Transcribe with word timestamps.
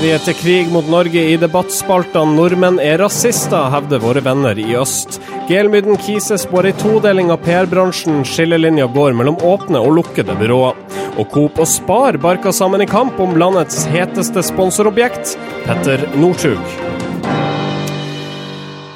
Sverige 0.00 0.20
til 0.24 0.36
krig 0.38 0.68
mot 0.72 0.86
Norge 0.88 1.20
i 1.28 1.34
debattspaltene 1.36 2.32
'Nordmenn 2.32 2.78
er 2.80 3.02
rasister', 3.02 3.68
hevder 3.68 4.00
våre 4.00 4.22
venner 4.24 4.56
i 4.56 4.72
øst. 4.80 5.18
Gelmyden 5.44 6.00
Kises 6.00 6.46
spår 6.46 6.70
ei 6.70 6.72
todeling 6.80 7.28
av 7.28 7.42
PR-bransjen. 7.44 8.22
Skillelinja 8.24 8.86
går 8.94 9.12
mellom 9.12 9.36
åpne 9.44 9.76
og 9.76 9.92
lukkede 9.98 10.38
byråer. 10.40 10.78
Og 11.20 11.28
Coop 11.34 11.60
og 11.60 11.68
Spar 11.68 12.16
barker 12.16 12.50
sammen 12.50 12.80
i 12.80 12.88
kamp 12.88 13.20
om 13.20 13.36
landets 13.36 13.84
heteste 13.92 14.40
sponsorobjekt, 14.40 15.36
Petter 15.66 16.08
Northug. 16.16 16.89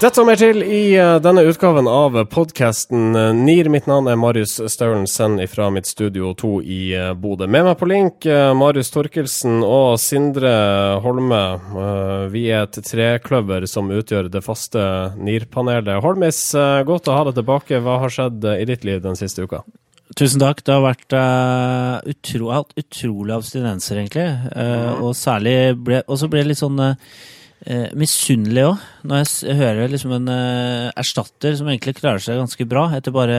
Dette 0.04 0.20
og 0.20 0.26
mer 0.28 0.36
til 0.36 0.58
i 0.60 0.98
uh, 1.00 1.14
denne 1.22 1.46
utgaven 1.48 1.86
av 1.88 2.18
podkasten 2.28 3.14
uh, 3.16 3.30
NIR. 3.32 3.70
Mitt 3.72 3.86
navn 3.88 4.10
er 4.12 4.18
Marius 4.20 4.58
Staulen, 4.68 5.06
send 5.08 5.40
fra 5.48 5.70
mitt 5.72 5.86
studio 5.88 6.34
2 6.36 6.50
i 6.60 6.80
uh, 6.92 7.12
Bodø. 7.16 7.46
Med 7.48 7.64
meg 7.64 7.78
på 7.80 7.88
link 7.88 8.26
Marius 8.28 8.92
Torkelsen 8.92 9.62
og 9.64 9.96
Sindre 10.02 10.50
Holme. 11.00 11.40
vi 12.34 12.42
er 12.52 12.66
et 12.66 12.76
trekløver 12.84 13.64
som 13.70 13.88
utgjør 13.88 14.28
det 14.34 14.42
faste 14.44 14.82
NIR-panelet. 15.16 16.02
Holmis, 16.04 16.42
godt 16.84 17.08
å 17.08 17.16
ha 17.16 17.22
deg 17.30 17.38
tilbake. 17.38 17.80
Hva 17.80 17.96
har 18.02 18.12
skjedd 18.12 18.44
i 18.58 18.68
ditt 18.68 18.84
liv 18.84 19.00
den 19.06 19.16
siste 19.16 19.48
uka? 19.48 19.62
Tusen 20.12 20.42
takk. 20.42 20.60
Det 20.60 20.74
har 20.74 20.84
vært 20.84 21.16
uh, 21.16 21.96
utro, 22.12 22.50
utrolig 22.76 23.38
abstinenser, 23.38 24.02
egentlig. 24.02 24.28
Uh, 24.52 25.00
og 25.00 25.16
særlig 25.16 25.56
ble, 25.80 26.02
Og 26.04 26.20
så 26.20 26.28
ble 26.28 26.44
det 26.44 26.52
litt 26.52 26.60
sånn 26.60 26.76
uh, 26.92 26.92
eh, 27.66 27.88
misunnelig 27.98 28.66
òg, 28.70 28.84
når 29.08 29.22
jeg 29.22 29.56
hører 29.58 29.90
liksom 29.92 30.14
en 30.18 30.30
eh, 30.32 30.90
erstatter 31.00 31.56
som 31.58 31.70
egentlig 31.70 31.96
klarer 31.98 32.22
seg 32.22 32.40
ganske 32.40 32.66
bra, 32.68 32.86
etter 32.96 33.14
bare 33.14 33.38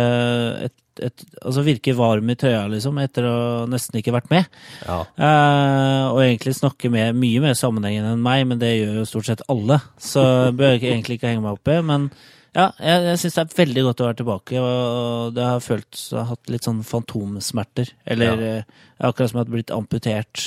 et, 0.67 0.75
et, 1.03 1.25
Altså 1.41 1.65
virker 1.65 1.97
varm 1.97 2.29
i 2.31 2.37
trøya, 2.39 2.65
liksom, 2.71 2.99
etter 3.03 3.27
å 3.29 3.37
nesten 3.69 3.99
ikke 3.99 4.15
vært 4.15 4.31
med. 4.33 4.47
Ja. 4.85 5.01
Eh, 5.03 6.03
og 6.11 6.21
egentlig 6.23 6.55
snakker 6.59 6.93
med 6.93 7.19
mye 7.19 7.43
mer 7.43 7.57
sammenhengende 7.59 8.15
enn 8.15 8.23
meg, 8.25 8.45
men 8.49 8.61
det 8.61 8.75
gjør 8.77 9.01
jo 9.01 9.09
stort 9.09 9.29
sett 9.29 9.45
alle. 9.51 9.81
Så 10.01 10.23
bør 10.55 10.75
jeg 10.75 10.87
egentlig 10.93 11.19
ikke 11.19 11.33
henge 11.33 11.45
meg 11.45 11.59
opp 11.59 11.71
i. 11.71 11.81
Men 11.85 12.09
ja, 12.55 12.69
jeg, 12.79 13.07
jeg 13.09 13.19
syns 13.19 13.35
det 13.35 13.43
er 13.43 13.57
veldig 13.57 13.81
godt 13.89 14.01
å 14.01 14.05
være 14.07 14.19
tilbake, 14.21 14.59
og 14.63 15.33
det 15.35 15.43
har 15.43 15.63
følt 15.63 15.97
jeg 15.99 16.19
har 16.21 16.29
hatt 16.29 16.51
litt 16.53 16.67
sånn 16.67 16.85
fantomsmerter. 16.87 17.91
Eller 18.07 18.45
ja. 18.45 18.53
Eh, 18.61 18.85
akkurat 19.09 19.31
som 19.31 19.41
jeg 19.41 19.45
har 19.45 19.57
blitt 19.57 19.75
amputert. 19.75 20.45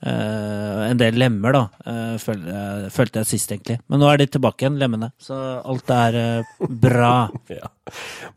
Uh, 0.00 0.86
en 0.88 0.96
del 0.96 1.18
lemmer, 1.20 1.52
da, 1.52 1.60
uh, 1.84 2.14
følte, 2.20 2.54
uh, 2.54 2.86
følte, 2.92 3.20
jeg 3.20 3.28
sist, 3.34 3.50
egentlig. 3.52 3.76
Men 3.92 4.00
nå 4.00 4.08
er 4.08 4.22
de 4.22 4.26
tilbake 4.32 4.64
igjen, 4.64 4.78
lemmene. 4.80 5.10
Så 5.20 5.36
alt 5.36 5.92
er 5.92 6.16
bra. 6.58 7.28
ja. 7.52 7.68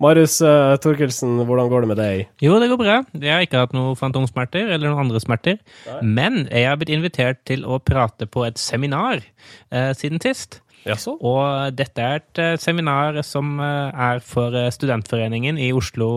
Marius 0.03 0.39
Torkelsen, 0.83 1.37
hvordan 1.47 1.69
går 1.71 1.85
det 1.85 1.91
med 1.93 2.01
deg? 2.01 2.25
Jo, 2.43 2.57
det 2.59 2.67
går 2.71 2.81
bra. 2.81 2.97
Jeg 3.15 3.31
har 3.31 3.45
ikke 3.45 3.63
hatt 3.63 3.75
noen 3.77 3.95
fantomsmerter 3.99 4.73
eller 4.73 4.89
noen 4.89 5.05
andre 5.05 5.21
smerter. 5.23 5.61
Nei. 5.87 6.01
Men 6.19 6.41
jeg 6.49 6.67
har 6.67 6.79
blitt 6.81 6.91
invitert 6.95 7.43
til 7.47 7.63
å 7.63 7.79
prate 7.79 8.27
på 8.27 8.43
et 8.47 8.59
seminar 8.59 9.21
siden 9.69 10.19
sist. 10.23 10.59
Jaså? 10.87 11.13
Og 11.21 11.77
dette 11.77 12.01
er 12.01 12.23
et 12.23 12.63
seminar 12.63 13.21
som 13.27 13.59
er 13.61 14.23
for 14.25 14.57
Studentforeningen 14.73 15.61
i 15.61 15.69
Oslo 15.75 16.09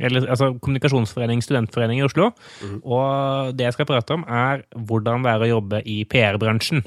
eller, 0.00 0.24
altså 0.30 0.52
Kommunikasjonsforening, 0.56 1.42
studentforening 1.44 2.00
i 2.00 2.06
Oslo. 2.06 2.30
Mm. 2.62 2.78
Og 2.84 3.56
det 3.56 3.68
jeg 3.68 3.76
skal 3.76 3.88
prate 3.88 4.16
om, 4.16 4.24
er 4.24 4.64
hvordan 4.72 5.24
det 5.26 5.34
er 5.34 5.44
å 5.44 5.50
jobbe 5.56 5.82
i 5.88 6.02
PR-bransjen. 6.08 6.84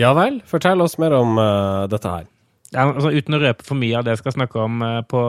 Ja 0.00 0.14
vel? 0.16 0.40
Fortell 0.48 0.82
oss 0.82 0.96
mer 0.98 1.14
om 1.18 1.36
uh, 1.38 1.84
dette 1.90 2.10
her. 2.10 2.30
Ja, 2.74 2.88
altså, 2.88 3.12
uten 3.14 3.36
å 3.36 3.38
røpe 3.38 3.62
for 3.66 3.78
mye 3.78 3.94
av 4.00 4.06
det 4.06 4.16
jeg 4.16 4.24
skal 4.24 4.34
snakke 4.34 4.58
om 4.64 4.82
uh, 4.82 5.00
på, 5.06 5.22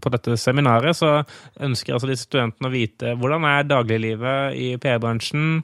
på, 0.00 0.12
dette 0.14 0.38
seminaret, 0.40 0.96
så 0.96 1.18
ønsker 1.66 1.96
altså 1.96 2.08
disse 2.08 2.28
studentene 2.28 2.70
å 2.70 2.72
vite 2.72 3.14
hvordan 3.18 3.44
er 3.50 3.68
dagliglivet 3.68 4.56
i 4.56 4.72
PR-bransjen. 4.80 5.62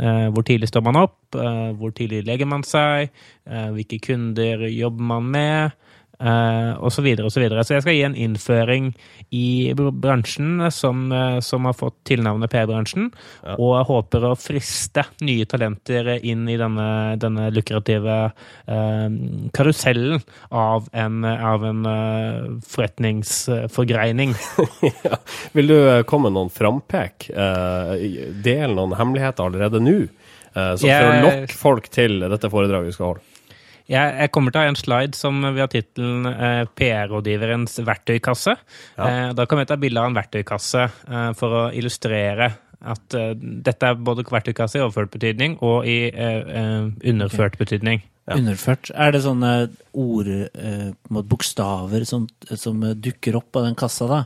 Uh, 0.00 0.28
hvor 0.32 0.44
tidlig 0.46 0.70
står 0.70 0.84
man 0.86 1.00
opp? 1.06 1.16
hvor 1.30 1.92
tidlig 1.94 2.24
legger 2.26 2.48
man 2.50 2.64
seg? 2.66 3.12
hvilke 3.46 4.00
kunder 4.02 4.64
jobber 4.66 5.04
man 5.12 5.28
med? 5.30 5.76
Uh, 6.20 6.76
og 6.84 6.92
så 6.92 7.00
videre 7.00 7.24
og 7.24 7.32
så 7.32 7.40
videre. 7.40 7.62
Så 7.64 7.78
jeg 7.78 7.84
skal 7.86 7.94
gi 7.96 8.02
en 8.04 8.16
innføring 8.18 8.90
i 9.32 9.72
bransjen 9.72 10.66
som, 10.74 11.06
uh, 11.14 11.38
som 11.40 11.64
har 11.64 11.76
fått 11.78 11.96
tilnavnet 12.10 12.52
PR-bransjen, 12.52 13.08
ja. 13.40 13.54
og 13.56 13.86
håper 13.88 14.26
å 14.28 14.34
friste 14.36 15.06
nye 15.24 15.48
talenter 15.48 16.12
inn 16.18 16.44
i 16.52 16.58
denne, 16.60 17.16
denne 17.20 17.48
lukrative 17.56 18.18
uh, 18.34 19.08
karusellen 19.56 20.20
av 20.52 20.90
en, 20.92 21.24
av 21.24 21.64
en 21.64 21.88
forretningsforgreining. 22.68 24.36
ja. 25.06 25.20
Vil 25.56 25.72
du 25.72 25.78
komme 26.10 26.28
med 26.28 26.36
noen 26.36 26.52
frampek? 26.52 27.30
Del 28.44 28.76
noen 28.76 28.92
hemmeligheter 28.98 29.48
allerede 29.48 29.80
nå? 29.80 29.96
Så 30.52 30.84
for 30.84 31.08
å 31.08 31.18
lokke 31.24 31.56
folk 31.56 31.88
til 31.94 32.20
dette 32.26 32.50
foredraget 32.52 32.90
vi 32.90 32.96
skal 32.96 33.12
holde? 33.12 33.29
Jeg, 33.90 34.14
jeg, 34.22 34.30
kommer 34.30 34.54
til 34.54 34.60
å 34.60 34.62
ha 34.62 34.70
en 34.70 34.78
slide 34.78 35.18
som 35.18 35.40
vi 35.42 35.62
har 35.62 35.70
tittelen 35.70 36.28
eh, 36.30 36.62
PR-rådgiverens 36.78 37.80
verktøykasse. 37.82 38.54
Ja. 38.94 39.06
Eh, 39.08 39.30
da 39.34 39.46
kan 39.50 39.58
vi 39.58 39.66
ta 39.66 39.78
bilde 39.80 40.02
av 40.02 40.10
en 40.10 40.18
verktøykasse 40.18 40.84
eh, 40.86 41.30
for 41.38 41.56
å 41.58 41.62
illustrere 41.74 42.52
at 42.80 43.16
eh, 43.18 43.32
dette 43.66 43.90
er 43.90 43.98
både 43.98 44.24
verktøykasse 44.30 44.78
i 44.78 44.84
overført 44.84 45.10
betydning 45.16 45.58
og 45.58 45.88
i 45.90 46.04
eh, 46.08 46.38
eh, 46.62 46.86
underført 47.10 47.56
okay. 47.56 47.64
betydning. 47.64 48.04
Ja. 48.30 48.36
Underført. 48.38 48.92
Er 48.94 49.10
det 49.10 49.24
sånne 49.24 49.52
ord, 49.98 50.28
bokstaver, 51.10 52.04
som, 52.06 52.28
som, 52.54 52.84
dukker 52.94 53.40
opp 53.40 53.58
av 53.58 53.66
den 53.66 53.78
kassa, 53.78 54.06
da? 54.06 54.20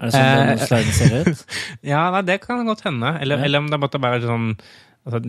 Er 0.00 0.08
det 0.08 0.14
sånn 0.16 0.50
eh, 0.50 0.64
sliden 0.64 0.96
ser 0.96 1.14
ut? 1.28 1.44
ja, 1.92 2.08
nei, 2.14 2.24
det 2.26 2.40
kan 2.42 2.66
godt 2.66 2.82
hende. 2.88 3.14
Eller, 3.22 3.38
ja. 3.38 3.46
eller 3.46 3.62
om 3.62 3.70
det 3.70 3.80
måtte 3.80 4.02
være 4.02 4.24
sånn 4.26 4.50
altså, 5.04 5.20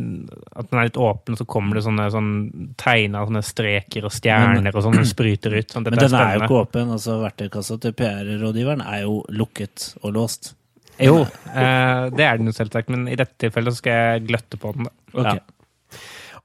At 0.55 0.69
den 0.71 0.79
er 0.81 0.89
litt 0.89 0.99
åpen, 0.99 1.37
så 1.39 1.47
kommer 1.49 1.79
det 1.79 1.85
sånne 1.85 2.09
sånne 2.13 2.67
tegner 2.81 3.29
sånne 3.29 3.43
streker 3.45 4.07
og 4.07 4.13
stjerner 4.15 4.61
men, 4.61 4.71
og 4.73 4.85
sånn 4.87 5.01
spryter 5.07 5.57
ut. 5.57 5.71
Sånn, 5.71 5.87
men 5.87 5.99
den 5.99 6.11
er, 6.11 6.19
er, 6.21 6.37
jo 6.37 6.45
ikke 6.47 6.61
åpen. 6.63 6.93
altså 6.97 7.17
Verktøykassa 7.23 7.79
til 7.83 7.97
PR-rådgiveren 7.97 8.85
er 8.85 9.03
jo 9.05 9.19
lukket 9.35 9.91
og 10.01 10.15
låst. 10.17 10.53
Jo, 11.01 11.25
eh, 11.51 12.05
det 12.15 12.23
er 12.23 12.39
den 12.39 12.47
jo 12.47 12.55
selvsagt, 12.55 12.91
men 12.93 13.09
i 13.11 13.17
dette 13.19 13.35
tilfellet 13.43 13.75
så 13.75 13.83
skal 13.83 13.99
jeg 13.99 14.25
gløtte 14.29 14.59
på 14.61 14.71
den. 14.77 14.87
da. 14.87 14.95
Okay. 15.15 15.41
Ja. 15.41 15.51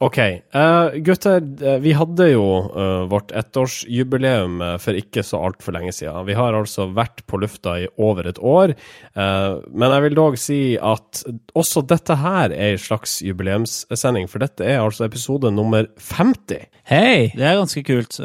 OK. 0.00 0.18
Uh, 0.54 0.96
gutter, 1.04 1.42
eh, 1.60 1.76
vi 1.84 1.92
hadde 1.92 2.30
jo 2.30 2.44
uh, 2.72 3.04
vårt 3.10 3.34
ettårsjubileum 3.36 4.62
for 4.80 4.96
ikke 4.96 5.20
så 5.26 5.36
altfor 5.44 5.76
lenge 5.76 5.92
siden. 5.92 6.24
Vi 6.24 6.36
har 6.38 6.56
altså 6.56 6.86
vært 6.96 7.20
på 7.28 7.36
lufta 7.42 7.74
i 7.82 7.88
over 8.00 8.24
et 8.30 8.40
år. 8.40 8.72
Uh, 9.12 9.60
men 9.68 9.92
jeg 9.92 10.06
vil 10.06 10.16
dog 10.16 10.38
si 10.40 10.60
at 10.80 11.20
også 11.52 11.84
dette 11.92 12.16
her 12.16 12.48
er 12.48 12.72
en 12.72 12.80
slags 12.80 13.18
jubileumssending, 13.26 14.24
for 14.32 14.40
dette 14.40 14.64
er 14.64 14.80
altså 14.80 15.04
episode 15.04 15.52
nummer 15.52 15.84
50. 16.00 16.64
Hei! 16.88 17.28
Det 17.36 17.44
er 17.44 17.60
ganske 17.60 17.84
kult. 17.84 18.16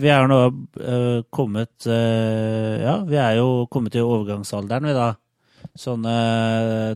vi 0.00 0.08
er 0.10 0.26
nå 0.32 0.40
kommet 1.30 1.86
Ja, 1.86 3.04
vi 3.06 3.16
er 3.20 3.36
jo 3.38 3.66
kommet 3.70 3.94
i 3.94 4.02
overgangsalderen, 4.02 4.88
vi 4.88 4.96
da. 4.96 5.12
Sånn 5.78 6.02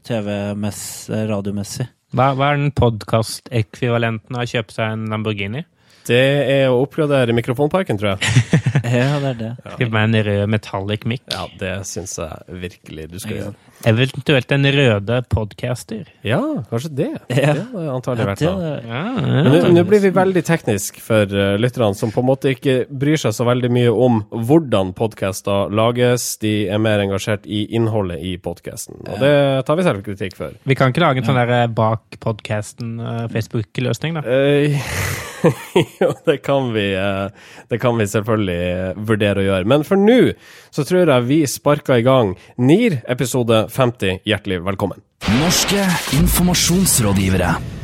TV-radiomessig. 0.08 1.92
Hva, 2.12 2.26
hva 2.36 2.50
er 2.52 2.58
den 2.60 2.74
podkast-ekvivalenten 2.76 4.36
av 4.36 4.44
å 4.44 4.50
kjøpe 4.50 4.74
seg 4.74 4.90
en 4.98 5.06
Lamborghini? 5.08 5.62
Det 6.08 6.22
er 6.50 6.68
å 6.72 6.80
oppgradere 6.82 7.34
mikrofonparken, 7.36 7.98
tror 8.00 8.14
jeg. 8.14 8.52
ja, 8.98 9.18
det 9.22 9.28
er 9.32 9.36
det. 9.38 9.50
Skriv 9.76 9.92
meg 9.94 10.08
en 10.08 10.16
rød 10.28 10.50
metallic 10.50 11.06
mic. 11.08 11.22
Ja, 11.30 11.46
det 11.60 11.74
syns 11.88 12.16
jeg 12.18 12.62
virkelig 12.64 13.08
du 13.12 13.18
skal 13.22 13.38
gjøre. 13.38 13.54
Eventuelt 13.88 14.52
en 14.54 14.68
røde 14.76 15.18
podcaster. 15.30 16.10
Ja, 16.26 16.40
kanskje 16.70 16.92
det. 17.02 17.10
Ja. 17.42 17.54
Det 17.56 17.64
har 17.72 17.88
antagelig 17.96 18.26
vært 18.28 18.42
det. 18.44 18.50
Ja, 18.86 19.00
ja, 19.18 19.70
Nå 19.72 19.82
blir 19.88 20.02
vi 20.04 20.12
veldig 20.14 20.42
teknisk 20.46 21.00
for 21.02 21.26
uh, 21.26 21.56
lytterne, 21.58 21.96
som 21.98 22.12
på 22.14 22.22
en 22.22 22.28
måte 22.28 22.52
ikke 22.54 22.76
bryr 22.86 23.18
seg 23.18 23.34
så 23.34 23.46
veldig 23.48 23.70
mye 23.72 23.90
om 23.90 24.20
hvordan 24.30 24.92
podcaster 24.98 25.72
lages. 25.74 26.28
De 26.42 26.54
er 26.70 26.82
mer 26.82 27.02
engasjert 27.02 27.48
i 27.50 27.64
innholdet 27.74 28.22
i 28.22 28.36
podcasten, 28.42 29.00
og 29.08 29.22
det 29.22 29.34
tar 29.66 29.80
vi 29.80 29.88
selv 29.88 30.06
kritikk 30.06 30.38
for. 30.38 30.54
Vi 30.68 30.78
kan 30.78 30.94
ikke 30.94 31.02
lage 31.02 31.22
en 31.22 31.30
sånn 31.30 31.40
der 31.42 31.54
eh, 31.62 31.68
bak 31.72 32.20
podcasten 32.22 32.98
uh, 33.02 33.26
Facebook-løsning, 33.32 34.20
da? 34.20 34.26
Uh, 34.26 35.30
jo, 36.00 36.10
det 36.26 36.38
kan, 36.46 36.72
vi, 36.74 36.86
eh, 36.94 37.52
det 37.68 37.80
kan 37.82 37.98
vi 37.98 38.08
selvfølgelig 38.10 39.06
vurdere 39.08 39.42
å 39.42 39.46
gjøre. 39.48 39.68
Men 39.74 39.86
for 39.88 40.00
nå 40.00 40.34
så 40.70 40.86
tror 40.88 41.04
jeg 41.04 41.28
vi 41.28 41.42
sparker 41.50 42.00
i 42.00 42.06
gang 42.06 42.34
NIR 42.56 43.00
episode 43.10 43.66
50. 43.72 44.22
Hjertelig 44.28 44.62
velkommen. 44.66 45.02
Norske 45.42 45.86
informasjonsrådgivere. 46.18 47.81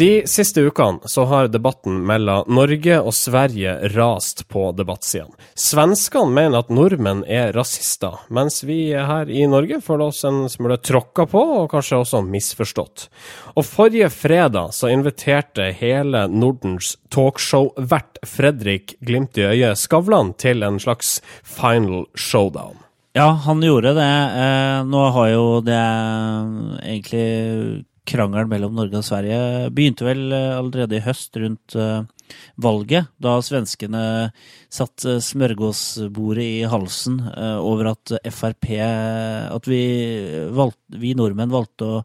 De 0.00 0.22
siste 0.26 0.62
ukene 0.64 0.98
så 1.04 1.26
har 1.28 1.50
debatten 1.52 1.98
mellom 2.08 2.46
Norge 2.48 2.94
og 3.04 3.12
Sverige 3.12 3.74
rast 3.92 4.46
på 4.48 4.70
debattsidene. 4.72 5.36
Svenskene 5.52 6.32
mener 6.32 6.62
at 6.62 6.70
nordmenn 6.72 7.20
er 7.28 7.52
rasister, 7.52 8.16
mens 8.32 8.62
vi 8.64 8.94
her 8.96 9.28
i 9.28 9.44
Norge 9.44 9.82
føler 9.84 10.06
oss 10.06 10.22
en 10.24 10.46
smule 10.48 10.78
tråkka 10.80 11.26
på, 11.28 11.42
og 11.58 11.68
kanskje 11.74 12.00
også 12.00 12.22
misforstått. 12.24 13.10
Og 13.60 13.68
forrige 13.68 14.08
fredag 14.14 14.72
så 14.72 14.88
inviterte 14.88 15.68
hele 15.82 16.24
Nordens 16.32 16.94
talkshow-vert 17.12 18.22
Fredrik 18.24 18.96
Glimt 19.04 19.36
i 19.36 19.50
øyet 19.50 19.84
Skavlan 19.84 20.32
til 20.40 20.64
en 20.64 20.80
slags 20.80 21.18
final 21.44 22.06
showdown. 22.16 22.80
Ja, 23.12 23.28
han 23.44 23.60
gjorde 23.60 23.92
det. 24.00 24.10
Eh, 24.46 24.80
nå 24.88 25.06
har 25.12 25.30
jo 25.34 25.46
det 25.66 25.84
egentlig 26.88 27.84
krangelen 28.08 28.50
mellom 28.50 28.74
Norge 28.78 29.00
og 29.00 29.06
Sverige 29.06 29.68
begynte 29.74 30.06
vel 30.06 30.32
allerede 30.32 30.98
i 30.98 31.04
høst 31.04 31.36
rundt 31.40 31.76
valget, 32.60 33.10
da 33.18 33.36
svenskene 33.42 34.02
satt 34.70 35.02
smørgåsbordet 35.26 36.46
i 36.46 36.68
halsen 36.70 37.18
over 37.58 37.92
at 37.92 38.14
Frp 38.30 38.70
At 38.80 39.66
vi, 39.66 39.82
valgte, 40.54 41.00
vi 41.02 41.14
nordmenn 41.18 41.50
valgte 41.52 41.84
å 41.88 42.02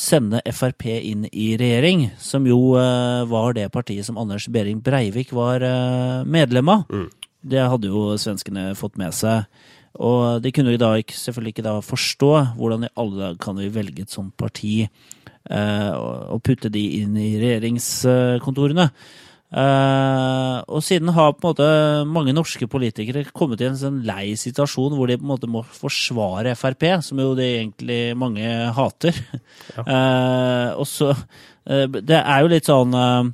sende 0.00 0.40
Frp 0.52 0.86
inn 0.94 1.26
i 1.32 1.54
regjering, 1.60 2.10
som 2.20 2.46
jo 2.48 2.76
var 3.28 3.56
det 3.56 3.70
partiet 3.72 4.06
som 4.06 4.20
Anders 4.20 4.46
Behring 4.52 4.80
Breivik 4.84 5.32
var 5.36 5.64
medlem 6.28 6.68
av. 6.72 6.84
Mm. 6.92 7.08
Det 7.44 7.60
hadde 7.60 7.90
jo 7.92 8.14
svenskene 8.20 8.70
fått 8.78 8.96
med 9.00 9.12
seg. 9.12 9.44
Og 10.02 10.42
de 10.42 10.50
kunne 10.54 10.74
da 10.80 10.94
ikke, 10.98 11.14
selvfølgelig 11.14 11.54
ikke 11.54 11.66
da 11.68 11.74
forstå 11.84 12.32
hvordan 12.58 12.88
i 12.88 12.94
alle 12.98 13.20
dager 13.20 13.42
kan 13.42 13.60
vi 13.60 13.70
velge 13.74 14.02
et 14.02 14.14
sånt 14.14 14.34
parti 14.40 14.80
eh, 14.82 15.92
og 15.94 16.42
putte 16.42 16.72
de 16.72 16.82
inn 17.00 17.14
i 17.20 17.36
regjeringskontorene. 17.38 18.88
Eh, 19.54 20.56
og 20.66 20.82
siden 20.82 21.12
har 21.14 21.36
på 21.36 21.44
en 21.44 21.52
måte 21.52 21.66
mange 22.10 22.32
norske 22.34 22.66
politikere 22.66 23.22
kommet 23.30 23.60
i 23.62 23.68
en 23.68 23.78
sånn 23.78 24.00
lei 24.06 24.32
situasjon 24.40 24.96
hvor 24.98 25.06
de 25.06 25.18
på 25.20 25.22
en 25.22 25.30
måte 25.30 25.50
må 25.50 25.62
forsvare 25.62 26.56
Frp, 26.58 26.88
som 27.06 27.20
jo 27.22 27.36
det 27.38 27.52
egentlig 27.60 28.00
mange 28.18 28.50
hater. 28.74 29.22
Ja. 29.76 29.86
Eh, 29.94 30.70
og 30.78 30.86
så 30.88 31.10
eh, 31.12 31.84
Det 31.92 32.16
er 32.16 32.42
jo 32.42 32.48
litt 32.50 32.66
sånn 32.68 32.94
eh, 32.96 33.26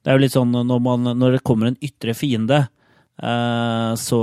Det 0.00 0.10
er 0.10 0.16
jo 0.16 0.22
litt 0.22 0.34
sånn 0.34 0.52
når, 0.54 0.80
man, 0.82 1.10
når 1.18 1.36
det 1.36 1.40
kommer 1.46 1.68
en 1.68 1.78
ytre 1.84 2.14
fiende 2.16 2.60
så, 3.20 4.20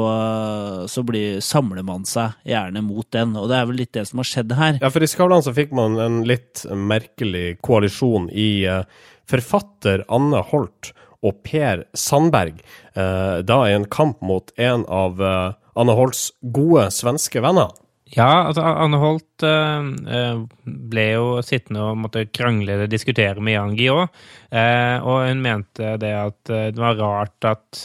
så 0.90 1.04
blir, 1.06 1.40
samler 1.46 1.86
man 1.86 2.06
seg 2.10 2.34
gjerne 2.48 2.82
mot 2.82 3.06
den. 3.14 3.36
Og 3.38 3.50
det 3.52 3.60
er 3.60 3.68
vel 3.70 3.80
litt 3.84 3.94
det 3.94 4.08
som 4.10 4.22
har 4.24 4.30
skjedd 4.30 4.56
her. 4.58 4.80
Ja, 4.82 4.90
for 4.94 5.06
i 5.06 5.10
Skavlan 5.10 5.46
så 5.46 5.54
fikk 5.54 5.76
man 5.78 6.00
en 6.02 6.22
litt 6.28 6.64
merkelig 6.74 7.60
koalisjon 7.66 8.26
i 8.34 8.66
uh, 8.66 8.82
forfatter 9.30 10.06
Anne 10.10 10.42
Holt 10.50 10.94
og 11.26 11.42
Per 11.46 11.86
Sandberg, 11.98 12.62
uh, 12.98 13.46
da 13.46 13.60
i 13.68 13.76
en 13.78 13.86
kamp 13.92 14.22
mot 14.26 14.50
en 14.58 14.86
av 14.90 15.22
Anne 15.22 15.98
Holts 15.98 16.32
gode 16.42 16.90
svenske 16.96 17.42
venner. 17.46 17.74
Ja, 18.16 18.48
altså 18.48 18.64
Anne 18.64 19.00
Holt 19.02 19.44
uh, 19.44 20.44
ble 20.64 21.06
jo 21.12 21.26
sittende 21.46 21.84
og 21.90 22.00
måtte 22.00 22.24
krangle 22.32 22.78
og 22.86 22.92
diskutere 22.92 23.44
med 23.44 23.58
Jan 23.58 23.76
òg. 23.92 24.14
Uh, 24.48 25.04
og 25.04 25.26
hun 25.28 25.44
mente 25.44 25.96
det 26.00 26.14
at 26.16 26.40
det 26.48 26.80
var 26.80 26.96
rart 27.02 27.48
at 27.50 27.82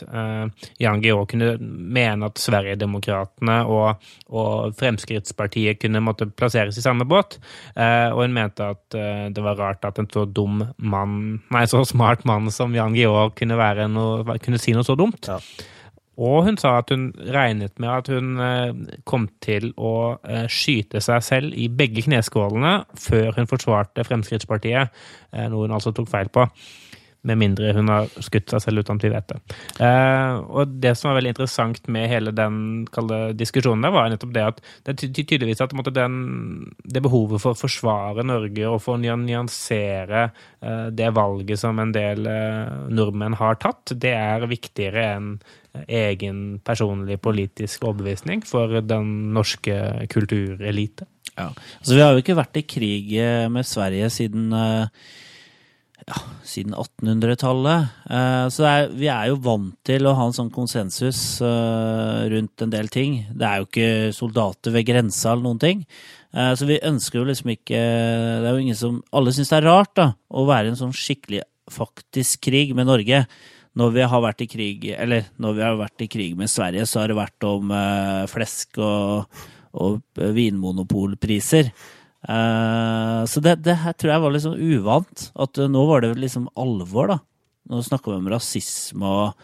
Jan 0.81 1.03
òg 1.03 1.25
kunne 1.33 1.57
mene 1.59 2.29
at 2.29 2.39
Sverigedemokraterna 2.39 3.59
og, 3.67 4.07
og 4.31 4.77
Fremskrittspartiet 4.79 5.81
kunne 5.83 6.05
måtte 6.05 6.31
plasseres 6.31 6.79
i 6.79 6.85
samme 6.85 7.07
båt. 7.09 7.41
og 7.75 8.23
hun 8.23 8.35
mente 8.37 8.71
at 8.75 8.97
det 9.35 9.43
var 9.43 9.59
rart 9.59 9.85
at 9.89 9.99
en 9.99 10.09
så 10.13 10.25
dum 10.25 10.63
mann, 10.79 11.43
nei, 11.51 11.67
så 11.67 11.83
smart 11.89 12.25
mann 12.29 12.51
som 12.55 12.75
Jan 12.77 12.95
òg 12.95 13.35
kunne, 13.39 13.59
kunne 14.45 14.63
si 14.63 14.77
noe 14.77 14.87
så 14.87 14.97
dumt. 14.99 15.27
Ja. 15.27 15.41
Og 16.21 16.45
hun 16.45 16.59
sa 16.61 16.75
at 16.83 16.93
hun 16.93 17.09
regnet 17.33 17.79
med 17.81 17.89
at 17.89 18.11
hun 18.13 18.37
eh, 18.43 18.99
kom 19.09 19.29
til 19.45 19.71
å 19.81 20.19
eh, 20.21 20.45
skyte 20.51 21.01
seg 21.01 21.25
selv 21.25 21.57
i 21.57 21.71
begge 21.73 22.05
kneskålene 22.05 22.83
før 23.01 23.33
hun 23.39 23.49
forsvarte 23.49 24.05
Fremskrittspartiet, 24.05 24.93
eh, 25.33 25.49
noe 25.49 25.65
hun 25.67 25.77
altså 25.79 25.95
tok 25.97 26.11
feil 26.13 26.33
på. 26.33 26.45
Med 27.23 27.39
mindre 27.39 27.71
hun 27.77 27.87
har 27.89 28.11
skutt 28.19 28.51
seg 28.51 28.65
selv 28.65 28.83
uten 28.83 28.99
at 28.99 29.05
vi 29.07 29.11
vet 29.13 29.29
det. 29.31 29.37
Og 30.43 30.73
det 30.83 30.91
som 30.99 31.07
var 31.07 31.21
veldig 31.21 31.31
interessant 31.31 31.85
med 31.95 32.09
hele 32.11 32.33
den 32.35 32.57
diskusjonen 33.39 33.87
der, 33.87 33.93
var 33.95 34.09
nettopp 34.11 34.33
det 34.35 34.43
at 34.43 34.59
det 34.89 35.13
tydeligvis 35.15 35.63
at 35.63 35.77
den, 35.95 36.17
det 36.83 37.05
behovet 37.05 37.39
for 37.45 37.55
å 37.55 37.61
forsvare 37.61 38.27
Norge 38.27 38.67
og 38.67 38.83
for 38.83 38.99
å 38.99 39.23
nyansere 39.23 40.25
det 40.91 41.13
valget 41.15 41.63
som 41.63 41.79
en 41.79 41.95
del 41.95 42.27
nordmenn 42.91 43.39
har 43.39 43.55
tatt, 43.63 43.95
det 43.95 44.17
er 44.19 44.51
viktigere 44.51 45.07
enn 45.15 45.37
egen 45.89 46.61
personlig 46.65 47.19
politisk 47.25 47.87
overbevisning 47.89 48.45
for 48.47 48.81
den 48.85 49.33
norske 49.33 50.07
kulturelite. 50.13 51.09
Ja. 51.33 51.49
Altså, 51.81 51.95
vi 51.95 52.03
har 52.05 52.13
jo 52.13 52.23
ikke 52.23 52.37
vært 52.37 52.61
i 52.61 52.67
krig 52.69 53.13
med 53.53 53.65
Sverige 53.69 54.11
siden 54.13 54.51
uh, 54.53 54.91
ja, 56.09 56.19
siden 56.47 56.75
1800-tallet. 56.75 57.93
Eh, 58.11 58.47
så 58.53 58.67
er, 58.69 58.91
vi 58.97 59.09
er 59.13 59.31
jo 59.31 59.39
vant 59.45 59.77
til 59.87 60.07
å 60.09 60.15
ha 60.19 60.27
en 60.29 60.37
sånn 60.37 60.51
konsensus 60.55 61.21
eh, 61.45 62.23
rundt 62.33 62.65
en 62.65 62.73
del 62.73 62.91
ting. 62.93 63.21
Det 63.31 63.47
er 63.47 63.61
jo 63.61 63.69
ikke 63.69 63.93
soldater 64.17 64.75
ved 64.75 64.89
grensa 64.89 65.33
eller 65.33 65.47
noen 65.47 65.63
ting. 65.63 65.85
Eh, 66.35 66.53
så 66.59 66.69
vi 66.69 66.83
ønsker 66.83 67.21
jo 67.21 67.29
liksom 67.29 67.53
ikke 67.55 67.77
Det 67.77 68.49
er 68.49 68.55
jo 68.55 68.63
ingen 68.63 68.79
som 68.79 68.95
Alle 69.13 69.35
syns 69.37 69.51
det 69.53 69.59
er 69.59 69.67
rart 69.69 69.91
da, 69.99 70.07
å 70.33 70.47
være 70.49 70.71
i 70.71 70.73
en 70.73 70.79
sånn 70.81 70.95
skikkelig 70.97 71.43
faktisk 71.73 72.43
krig 72.49 72.73
med 72.77 72.89
Norge. 72.89 73.25
Når 73.79 73.95
vi 73.95 74.05
har 74.05 74.21
vært 74.21 74.43
i 74.45 74.47
krig 74.53 74.83
Eller 74.93 75.31
når 75.41 75.55
vi 75.57 75.63
har 75.65 75.79
vært 75.81 76.03
i 76.05 76.09
krig 76.13 76.37
med 76.37 76.51
Sverige, 76.53 76.85
så 76.85 77.01
har 77.01 77.09
det 77.09 77.17
vært 77.17 77.47
om 77.49 77.73
flesk 78.29 78.81
og, 78.85 79.43
og 79.73 80.23
vinmonopolpriser. 80.37 81.73
Uh, 82.23 83.27
så 83.27 83.43
det, 83.43 83.57
det, 83.67 83.75
her 83.83 83.95
tror 83.99 84.13
jeg 84.15 84.23
var 84.23 84.35
liksom 84.35 84.59
uvant. 84.59 85.29
At 85.35 85.59
uh, 85.59 85.71
nå 85.71 85.85
var 85.89 86.05
det 86.05 86.15
liksom 86.21 86.49
alvor, 86.59 87.11
da. 87.11 87.19
Nå 87.71 87.83
snakker 87.87 88.13
vi 88.13 88.21
om 88.21 88.29
rasisme 88.31 89.07
og 89.07 89.41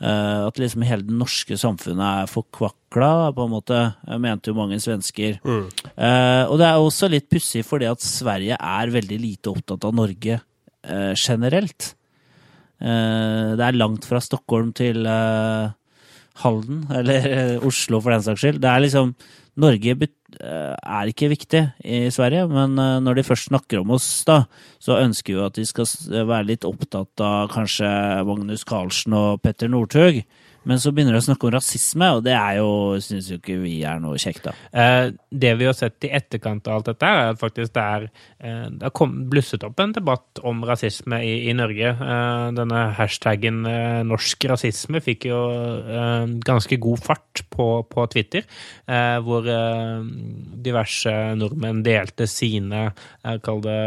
uh, 0.00 0.46
at 0.46 0.60
liksom 0.60 0.84
hele 0.86 1.06
det 1.08 1.16
norske 1.16 1.58
samfunnet 1.60 2.06
er 2.06 2.32
forkvakla, 2.32 3.12
på 3.36 3.44
en 3.46 3.52
måte. 3.52 3.82
Jeg 4.06 4.24
mente 4.24 4.52
jo 4.52 4.58
mange 4.58 4.80
svensker. 4.80 5.38
Mm. 5.44 5.68
og 6.48 6.56
det 6.60 6.66
er 6.68 6.80
også 6.80 7.10
litt 7.12 7.28
pussig 7.32 7.64
fordi 7.66 7.88
at 7.90 8.04
Sverige 8.04 8.56
er 8.56 8.92
veldig 8.94 9.20
lite 9.20 9.52
opptatt 9.52 9.84
av 9.84 9.96
Norge 9.96 10.40
generelt. 11.18 11.92
Det 12.76 13.64
er 13.64 13.76
langt 13.78 14.04
fra 14.04 14.20
Stockholm 14.20 14.74
til 14.76 15.06
Halden, 15.06 16.82
eller 16.98 17.58
Oslo 17.64 18.02
for 18.04 18.12
den 18.12 18.24
saks 18.26 18.44
skyld. 18.44 18.60
Det 18.60 18.68
er 18.68 18.84
liksom 18.84 19.14
Norge 19.56 19.94
eh, 19.96 20.74
er 20.76 21.10
ikke 21.10 21.30
viktig 21.32 21.62
i 21.80 22.00
Sverige, 22.12 22.44
men 22.50 22.76
eh, 22.80 22.98
når 23.00 23.16
de 23.16 23.24
først 23.24 23.48
snakker 23.48 23.80
om 23.80 23.94
oss, 23.96 24.08
da, 24.28 24.42
så 24.82 24.98
ønsker 25.00 25.32
vi 25.32 25.44
at 25.46 25.56
de 25.56 25.64
skal 25.68 25.88
være 26.28 26.50
litt 26.50 26.66
opptatt 26.68 27.24
av 27.24 27.48
kanskje 27.54 27.88
Magnus 28.28 28.66
Carlsen 28.68 29.16
og 29.16 29.40
Petter 29.44 29.72
Northug. 29.72 30.20
Men 30.66 30.80
så 30.82 30.90
begynner 30.94 31.14
de 31.14 31.22
å 31.22 31.26
snakke 31.28 31.46
om 31.46 31.54
rasisme, 31.54 32.08
og 32.16 32.24
det 32.26 32.34
er 32.34 32.58
jo, 32.58 32.70
syns 33.02 33.30
jo 33.30 33.38
ikke 33.38 33.58
vi 33.62 33.76
er 33.86 34.00
noe 34.02 34.18
kjekt, 34.20 34.48
da. 34.48 34.54
Eh, 34.74 35.12
det 35.30 35.52
vi 35.60 35.68
har 35.68 35.76
sett 35.78 36.06
i 36.08 36.10
etterkant 36.18 36.66
av 36.66 36.80
alt 36.80 36.90
dette, 36.90 37.06
er 37.10 37.32
at 37.32 37.40
faktisk 37.40 37.74
det 37.76 37.84
er 37.84 38.06
eh, 38.08 38.66
Det 38.74 38.90
har 38.90 39.14
blusset 39.30 39.66
opp 39.66 39.80
en 39.82 39.94
debatt 39.94 40.42
om 40.46 40.64
rasisme 40.66 41.20
i, 41.22 41.34
i 41.50 41.56
Norge. 41.56 41.94
Eh, 41.94 42.46
denne 42.58 42.82
hashtaggen 42.98 43.62
eh, 43.70 44.02
'norsk 44.06 44.48
rasisme' 44.50 45.02
fikk 45.04 45.28
jo 45.30 45.40
eh, 45.54 46.26
ganske 46.46 46.80
god 46.82 47.02
fart 47.04 47.44
på, 47.52 47.68
på 47.90 48.06
Twitter, 48.12 48.46
eh, 48.90 49.18
hvor 49.22 49.46
diverse 50.66 51.12
nordmenn 51.38 51.84
delte 51.86 52.26
sine, 52.30 52.88
kall 53.44 53.62
det 53.64 53.82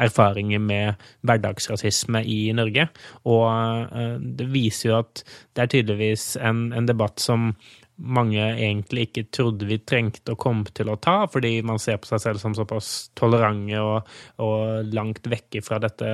erfaringer 0.00 0.62
med 0.62 1.10
hverdagsrasisme 1.26 2.24
i 2.24 2.40
Norge. 2.56 2.88
Og 3.28 3.46
eh, 3.50 4.16
det 4.20 4.48
viser 4.52 4.90
jo 4.90 4.98
at 5.02 5.24
det 5.54 5.64
er 5.64 5.74
tydeligvis 5.76 6.32
en, 6.40 6.70
en 6.76 6.88
debatt 6.88 7.22
som 7.22 7.52
mange 8.00 8.40
egentlig 8.40 9.08
ikke 9.08 9.24
trodde 9.34 9.66
vi 9.68 9.76
trengte 9.84 10.32
å 10.32 10.38
komme 10.40 10.68
til 10.74 10.88
å 10.90 10.96
ta, 11.02 11.26
fordi 11.30 11.60
man 11.66 11.80
ser 11.82 11.98
på 12.00 12.08
seg 12.08 12.22
selv 12.22 12.42
som 12.42 12.54
såpass 12.56 13.10
tolerante 13.18 13.80
og, 13.84 14.08
og 14.42 14.92
langt 14.94 15.26
vekke 15.28 15.62
fra 15.64 15.80
dette, 15.82 16.08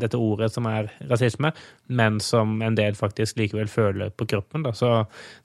dette, 0.00 0.20
ordet 0.20 0.50
som 0.52 0.68
er 0.68 0.90
rasisme, 1.08 1.52
men 1.88 2.20
som 2.24 2.58
en 2.64 2.76
del 2.76 2.98
faktisk 2.98 3.40
likevel 3.40 3.72
føler 3.72 4.12
på 4.12 4.28
kroppen. 4.30 4.66
Da. 4.66 4.74
Så 4.76 4.92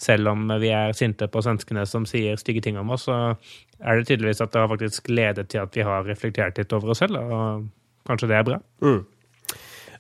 selv 0.02 0.34
om 0.34 0.50
vi 0.62 0.74
er 0.76 0.96
sinte 0.98 1.30
på 1.32 1.44
svenskene 1.46 1.88
som 1.90 2.08
sier 2.10 2.40
stygge 2.42 2.66
ting 2.68 2.80
om 2.82 2.92
oss, 2.96 3.08
så 3.08 3.38
er 3.80 4.00
det 4.00 4.10
tydeligvis 4.10 4.44
at 4.44 4.54
det 4.54 4.64
har 4.64 4.72
faktisk 4.72 5.10
ledet 5.12 5.50
til 5.52 5.64
at 5.64 5.76
vi 5.76 5.88
har 5.88 6.06
reflektert 6.08 6.60
litt 6.60 6.76
over 6.76 6.94
oss 6.94 7.04
selv. 7.04 7.24
og 7.24 7.66
Kanskje 8.06 8.30
det 8.32 8.40
er 8.40 8.48
bra? 8.48 8.62
Mm. 8.86 9.04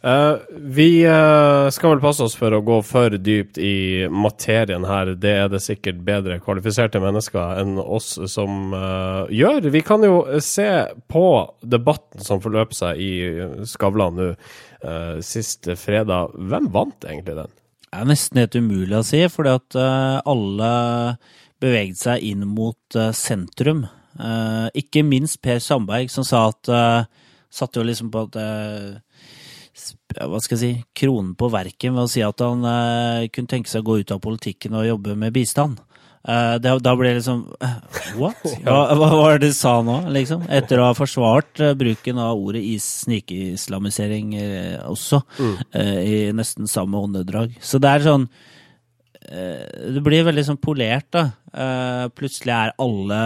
Uh, 0.05 0.37
vi 0.53 1.01
uh, 1.07 1.65
skal 1.73 1.95
vel 1.95 2.01
passe 2.03 2.21
oss 2.21 2.35
for 2.37 2.53
å 2.53 2.61
gå 2.61 2.75
for 2.85 3.15
dypt 3.17 3.57
i 3.57 4.05
materien 4.13 4.85
her. 4.85 5.15
Det 5.17 5.31
er 5.33 5.49
det 5.49 5.63
sikkert 5.65 6.03
bedre 6.05 6.37
kvalifiserte 6.43 7.01
mennesker 7.01 7.57
enn 7.63 7.79
oss 7.81 8.11
som 8.29 8.75
uh, 8.75 9.25
gjør. 9.33 9.65
Vi 9.73 9.81
kan 9.85 10.05
jo 10.05 10.19
se 10.45 10.67
på 11.09 11.25
debatten 11.65 12.21
som 12.21 12.43
forløper 12.43 12.77
seg 12.77 13.01
i 13.01 13.11
Skavlan 13.65 14.21
nå 14.21 14.31
sist 15.25 15.65
fredag. 15.81 16.35
Hvem 16.37 16.67
vant 16.69 17.07
egentlig 17.09 17.39
den? 17.39 17.53
Det 17.89 17.97
er 18.03 18.09
nesten 18.11 18.37
helt 18.43 18.57
umulig 18.59 18.99
å 18.99 19.05
si, 19.07 19.23
fordi 19.33 19.55
at 19.57 19.77
alle 20.29 20.67
beveget 21.63 21.97
seg 21.97 22.27
inn 22.27 22.43
mot 22.45 22.97
sentrum. 23.17 23.87
ikke 24.77 25.01
minst 25.07 25.39
Per 25.41 25.57
Sandberg, 25.63 26.11
som 26.13 26.27
sa 26.27 26.43
at 26.51 26.69
satte 27.55 27.81
jo 27.81 27.87
liksom 27.87 28.11
på 28.13 28.25
at 28.27 28.37
eh, 28.41 29.25
hva 30.15 30.39
skal 30.43 30.55
jeg 30.55 30.61
si, 30.61 30.85
kronen 30.95 31.33
på 31.35 31.49
verken 31.51 31.97
ved 31.97 32.07
å 32.07 32.11
si 32.11 32.23
at 32.23 32.43
han 32.43 32.63
eh, 32.69 33.27
kunne 33.33 33.51
tenke 33.51 33.71
seg 33.71 33.83
å 33.83 33.89
gå 33.89 33.99
ut 34.03 34.15
av 34.15 34.23
politikken 34.23 34.77
og 34.77 34.87
jobbe 34.87 35.17
med 35.19 35.35
bistand. 35.35 35.81
Uh, 36.25 36.55
det, 36.57 36.71
da 36.81 36.95
ble 36.97 37.11
det 37.11 37.19
liksom 37.19 37.43
uh, 37.61 37.73
What? 38.17 38.39
Hva, 38.65 38.95
hva 38.97 39.09
var 39.13 39.35
det 39.35 39.51
du 39.51 39.53
sa 39.53 39.75
nå, 39.85 39.99
liksom? 40.09 40.47
Etter 40.49 40.81
å 40.81 40.87
ha 40.87 40.95
forsvart 40.97 41.61
uh, 41.61 41.75
bruken 41.77 42.17
av 42.17 42.39
ordet 42.41 42.63
is, 42.65 42.87
snikislamisering 43.03 44.33
eh, 44.39 44.79
også, 44.89 45.21
eh, 45.77 45.99
i 46.01 46.17
nesten 46.33 46.65
samme 46.71 46.97
åndedrag. 46.97 47.53
Så 47.61 47.77
det 47.83 47.91
er 47.91 48.05
sånn 48.07 48.25
eh, 49.21 49.93
Det 49.93 50.01
blir 50.01 50.25
veldig 50.25 50.47
sånn 50.47 50.61
polert, 50.63 51.11
da. 51.13 51.27
Eh, 51.53 52.07
plutselig 52.17 52.55
er 52.55 52.73
alle 52.81 53.21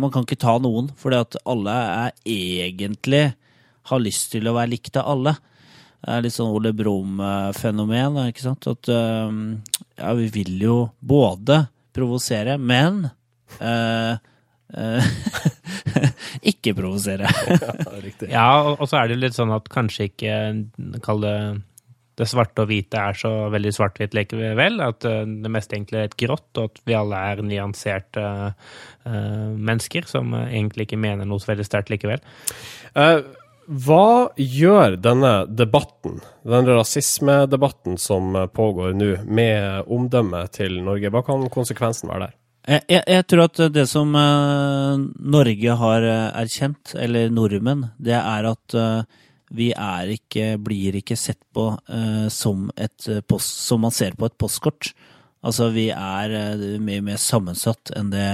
Man 0.00 0.14
kan 0.14 0.24
ikke 0.24 0.40
ta 0.40 0.56
noen, 0.62 0.88
fordi 0.96 1.20
at 1.26 1.36
alle 1.44 1.76
er 2.08 2.16
egentlig 2.24 3.26
har 3.90 4.02
lyst 4.02 4.32
til 4.34 4.48
å 4.48 4.54
være 4.56 4.72
likt 4.74 4.96
av 5.00 5.10
alle. 5.14 5.34
Det 6.04 6.12
er 6.12 6.24
litt 6.26 6.36
sånn 6.36 6.52
Ole 6.52 6.74
Brumm-fenomen, 6.76 8.20
ikke 8.28 8.44
sant? 8.44 8.68
At 8.68 8.90
eh, 8.92 9.36
ja, 10.00 10.14
vi 10.18 10.28
vil 10.34 10.54
jo 10.60 10.78
både 11.00 11.62
provosere, 11.94 12.58
men 12.58 13.04
uh, 13.60 14.14
uh, 14.74 15.12
ikke 16.52 16.74
provosere. 16.76 17.30
Ja. 18.24 18.32
Ja, 18.32 18.48
og 18.74 18.88
så 18.90 18.98
er 18.98 19.12
det 19.12 19.20
litt 19.20 19.36
sånn 19.36 19.52
at 19.54 19.68
kanskje 19.72 20.08
ikke 20.10 20.34
Kall 21.04 21.22
det 21.22 21.36
det 22.14 22.28
svarte 22.30 22.62
og 22.62 22.70
hvite 22.70 23.00
er 23.10 23.16
så 23.18 23.30
veldig 23.50 23.72
svart-hvitt 23.74 24.12
likevel. 24.14 24.78
At 24.84 25.02
det 25.02 25.50
meste 25.50 25.74
egentlig 25.74 25.98
er 25.98 26.06
et 26.06 26.18
grått, 26.20 26.46
og 26.60 26.68
at 26.68 26.82
vi 26.86 26.94
alle 26.94 27.22
er 27.32 27.42
nyanserte 27.42 28.22
uh, 28.22 29.48
mennesker 29.58 30.06
som 30.06 30.30
egentlig 30.44 30.86
ikke 30.86 31.00
mener 31.02 31.26
noe 31.26 31.42
så 31.42 31.50
veldig 31.50 31.66
sterkt 31.66 31.90
likevel. 31.90 32.22
Eh, 32.94 33.18
hva 33.66 34.30
gjør 34.36 34.96
denne 35.00 35.32
debatten, 35.48 36.20
denne 36.44 36.76
rasismedebatten 36.78 37.98
som 38.00 38.34
pågår 38.52 38.94
nå, 38.96 39.10
med 39.24 39.90
omdømmet 39.90 40.56
til 40.58 40.80
Norge? 40.84 41.12
Hva 41.12 41.22
kan 41.26 41.46
konsekvensen 41.52 42.12
være 42.12 42.28
der? 42.28 42.34
Jeg, 42.64 42.80
jeg, 42.88 43.02
jeg 43.12 43.26
tror 43.28 43.42
at 43.44 43.60
det 43.74 43.84
som 43.90 44.14
uh, 44.16 44.96
Norge 45.20 45.76
har 45.80 46.06
eh, 46.08 46.28
erkjent, 46.40 46.94
eller 46.96 47.32
nordmenn, 47.32 47.90
det 48.00 48.16
er 48.16 48.48
at 48.48 48.76
uh, 48.78 49.24
vi 49.54 49.68
er 49.76 50.14
ikke, 50.14 50.54
blir 50.64 50.96
ikke 50.96 51.18
sett 51.20 51.42
på 51.52 51.66
uh, 51.76 52.26
som, 52.32 52.70
post, 53.28 53.60
som 53.66 53.84
man 53.84 53.92
ser 53.92 54.16
på 54.16 54.30
et 54.30 54.38
postkort. 54.40 54.94
Altså, 55.44 55.68
vi 55.74 55.90
er 55.92 56.56
mye 56.80 57.04
mer 57.04 57.20
sammensatt 57.20 57.92
enn 57.98 58.08
det, 58.14 58.30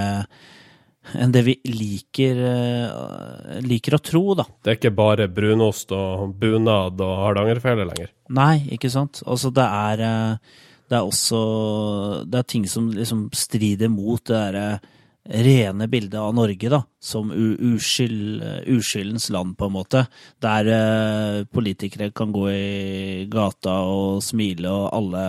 enn 1.17 1.33
det 1.33 1.43
vi 1.47 1.57
liker, 1.67 2.41
eh, 2.51 3.61
liker 3.65 3.97
å 3.97 4.03
tro, 4.05 4.23
da. 4.39 4.47
Det 4.63 4.73
er 4.73 4.79
ikke 4.79 4.95
bare 4.95 5.29
brunost 5.33 5.93
og 5.97 6.35
bunad 6.41 7.01
og 7.01 7.15
hardangerfele 7.25 7.89
lenger. 7.89 8.13
Nei, 8.37 8.63
ikke 8.77 8.93
sant. 8.93 9.23
Altså, 9.27 9.53
det 9.55 9.67
er 9.67 10.07
eh, 10.07 10.57
Det 10.91 10.99
er 10.99 11.07
også 11.07 12.27
Det 12.27 12.39
er 12.39 12.47
ting 12.51 12.65
som 12.67 12.91
liksom 12.91 13.29
strider 13.31 13.89
mot 13.89 14.25
det 14.27 14.35
derre 14.35 14.81
rene 15.31 15.87
bildet 15.87 16.19
av 16.19 16.33
Norge, 16.35 16.69
da, 16.73 16.81
som 16.99 17.31
uskyld, 17.31 18.43
uskyldens 18.67 19.29
land, 19.31 19.57
på 19.59 19.69
en 19.69 19.75
måte. 19.77 20.07
Der 20.43 20.71
uh, 20.73 21.45
politikere 21.53 22.11
kan 22.11 22.33
gå 22.33 22.47
i 22.51 23.27
gata 23.31 23.77
og 23.87 24.25
smile, 24.25 24.73
og 24.73 24.89
alle 24.97 25.25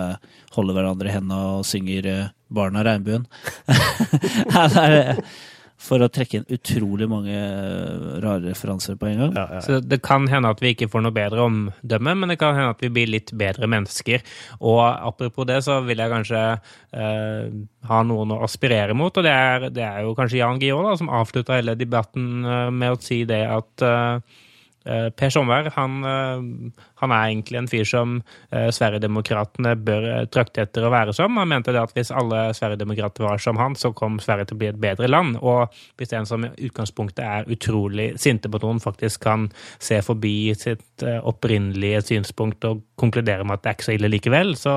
holder 0.56 0.80
hverandre 0.80 1.12
i 1.12 1.16
hendene 1.18 1.60
og 1.60 1.68
synger 1.68 2.32
'Barna 2.50 2.84
regnbuen'. 2.88 3.28
For 5.82 6.04
å 6.04 6.10
trekke 6.14 6.38
inn 6.38 6.52
utrolig 6.54 7.08
mange 7.10 7.34
eh, 7.34 8.20
rare 8.22 8.44
referanser 8.44 9.00
på 9.02 9.08
en 9.10 9.24
gang. 9.24 9.32
Ja, 9.34 9.46
ja. 9.58 9.62
Så 9.66 9.80
det 9.82 10.02
kan 10.06 10.28
hende 10.30 10.52
at 10.54 10.62
vi 10.62 10.76
ikke 10.76 10.90
får 10.92 11.06
noe 11.08 11.16
bedre 11.16 11.48
omdømme, 11.48 12.14
men 12.22 12.34
det 12.34 12.38
kan 12.42 12.54
hende 12.58 12.76
at 12.76 12.84
vi 12.84 12.92
blir 12.94 13.10
litt 13.10 13.34
bedre 13.38 13.70
mennesker. 13.72 14.22
Og 14.60 14.82
apropos 14.86 15.50
det, 15.50 15.58
så 15.66 15.80
vil 15.88 16.04
jeg 16.04 16.14
kanskje 16.14 16.44
eh, 16.54 17.58
ha 17.90 18.04
noen 18.06 18.36
å 18.36 18.44
aspirere 18.46 18.94
mot, 18.98 19.18
og 19.18 19.26
det 19.26 19.34
er, 19.34 19.68
det 19.74 19.88
er 19.88 20.06
jo 20.06 20.14
kanskje 20.18 20.44
Jan 20.44 20.62
Guillaud, 20.62 21.02
som 21.02 21.10
avslutta 21.10 21.58
hele 21.58 21.78
debatten 21.80 22.46
eh, 22.46 22.70
med 22.70 22.94
å 22.94 23.02
si 23.02 23.24
det 23.30 23.42
at 23.50 23.88
eh, 23.88 24.40
Per 24.84 25.30
Sommer 25.30 25.70
han, 25.76 25.98
eh, 26.04 26.84
han 27.02 27.14
er 27.14 27.28
egentlig 27.28 27.60
en 27.60 27.70
fyr 27.70 27.86
som 27.86 28.16
eh, 28.50 28.70
Sverigedemokraterna 28.74 29.76
bør 29.78 30.08
eh, 30.10 30.24
trakte 30.34 30.64
etter 30.66 30.86
å 30.88 30.92
være 30.94 31.14
som. 31.14 31.38
Han 31.38 31.52
mente 31.52 31.74
det 31.76 31.84
at 31.84 31.94
hvis 31.98 32.14
alle 32.14 32.48
Sverigedemokrater 32.58 33.28
var 33.28 33.42
som 33.42 33.60
han, 33.62 33.78
så 33.78 33.94
kom 33.98 34.18
Sverige 34.24 34.50
til 34.50 34.58
å 34.58 34.62
bli 34.64 34.72
et 34.72 34.80
bedre 34.82 35.10
land. 35.12 35.38
Og 35.42 35.70
hvis 36.02 36.16
en 36.18 36.30
som 36.30 36.48
i 36.48 36.54
utgangspunktet 36.68 37.22
er 37.26 37.52
utrolig 37.54 38.12
sinte 38.22 38.50
på 38.50 38.62
noen, 38.64 38.82
faktisk 38.82 39.22
kan 39.28 39.50
se 39.78 40.02
forbi 40.06 40.54
sitt 40.58 41.06
eh, 41.06 41.20
opprinnelige 41.22 42.02
synspunkt 42.14 42.66
og 42.70 42.82
konkludere 43.02 43.46
med 43.46 43.60
at 43.60 43.66
det 43.66 43.72
er 43.72 43.78
ikke 43.78 43.90
så 43.92 43.98
ille 43.98 44.12
likevel, 44.16 44.56
så, 44.58 44.76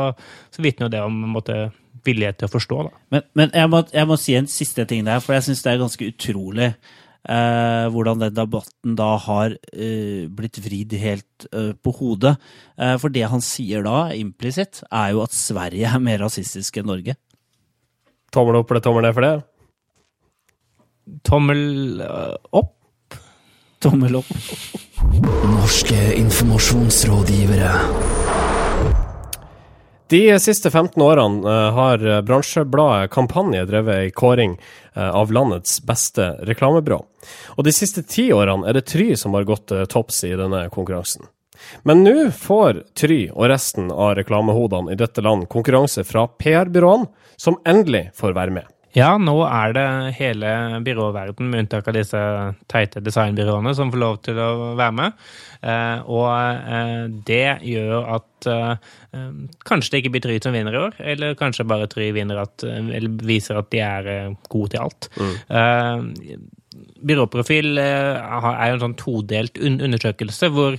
så 0.53 0.65
vitner 0.65 0.89
jo 0.91 0.97
det 0.97 1.05
om 1.05 1.23
en 1.23 1.33
måte, 1.39 1.63
villighet 2.05 2.37
til 2.37 2.51
å 2.51 2.53
forstå. 2.53 2.83
da. 2.85 2.99
Men, 3.15 3.23
men 3.39 3.55
jeg, 3.57 3.69
må, 3.73 3.81
jeg 3.95 4.09
må 4.11 4.17
si 4.21 4.35
en 4.37 4.49
siste 4.51 4.85
ting 4.91 5.07
der, 5.07 5.23
for 5.25 5.37
jeg 5.37 5.47
syns 5.47 5.63
det 5.65 5.73
er 5.73 5.81
ganske 5.81 6.09
utrolig 6.11 6.75
eh, 7.29 7.87
hvordan 7.93 8.23
den 8.23 8.37
debatten 8.37 8.97
da 8.99 9.15
har 9.27 9.57
eh, 9.73 10.27
blitt 10.29 10.61
vridd 10.65 10.95
helt 11.01 11.47
eh, 11.53 11.73
på 11.75 11.95
hodet. 11.99 12.37
Eh, 12.79 12.97
for 13.01 13.13
det 13.15 13.27
han 13.33 13.45
sier 13.45 13.85
da, 13.87 14.11
implisitt, 14.17 14.83
er 14.91 15.15
jo 15.15 15.25
at 15.25 15.37
Sverige 15.37 15.91
er 15.91 16.03
mer 16.03 16.23
rasistisk 16.25 16.81
enn 16.81 16.91
Norge. 16.93 17.17
Tommel 18.35 18.61
opp 18.61 18.73
eller 18.73 18.85
tommel 18.85 19.07
ned 19.07 19.17
for 19.17 19.29
det? 19.29 19.35
Tommel 21.29 22.01
eh, 22.05 22.37
opp. 22.61 23.19
Tommel 23.85 24.21
opp. 24.21 24.33
Norske 25.45 26.01
informasjonsrådgivere. 26.17 27.73
De 30.13 30.39
siste 30.41 30.71
15 30.71 31.03
årene 31.03 31.49
eh, 31.49 31.71
har 31.73 32.23
bransjebladet 32.29 33.13
Kampanje 33.15 33.65
drevet 33.65 34.03
ei 34.03 34.11
kåring 34.11 34.59
eh, 34.95 35.09
av 35.09 35.33
landets 35.33 35.79
beste 35.87 36.29
reklamebyrå. 36.45 37.01
Og 37.57 37.65
de 37.65 37.73
siste 37.73 38.05
ti 38.05 38.29
årene 38.37 38.69
er 38.69 38.77
det 38.77 38.85
Try 38.93 39.15
som 39.17 39.35
har 39.35 39.49
gått 39.49 39.73
topps 39.89 40.25
i 40.29 40.35
denne 40.37 40.67
konkurransen. 40.75 41.25
Men 41.83 42.05
nå 42.05 42.31
får 42.37 42.83
Try 42.99 43.29
og 43.33 43.49
resten 43.49 43.89
av 43.93 44.17
reklamehodene 44.19 44.93
i 44.93 45.01
dette 45.01 45.25
land 45.25 45.49
konkurranse 45.49 46.05
fra 46.05 46.27
PR-byråene, 46.29 47.09
som 47.37 47.59
endelig 47.65 48.11
får 48.19 48.37
være 48.37 48.59
med. 48.61 48.74
Ja, 48.95 49.17
nå 49.19 49.35
er 49.43 49.73
det 49.75 49.87
hele 50.21 50.51
byråverden, 50.87 51.49
med 51.51 51.65
unntak 51.65 51.89
av 51.91 51.97
disse 51.97 52.21
teite 52.71 53.01
designbyråene, 53.03 53.73
som 53.75 53.91
får 53.91 54.01
lov 54.01 54.21
til 54.23 54.39
å 54.39 54.51
være 54.79 54.95
med. 54.95 55.17
Eh, 55.67 56.05
og 56.15 56.29
eh, 56.31 57.07
det 57.27 57.57
gjør 57.67 58.07
at 58.15 58.49
eh, 58.53 58.93
kanskje 59.67 59.97
det 59.97 60.03
ikke 60.03 60.13
blir 60.15 60.25
Try 60.29 60.37
som 60.45 60.55
vinner 60.55 60.77
i 60.77 60.83
år, 60.85 60.95
eller 61.15 61.35
kanskje 61.41 61.67
bare 61.67 61.89
Try 61.91 62.13
vinner 62.15 62.45
at, 62.45 62.63
eh, 62.63 62.93
eller 63.01 63.17
viser 63.27 63.59
at 63.59 63.73
de 63.75 63.83
er 63.83 64.11
eh, 64.13 64.37
gode 64.53 64.77
til 64.77 64.85
alt. 64.85 65.11
Eh, 65.19 66.39
byråprofil 67.11 67.79
er 67.83 68.63
jo 68.71 68.77
en 68.77 68.85
sånn 68.85 68.97
todelt 68.99 69.59
un 69.59 69.81
undersøkelse, 69.85 70.49
hvor 70.55 70.79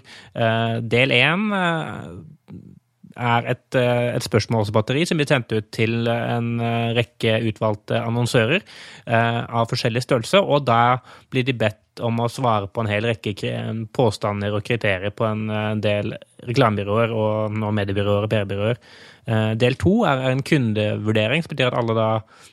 del 0.95 1.13
én 1.15 1.45
er 3.15 3.47
et, 3.53 3.75
eh, 3.79 4.15
et 4.15 4.25
spørsmålsbatteri 4.25 5.05
som 5.07 5.19
blir 5.19 5.29
sendt 5.29 5.53
ut 5.55 5.71
til 5.71 6.07
en 6.11 6.59
eh, 6.59 6.91
rekke 6.97 7.39
utvalgte 7.49 8.01
annonsører 8.01 8.59
eh, 8.59 9.41
av 9.45 9.69
forskjellig 9.71 10.03
størrelse, 10.03 10.41
og 10.41 10.65
da 10.67 10.99
blir 11.31 11.47
de 11.47 11.55
bedt 11.55 11.81
om 12.03 12.19
å 12.19 12.27
svare 12.27 12.67
på 12.67 12.83
en 12.83 12.91
hel 12.91 13.07
rekke 13.07 13.55
påstander 13.95 14.57
og 14.57 14.65
kriterier 14.67 15.13
på 15.15 15.23
en 15.29 15.79
del 15.79 16.11
reklamebyråer 16.43 17.13
og 17.15 17.55
nå 17.55 17.69
mediebyråer 17.71 18.27
og 18.27 18.33
PR-byråer. 18.33 18.81
Eh, 19.27 19.53
Del 19.57 19.77
to 19.81 20.03
er 20.05 20.21
en 20.29 20.43
kundevurdering, 20.45 21.43
som 21.43 21.53
betyr 21.53 21.71
at 21.71 21.77
alle 21.79 21.95
da, 21.97 22.07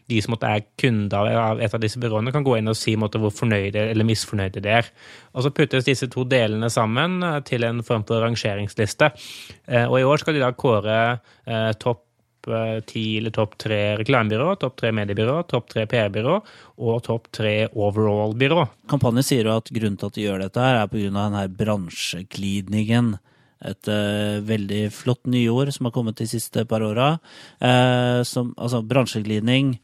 de 0.09 0.21
som 0.25 0.37
er 0.41 0.65
kunder 0.81 1.33
av 1.37 1.61
et 1.61 1.75
av 1.75 1.83
disse 1.83 2.01
byråene, 2.01 2.33
kan 2.33 2.45
gå 2.47 2.57
inn 2.59 2.71
og 2.73 2.79
si 2.79 2.95
måtte, 2.97 3.21
hvor 3.21 3.35
fornøyde 3.35 3.91
eller 3.91 4.09
misfornøyde 4.09 4.63
de 4.65 4.73
er. 4.81 4.89
Og 5.37 5.45
så 5.45 5.53
puttes 5.55 5.85
disse 5.89 6.09
to 6.13 6.25
delene 6.29 6.71
sammen 6.73 7.21
eh, 7.23 7.41
til 7.49 7.67
en 7.69 7.83
form 7.87 8.07
for 8.09 8.25
rangeringsliste. 8.25 9.13
Eh, 9.69 9.85
Og 9.87 10.01
i 10.01 10.07
år 10.09 10.23
skal 10.23 10.35
de 10.35 10.41
da 10.45 10.53
kåre 10.57 10.97
topp 11.83 12.07
ti 12.87 13.19
eller 13.19 13.31
topp 13.31 13.53
tre 13.61 13.97
reklamebyrå, 14.01 14.57
topp 14.59 14.81
tre 14.81 14.91
mediebyrå, 14.91 15.37
topp 15.47 15.69
tre 15.71 15.85
PR-byrå 15.87 16.41
og 16.83 17.03
topp 17.07 17.29
tre 17.31 17.69
overall-byrå. 17.71 18.65
Kampanjen 18.91 19.27
sier 19.27 19.47
jo 19.47 19.57
at 19.61 19.71
grunnen 19.71 19.99
til 20.01 20.11
at 20.11 20.17
de 20.17 20.25
gjør 20.25 20.43
dette, 20.43 20.65
her 20.65 20.81
er 20.81 20.91
pga. 20.91 21.47
bransjeglidningen. 21.61 23.13
Et 23.69 23.91
uh, 23.91 24.43
veldig 24.43 24.83
flott 24.95 25.27
nyord 25.31 25.71
som 25.75 25.87
har 25.89 25.95
kommet 25.95 26.19
de 26.19 26.27
siste 26.31 26.65
par 26.69 26.85
åra. 26.87 27.15
Uh, 27.63 28.23
altså, 28.23 28.83
bransjeglidning, 28.83 29.79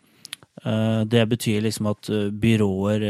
Uh, 0.58 1.04
det 1.06 1.20
betyr 1.30 1.61
liksom 1.62 1.87
at 1.87 2.08
byråer 2.42 3.04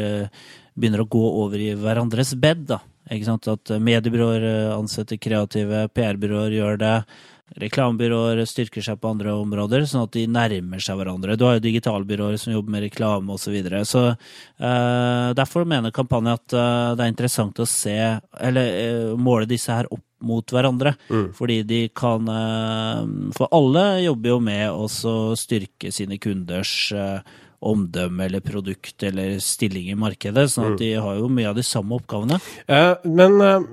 begynner 0.77 1.01
å 1.01 1.07
gå 1.09 1.23
over 1.41 1.63
i 1.65 1.71
hverandres 1.81 2.35
bed. 2.37 2.67
da. 2.69 2.77
Ikke 3.09 3.25
sant? 3.25 3.49
At 3.49 3.73
mediebyråer 3.81 4.75
ansetter 4.75 5.17
kreative, 5.17 5.87
PR-byråer 5.97 6.53
gjør 6.59 6.77
det. 6.83 6.93
Reklamebyråer 7.57 8.43
styrker 8.45 8.85
seg 8.85 8.99
på 9.01 9.09
andre 9.09 9.33
områder, 9.33 9.87
sånn 9.89 10.05
at 10.05 10.13
de 10.13 10.27
nærmer 10.29 10.83
seg 10.85 10.99
hverandre. 11.01 11.37
Du 11.39 11.47
har 11.47 11.57
jo 11.57 11.65
digitalbyråer 11.65 12.37
som 12.41 12.53
jobber 12.53 12.75
med 12.75 12.85
reklame 12.85 13.33
osv. 13.33 13.49
Så, 13.49 13.53
videre. 13.55 13.81
så 13.89 14.03
eh, 14.13 15.31
derfor 15.33 15.65
mener 15.65 15.95
kampanjen 15.95 16.35
at 16.35 16.53
eh, 16.53 16.91
det 16.99 17.07
er 17.07 17.15
interessant 17.15 17.63
å 17.63 17.67
se, 17.69 17.97
eller 18.45 18.75
eh, 18.83 19.15
måle 19.17 19.49
disse 19.49 19.73
her 19.73 19.89
opp 19.89 20.05
mot 20.21 20.55
hverandre. 20.55 20.95
Fordi 21.37 21.61
de 21.69 21.83
kan 21.95 22.29
eh, 22.33 23.03
For 23.37 23.51
alle 23.55 23.85
jobber 24.07 24.35
jo 24.37 24.41
med 24.41 24.71
å 24.73 24.89
styrke 25.39 25.93
sine 25.95 26.19
kunders 26.23 26.73
eh, 26.93 27.21
omdømme 27.59 28.23
eller 28.29 28.41
produkt 28.41 29.03
eller 29.03 29.41
stilling 29.43 29.89
i 29.91 29.97
markedet. 29.99 30.45
sånn 30.53 30.73
at 30.75 30.79
de 30.79 30.93
har 30.95 31.17
jo 31.19 31.27
mye 31.33 31.49
av 31.51 31.57
de 31.59 31.65
samme 31.67 31.97
oppgavene. 31.99 32.39
Eh, 32.71 32.93
men 33.11 33.41
eh, 33.43 33.65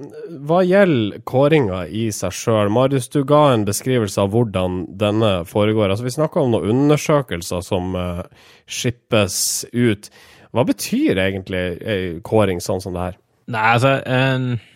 hva 0.50 0.64
gjelder 0.66 1.22
kåringa 1.30 1.84
i 1.88 2.08
seg 2.16 2.34
sjøl? 2.34 2.72
Marius, 2.74 3.10
du 3.14 3.22
ga 3.30 3.52
en 3.54 3.66
beskrivelse 3.68 4.22
av 4.22 4.32
hvordan 4.34 4.86
denne 4.98 5.34
foregår. 5.46 5.92
Altså, 5.94 6.08
vi 6.08 6.16
snakka 6.18 6.42
om 6.42 6.56
noen 6.56 6.74
undersøkelser 6.88 7.62
som 7.66 7.94
eh, 8.00 8.24
skippes 8.66 9.38
ut. 9.74 10.10
Hva 10.56 10.66
betyr 10.66 11.20
egentlig 11.22 11.64
ei 11.86 12.02
kåring 12.26 12.62
sånn 12.64 12.82
som 12.82 12.96
det 12.98 13.10
her? 13.10 13.22
Nei, 13.54 13.66
altså 13.76 13.92
eh, 14.02 14.74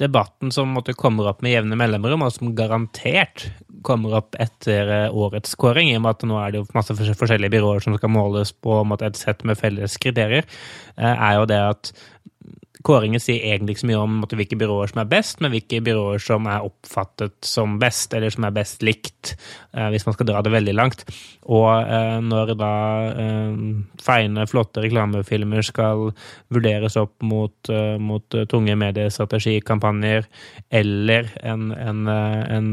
Debatten 0.00 0.52
som 0.54 0.70
måtte 0.72 0.94
kommer 0.96 1.28
opp 1.28 1.42
med 1.44 1.52
jevne 1.52 1.76
mellomrom, 1.78 2.24
og 2.24 2.32
som 2.32 2.54
garantert 2.56 3.50
kommer 3.84 4.14
opp 4.20 4.36
etter 4.40 4.88
eh, 4.88 5.14
årets 5.14 5.56
kåring, 5.58 5.90
i 5.90 5.98
og 5.98 6.04
med 6.04 6.16
at 6.16 6.24
nå 6.28 6.38
er 6.40 6.52
det 6.54 6.62
jo 6.62 6.68
masse 6.76 6.94
forskjellige 6.96 7.52
byråer 7.52 7.82
som 7.84 7.96
skal 7.98 8.12
måles 8.14 8.54
på 8.54 8.80
måte, 8.88 9.10
et 9.10 9.20
sett 9.20 9.42
med 9.48 9.58
felles 9.60 9.98
kriterier, 10.00 10.46
eh, 10.96 11.12
er 11.12 11.38
jo 11.40 11.48
det 11.50 11.60
at 11.74 11.92
Kåringen 12.86 13.22
sier 13.22 13.44
egentlig 13.46 13.76
ikke 13.76 13.84
så 13.84 13.88
mye 13.90 14.00
om 14.02 14.16
måte, 14.22 14.36
hvilke 14.38 14.58
byråer 14.58 14.92
som 14.92 15.02
er 15.02 15.10
best, 15.10 15.40
men 15.42 15.52
hvilke 15.54 15.80
byråer 15.84 16.22
som 16.22 16.46
er 16.50 16.66
oppfattet 16.66 17.34
som 17.46 17.78
best, 17.82 18.14
eller 18.16 18.32
som 18.34 18.46
er 18.48 18.54
best 18.56 18.84
likt, 18.86 19.34
eh, 19.76 19.88
hvis 19.92 20.06
man 20.08 20.16
skal 20.16 20.28
dra 20.30 20.42
det 20.44 20.54
veldig 20.54 20.74
langt. 20.76 21.04
Og 21.46 21.68
eh, 21.80 22.18
når 22.24 22.54
da 22.60 22.72
eh, 23.24 23.52
feiende, 24.02 24.48
flotte 24.50 24.84
reklamefilmer 24.84 25.66
skal 25.66 26.10
vurderes 26.52 26.98
opp 27.00 27.14
mot, 27.26 27.72
mot 28.02 28.38
tunge 28.50 28.74
mediestrategikampanjer, 28.78 30.26
eller 30.82 31.30
en, 31.42 31.70
en, 31.76 32.02
en 32.08 32.72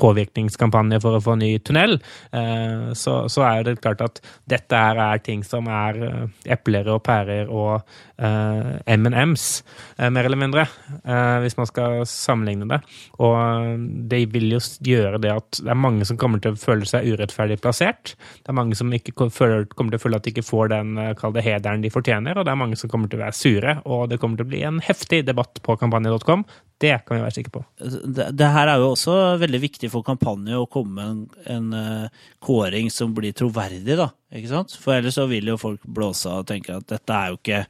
påvirkningskampanje 0.00 1.00
for 1.02 1.16
å 1.16 1.22
få 1.22 1.36
ny 1.40 1.50
tunnel, 1.64 1.98
eh, 2.34 2.90
så, 2.98 3.16
så 3.32 3.44
er 3.48 3.66
det 3.66 3.80
klart 3.82 4.02
at 4.04 4.20
dette 4.50 4.78
her 4.78 5.00
er 5.02 5.22
ting 5.24 5.44
som 5.46 5.68
er 5.70 6.00
eh, 6.08 6.24
epler 6.56 6.88
og 6.92 7.02
pærer 7.06 7.50
og 7.52 7.80
eh, 8.18 8.74
M&M's, 8.96 9.46
mer 9.98 10.26
eller 10.26 10.38
mindre, 10.38 10.64
hvis 11.42 11.56
man 11.58 11.66
skal 11.68 12.02
sammenligne 12.08 12.66
det. 12.70 12.78
Og 13.22 13.80
det 14.10 14.20
vil 14.32 14.48
jo 14.54 14.60
gjøre 14.86 15.20
det 15.22 15.32
at 15.32 15.60
det 15.60 15.70
er 15.72 15.78
mange 15.78 16.06
som 16.08 16.18
kommer 16.20 16.42
til 16.42 16.54
å 16.54 16.60
føle 16.60 16.86
seg 16.88 17.06
urettferdig 17.10 17.60
plassert. 17.62 18.14
Det 18.42 18.52
er 18.52 18.58
mange 18.58 18.78
som 18.78 18.92
føler, 19.34 19.66
kommer 19.74 19.94
til 19.94 20.00
å 20.00 20.04
føle 20.04 20.20
at 20.20 20.26
de 20.26 20.34
ikke 20.34 20.46
får 20.46 20.72
den 20.74 20.98
kalde 21.20 21.44
hederen 21.44 21.84
de 21.84 21.92
fortjener, 21.94 22.38
og 22.38 22.46
det 22.46 22.54
er 22.54 22.60
mange 22.60 22.78
som 22.80 22.90
kommer 22.92 23.10
til 23.10 23.20
å 23.20 23.24
være 23.26 23.38
sure, 23.38 23.76
og 23.84 24.08
det 24.10 24.20
kommer 24.22 24.40
til 24.40 24.48
å 24.48 24.52
bli 24.52 24.62
en 24.66 24.82
heftig 24.84 25.24
debatt 25.28 25.62
på 25.64 25.78
kampanje.com. 25.80 26.46
Det 26.82 26.94
kan 27.06 27.16
vi 27.16 27.22
være 27.22 27.36
sikre 27.36 27.52
på. 27.54 27.62
det, 28.16 28.30
det 28.34 28.48
her 28.50 28.70
er 28.72 28.82
jo 28.82 28.90
også 28.92 29.14
veldig 29.40 29.60
viktig 29.62 29.83
for 29.92 30.04
kampanje 30.06 30.56
å 30.58 30.68
komme 30.70 30.94
med 30.94 31.06
en, 31.10 31.22
en 31.54 32.04
uh, 32.04 32.26
kåring 32.42 32.90
som 32.92 33.14
blir 33.16 33.34
troverdig, 33.36 33.96
da. 33.98 34.10
Ikke 34.34 34.50
sant? 34.50 34.74
For 34.80 34.96
ellers 34.96 35.18
så 35.18 35.26
vil 35.30 35.48
jo 35.52 35.60
folk 35.60 35.84
blåse 35.84 36.30
av 36.30 36.42
og 36.42 36.50
tenke 36.50 36.76
at 36.76 36.88
dette 36.90 37.16
er 37.16 37.32
jo 37.32 37.40
ikke 37.40 37.64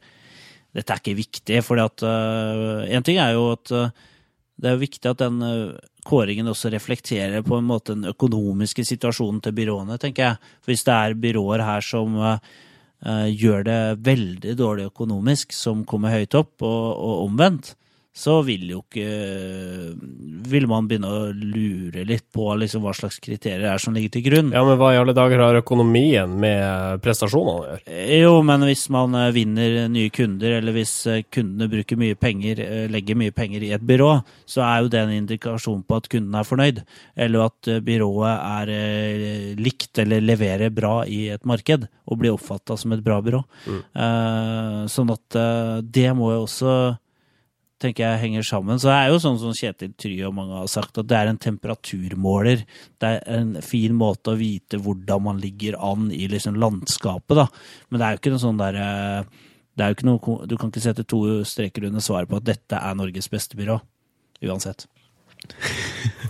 dette 0.75 0.91
er 0.91 0.99
ikke 0.99 1.15
viktig. 1.15 1.61
For 1.63 1.79
en 1.79 3.05
ting 3.07 3.19
er 3.23 3.35
jo 3.37 3.45
at 3.53 3.71
uh, 3.75 4.03
det 4.59 4.71
er 4.71 4.81
viktig 4.81 5.11
at 5.11 5.21
den 5.23 5.39
kåringen 6.07 6.47
også 6.51 6.69
reflekterer 6.71 7.43
på 7.43 7.57
en 7.57 7.67
måte 7.67 7.95
den 7.95 8.11
økonomiske 8.11 8.85
situasjonen 8.87 9.41
til 9.43 9.55
byråene, 9.55 9.97
tenker 9.99 10.29
jeg. 10.29 10.51
For 10.63 10.71
hvis 10.71 10.85
det 10.87 10.95
er 10.95 11.17
byråer 11.19 11.63
her 11.65 11.83
som 11.83 12.15
gjør 13.05 13.65
det 13.67 13.79
veldig 14.05 14.53
dårlig 14.57 14.85
økonomisk, 14.87 15.51
som 15.53 15.83
kommer 15.85 16.15
høyt 16.15 16.37
opp, 16.39 16.53
og, 16.63 16.85
og 16.95 17.25
omvendt, 17.25 17.73
så 18.15 18.37
vil 18.47 18.69
jo 18.71 18.81
ikke 18.85 19.05
Vil 20.47 20.67
man 20.71 20.85
begynne 20.87 21.09
å 21.11 21.23
lure 21.35 22.05
litt 22.07 22.29
på 22.33 22.47
liksom 22.55 22.85
hva 22.85 22.93
slags 22.95 23.17
kriterier 23.23 23.65
er 23.67 23.81
som 23.81 23.95
ligger 23.95 24.13
til 24.13 24.23
grunn. 24.27 24.51
Ja, 24.55 24.61
men 24.63 24.77
hva 24.79 24.93
i 24.93 24.99
alle 24.99 25.15
dager 25.17 25.41
har 25.41 25.57
økonomien 25.59 26.31
med 26.39 27.01
prestasjonene 27.03 27.55
å 27.55 27.65
gjøre? 27.65 27.97
Jo, 28.15 28.33
men 28.45 28.63
hvis 28.69 28.85
man 28.93 29.17
eh, 29.19 29.31
vinner 29.35 29.77
nye 29.91 30.13
kunder, 30.15 30.57
eller 30.59 30.75
hvis 30.77 30.93
eh, 31.11 31.23
kundene 31.33 31.67
bruker 31.71 31.99
mye 31.99 32.17
penger, 32.19 32.61
eh, 32.63 32.85
legger 32.93 33.19
mye 33.19 33.35
penger 33.35 33.65
i 33.65 33.73
et 33.75 33.83
byrå, 33.85 34.11
så 34.47 34.63
er 34.67 34.83
jo 34.83 34.91
det 34.93 35.01
en 35.01 35.15
indikasjon 35.17 35.83
på 35.83 35.99
at 35.99 36.09
kunden 36.13 36.37
er 36.39 36.47
fornøyd. 36.47 36.83
Eller 37.25 37.47
at 37.49 37.71
eh, 37.71 37.81
byrået 37.85 38.35
er 38.35 38.73
eh, 38.75 39.49
likt 39.59 40.03
eller 40.05 40.23
leverer 40.23 40.73
bra 40.75 40.99
i 41.09 41.25
et 41.35 41.43
marked, 41.49 41.89
og 42.05 42.21
blir 42.21 42.35
oppfatta 42.35 42.77
som 42.79 42.93
et 42.95 43.03
bra 43.03 43.17
byrå. 43.25 43.41
Mm. 43.65 43.81
Sånn 44.93 45.11
at 45.13 45.39
eh, 45.39 45.81
det 45.81 46.11
må 46.17 46.31
jo 46.35 46.45
også 46.45 46.75
tenker 47.85 48.03
jeg 48.03 48.21
henger 48.23 48.45
sammen. 48.47 48.79
Så 48.81 48.89
det 48.89 48.97
er 48.97 49.13
jo 49.13 49.21
sånn 49.23 49.39
som 49.41 49.55
Kjetil 49.55 49.93
Try 50.01 50.17
og 50.27 50.35
mange 50.37 50.57
har 50.57 50.69
sagt, 50.71 50.97
at 50.99 51.09
det 51.09 51.17
er 51.17 51.31
en 51.31 51.41
temperaturmåler. 51.41 52.65
Det 53.01 53.11
er 53.11 53.23
en 53.37 53.55
fin 53.65 53.95
måte 53.97 54.33
å 54.33 54.39
vite 54.39 54.81
hvordan 54.81 55.25
man 55.29 55.41
ligger 55.43 55.77
an 55.79 56.09
i 56.13 56.25
liksom 56.31 56.59
landskapet, 56.61 57.37
da. 57.39 57.47
Men 57.89 58.01
det 58.01 58.07
er 58.07 58.15
jo 58.15 58.23
ikke 58.23 58.35
noe 58.35 58.45
sånn 58.45 58.61
derre 58.61 58.87
er 59.75 60.05
noe, 60.07 60.47
Du 60.47 60.55
kan 60.57 60.71
ikke 60.71 60.83
sette 60.83 61.03
to 61.03 61.43
streker 61.43 61.87
under 61.89 62.03
svaret 62.03 62.31
på 62.31 62.39
at 62.39 62.47
dette 62.47 62.79
er 62.79 62.95
Norges 62.95 63.27
beste 63.31 63.57
byrå. 63.59 63.79
Uansett. 64.45 64.87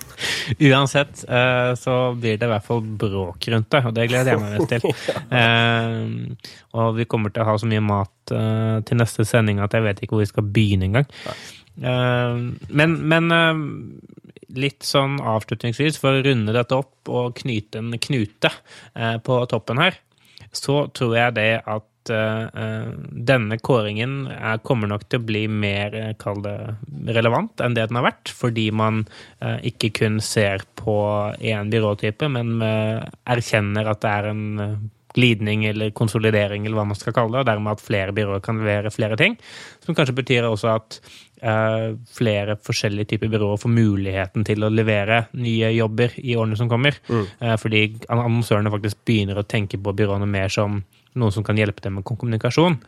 Uansett 0.70 1.24
eh, 1.30 1.72
så 1.80 1.96
blir 2.18 2.40
det 2.40 2.48
i 2.48 2.52
hvert 2.52 2.66
fall 2.66 2.82
bråk 2.84 3.48
rundt 3.52 3.70
det, 3.74 3.82
og 3.88 3.96
det 3.98 4.08
gleder 4.12 4.34
jeg 4.34 4.42
meg 4.42 4.58
mest 4.58 4.74
til. 4.74 4.86
Eh, 5.36 6.52
og 6.78 6.96
vi 6.98 7.06
kommer 7.10 7.32
til 7.34 7.44
å 7.44 7.48
ha 7.50 7.56
så 7.60 7.68
mye 7.70 7.84
mat 7.84 8.34
eh, 8.34 8.78
til 8.88 9.00
neste 9.00 9.26
sending 9.28 9.62
at 9.64 9.74
jeg 9.76 9.84
vet 9.86 10.02
ikke 10.04 10.16
hvor 10.16 10.24
vi 10.24 10.30
skal 10.30 10.48
begynne 10.56 10.88
engang. 10.90 11.08
Men 11.76 12.94
men 13.12 13.34
litt 14.56 14.86
sånn 14.88 15.18
avslutningsvis, 15.20 15.98
for 16.00 16.16
å 16.16 16.24
runde 16.24 16.56
dette 16.56 16.78
opp 16.78 17.12
og 17.12 17.36
knyte 17.42 17.82
en 17.82 17.98
knute 18.00 18.52
på 19.26 19.40
toppen 19.52 19.82
her, 19.82 19.98
så 20.56 20.86
tror 20.96 21.18
jeg 21.18 21.36
det 21.36 21.50
at 21.66 21.90
eh, 22.14 22.88
denne 23.30 23.58
kåringen 23.64 24.26
er, 24.32 24.62
kommer 24.66 24.92
nok 24.92 25.08
til 25.10 25.22
å 25.22 25.26
bli 25.28 25.46
mer 25.52 25.96
eh, 25.98 26.14
kall 26.20 26.42
det, 26.46 26.58
relevant 27.16 27.64
enn 27.64 27.78
det 27.78 27.88
den 27.90 28.00
har 28.00 28.08
vært, 28.08 28.32
fordi 28.34 28.70
man 28.76 29.04
uh, 29.44 29.58
ikke 29.66 29.92
kun 30.00 30.20
ser 30.24 30.66
på 30.80 30.98
én 31.40 31.72
byråtype, 31.72 32.30
men 32.32 32.58
uh, 32.64 33.06
erkjenner 33.36 33.92
at 33.92 34.04
det 34.04 34.12
er 34.12 34.30
en 34.32 34.46
eh, 34.64 34.76
glidning 35.16 35.64
eller 35.70 35.94
konsolidering, 35.96 36.66
eller 36.66 36.80
hva 36.80 36.90
man 36.90 36.98
skal 37.00 37.16
kalle 37.16 37.38
det, 37.38 37.46
og 37.46 37.48
dermed 37.48 37.78
at 37.78 37.84
flere 37.84 38.16
byråer 38.16 38.44
kan 38.44 38.60
levere 38.60 38.92
flere 38.92 39.18
ting. 39.20 39.38
Som 39.86 39.96
kanskje 39.96 40.18
betyr 40.18 40.48
også 40.50 40.74
at 40.74 41.00
uh, 41.46 41.96
flere 42.18 42.58
forskjellige 42.62 43.14
typer 43.14 43.32
byråer 43.32 43.62
får 43.62 43.74
muligheten 43.74 44.46
til 44.48 44.66
å 44.66 44.72
levere 44.74 45.26
nye 45.40 45.72
jobber 45.76 46.18
i 46.22 46.36
årene 46.36 46.60
som 46.60 46.72
kommer. 46.72 47.00
Eh, 47.10 47.56
fordi 47.62 47.88
annonsørene 48.12 48.74
faktisk 48.74 49.04
begynner 49.08 49.40
å 49.40 49.48
tenke 49.48 49.80
på 49.82 49.96
byråene 49.96 50.28
mer 50.30 50.52
som 50.54 50.82
noen 51.20 51.34
som 51.34 51.46
kan 51.46 51.60
hjelpe 51.60 51.84
dem 51.84 52.00
med 52.00 52.08
kommunikasjon. 52.08 52.80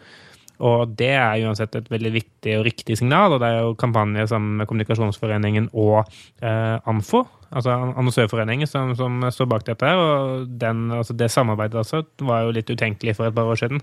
Og 0.67 0.93
det 0.97 1.13
er 1.13 1.43
uansett 1.45 1.75
et 1.77 1.89
veldig 1.91 2.11
viktig 2.15 2.55
og 2.57 2.65
riktig 2.65 2.97
signal, 2.97 3.35
og 3.35 3.41
det 3.43 3.49
er 3.49 3.59
jo 3.61 3.75
kampanje 3.77 4.25
sammen 4.31 4.57
med 4.61 4.69
Kommunikasjonsforeningen 4.69 5.69
og 5.77 5.99
eh, 6.41 6.77
ANFO, 6.81 7.27
altså 7.51 7.73
Annonsørforeningen, 7.97 8.67
som, 8.67 8.93
som 8.97 9.21
står 9.31 9.49
bak 9.51 9.65
dette. 9.67 9.89
Og 9.95 10.47
den, 10.59 10.87
altså 10.91 11.15
det 11.17 11.31
samarbeidet 11.33 11.79
altså 11.83 12.03
var 12.19 12.45
jo 12.47 12.55
litt 12.55 12.69
utenkelig 12.69 13.15
for 13.17 13.29
et 13.29 13.35
par 13.35 13.49
år 13.51 13.59
siden. 13.59 13.81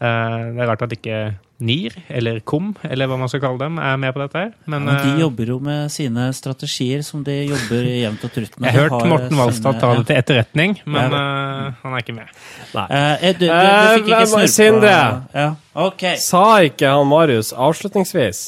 Uh, 0.00 0.52
det 0.56 0.62
er 0.64 0.70
rart 0.70 0.84
at 0.86 0.94
ikke 0.96 1.18
NIR, 1.62 1.94
eller 2.10 2.40
KOM, 2.42 2.72
eller 2.82 3.06
hva 3.06 3.16
man 3.20 3.30
skal 3.30 3.42
kalle 3.44 3.60
dem, 3.60 3.76
er 3.78 3.98
med 4.02 4.14
på 4.16 4.22
dette 4.24 4.40
her. 4.40 4.48
Men, 4.66 4.82
Men 4.88 4.96
de 4.98 5.12
eh, 5.12 5.20
jobber 5.22 5.52
jo 5.52 5.58
med 5.62 5.92
sine 5.94 6.24
strategier, 6.34 7.04
som 7.06 7.22
de 7.22 7.36
jobber 7.44 7.86
jevnt 7.86 8.24
og 8.26 8.32
trutt 8.34 8.56
med. 8.58 8.66
jeg 8.66 8.74
har 8.74 8.88
hørt 8.88 8.96
har 8.96 9.10
Morten 9.12 9.38
Walstad 9.38 9.78
ta 9.78 9.92
det 9.98 10.06
til 10.08 10.18
etterretning, 10.18 10.74
men 10.86 11.14
Ja. 11.14 11.20
eh, 11.68 11.76
han 11.84 11.94
er 11.94 12.02
ikke 12.02 12.16
med. 12.16 12.32
Eh, 12.74 13.28
du, 13.38 13.44
du, 13.44 13.46
du 13.46 13.52
Eh, 13.52 13.92
fikk 13.94 14.10
ikke 14.10 14.26
snurpa 14.32 14.48
Sindre! 14.56 14.96
Ja, 15.34 15.52
Okay. 15.74 16.16
Sa 16.20 16.42
ikke 16.66 16.90
han 16.92 17.06
Marius 17.08 17.52
avslutningsvis? 17.56 18.42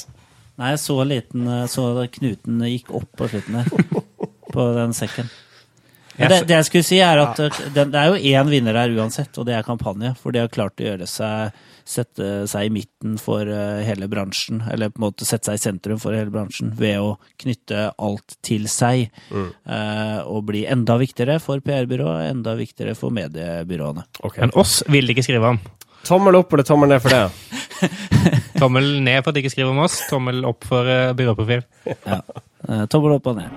Nei, 0.58 0.74
jeg 0.74 0.82
så 0.82 0.96
liten 1.08 1.46
Så 1.72 1.86
knuten 2.18 2.60
gikk 2.68 2.92
opp 2.94 3.08
på 3.16 3.30
slutten 3.30 3.56
der. 3.62 3.70
På 4.54 4.70
den 4.76 4.94
sekken. 4.96 5.30
Men 6.16 6.30
det, 6.30 6.40
det 6.48 6.58
jeg 6.60 6.66
skulle 6.68 6.86
si, 6.86 6.98
er 7.02 7.20
at 7.24 7.40
eh, 7.42 7.62
det, 7.74 7.88
det 7.90 8.00
er 8.00 8.12
jo 8.12 8.34
én 8.38 8.50
vinner 8.50 8.76
her 8.78 8.92
uansett, 8.94 9.34
og 9.40 9.48
det 9.48 9.56
er 9.56 9.66
kampanje. 9.66 10.14
For 10.20 10.34
de 10.34 10.44
har 10.44 10.52
klart 10.52 10.80
å 10.80 10.92
gjøre 10.92 11.10
seg 11.10 11.62
Sette 11.84 12.46
seg 12.48 12.64
i 12.64 12.70
midten 12.72 13.18
for 13.20 13.44
eh, 13.44 13.82
hele 13.84 14.06
bransjen, 14.08 14.62
eller 14.72 14.88
på 14.88 15.02
en 15.02 15.04
måte 15.04 15.26
sette 15.28 15.50
seg 15.50 15.58
i 15.58 15.60
sentrum 15.60 15.98
for 16.00 16.16
hele 16.16 16.32
bransjen, 16.32 16.70
ved 16.78 16.96
å 16.96 17.10
knytte 17.42 17.90
alt 18.00 18.38
til 18.40 18.64
seg. 18.72 19.10
eh, 19.68 20.20
og 20.24 20.46
bli 20.48 20.62
enda 20.64 20.96
viktigere 20.96 21.36
for 21.44 21.60
PR-byrået, 21.60 22.30
enda 22.30 22.54
viktigere 22.56 22.96
for 22.96 23.12
mediebyråene. 23.12 24.06
Okay. 24.24 24.46
Men 24.46 24.56
oss 24.56 24.78
vil 24.88 25.04
de 25.04 25.12
ikke 25.12 25.26
skrive 25.28 25.52
om. 25.52 25.60
Tommel 26.04 26.36
opp 26.38 26.52
eller 26.52 26.66
tommel 26.68 26.92
ned 26.92 27.02
for 27.04 27.14
det? 27.14 27.24
Tommel 28.60 28.90
ned 29.04 29.22
for 29.22 29.32
at 29.32 29.36
de 29.36 29.44
ikke 29.44 29.54
skriver 29.54 29.72
om 29.74 29.84
oss, 29.84 30.00
tommel 30.10 30.44
opp 30.48 30.66
for 30.68 30.88
uh, 30.88 31.12
byråprofil. 31.16 31.64
Eh, 32.68 32.84
tommel 32.88 33.18
opp 33.18 33.26
og 33.28 33.40
ned. 33.40 33.56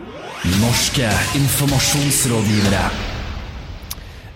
Norske 0.59 1.11
informasjonsrådgivere. 1.39 2.87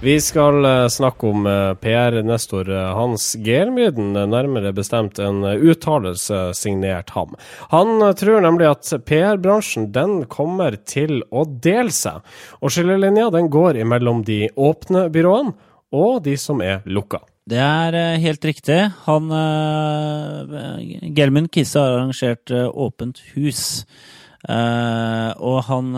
Vi 0.01 0.15
skal 0.23 0.65
eh, 0.65 0.85
snakke 0.89 1.27
om 1.27 1.49
PR-nestor 1.81 2.71
Hans 2.95 3.33
Gelmyden, 3.43 4.15
eh, 4.15 4.29
nærmere 4.31 4.71
bestemt 4.73 5.19
en 5.19 5.43
uttalelse 5.43 6.53
signert 6.57 7.11
ham. 7.17 7.35
Han 7.75 7.99
tror 8.17 8.41
nemlig 8.47 8.69
at 8.69 8.93
PR-bransjen 9.05 9.91
den 9.91 10.23
kommer 10.31 10.79
til 10.87 11.19
å 11.29 11.43
dele 11.45 11.91
seg, 11.91 12.23
og 12.63 12.71
skillelinja 12.71 13.27
den 13.35 13.51
går 13.51 13.83
imellom 13.83 14.23
de 14.25 14.45
åpne 14.55 15.09
byråene 15.11 15.53
og 15.91 16.23
de 16.23 16.37
som 16.39 16.63
er 16.63 16.79
lukka. 16.87 17.19
Det 17.49 17.57
er 17.57 17.97
eh, 17.97 18.21
helt 18.21 18.45
riktig. 18.45 18.79
Han 19.07 19.31
uh, 19.33 20.81
Gelmund 21.15 21.49
Kisse 21.53 21.81
har 21.81 21.95
arrangert 21.95 22.53
uh, 22.53 22.67
Åpent 22.69 23.23
hus. 23.35 23.85
Og 24.41 25.57
han 25.67 25.91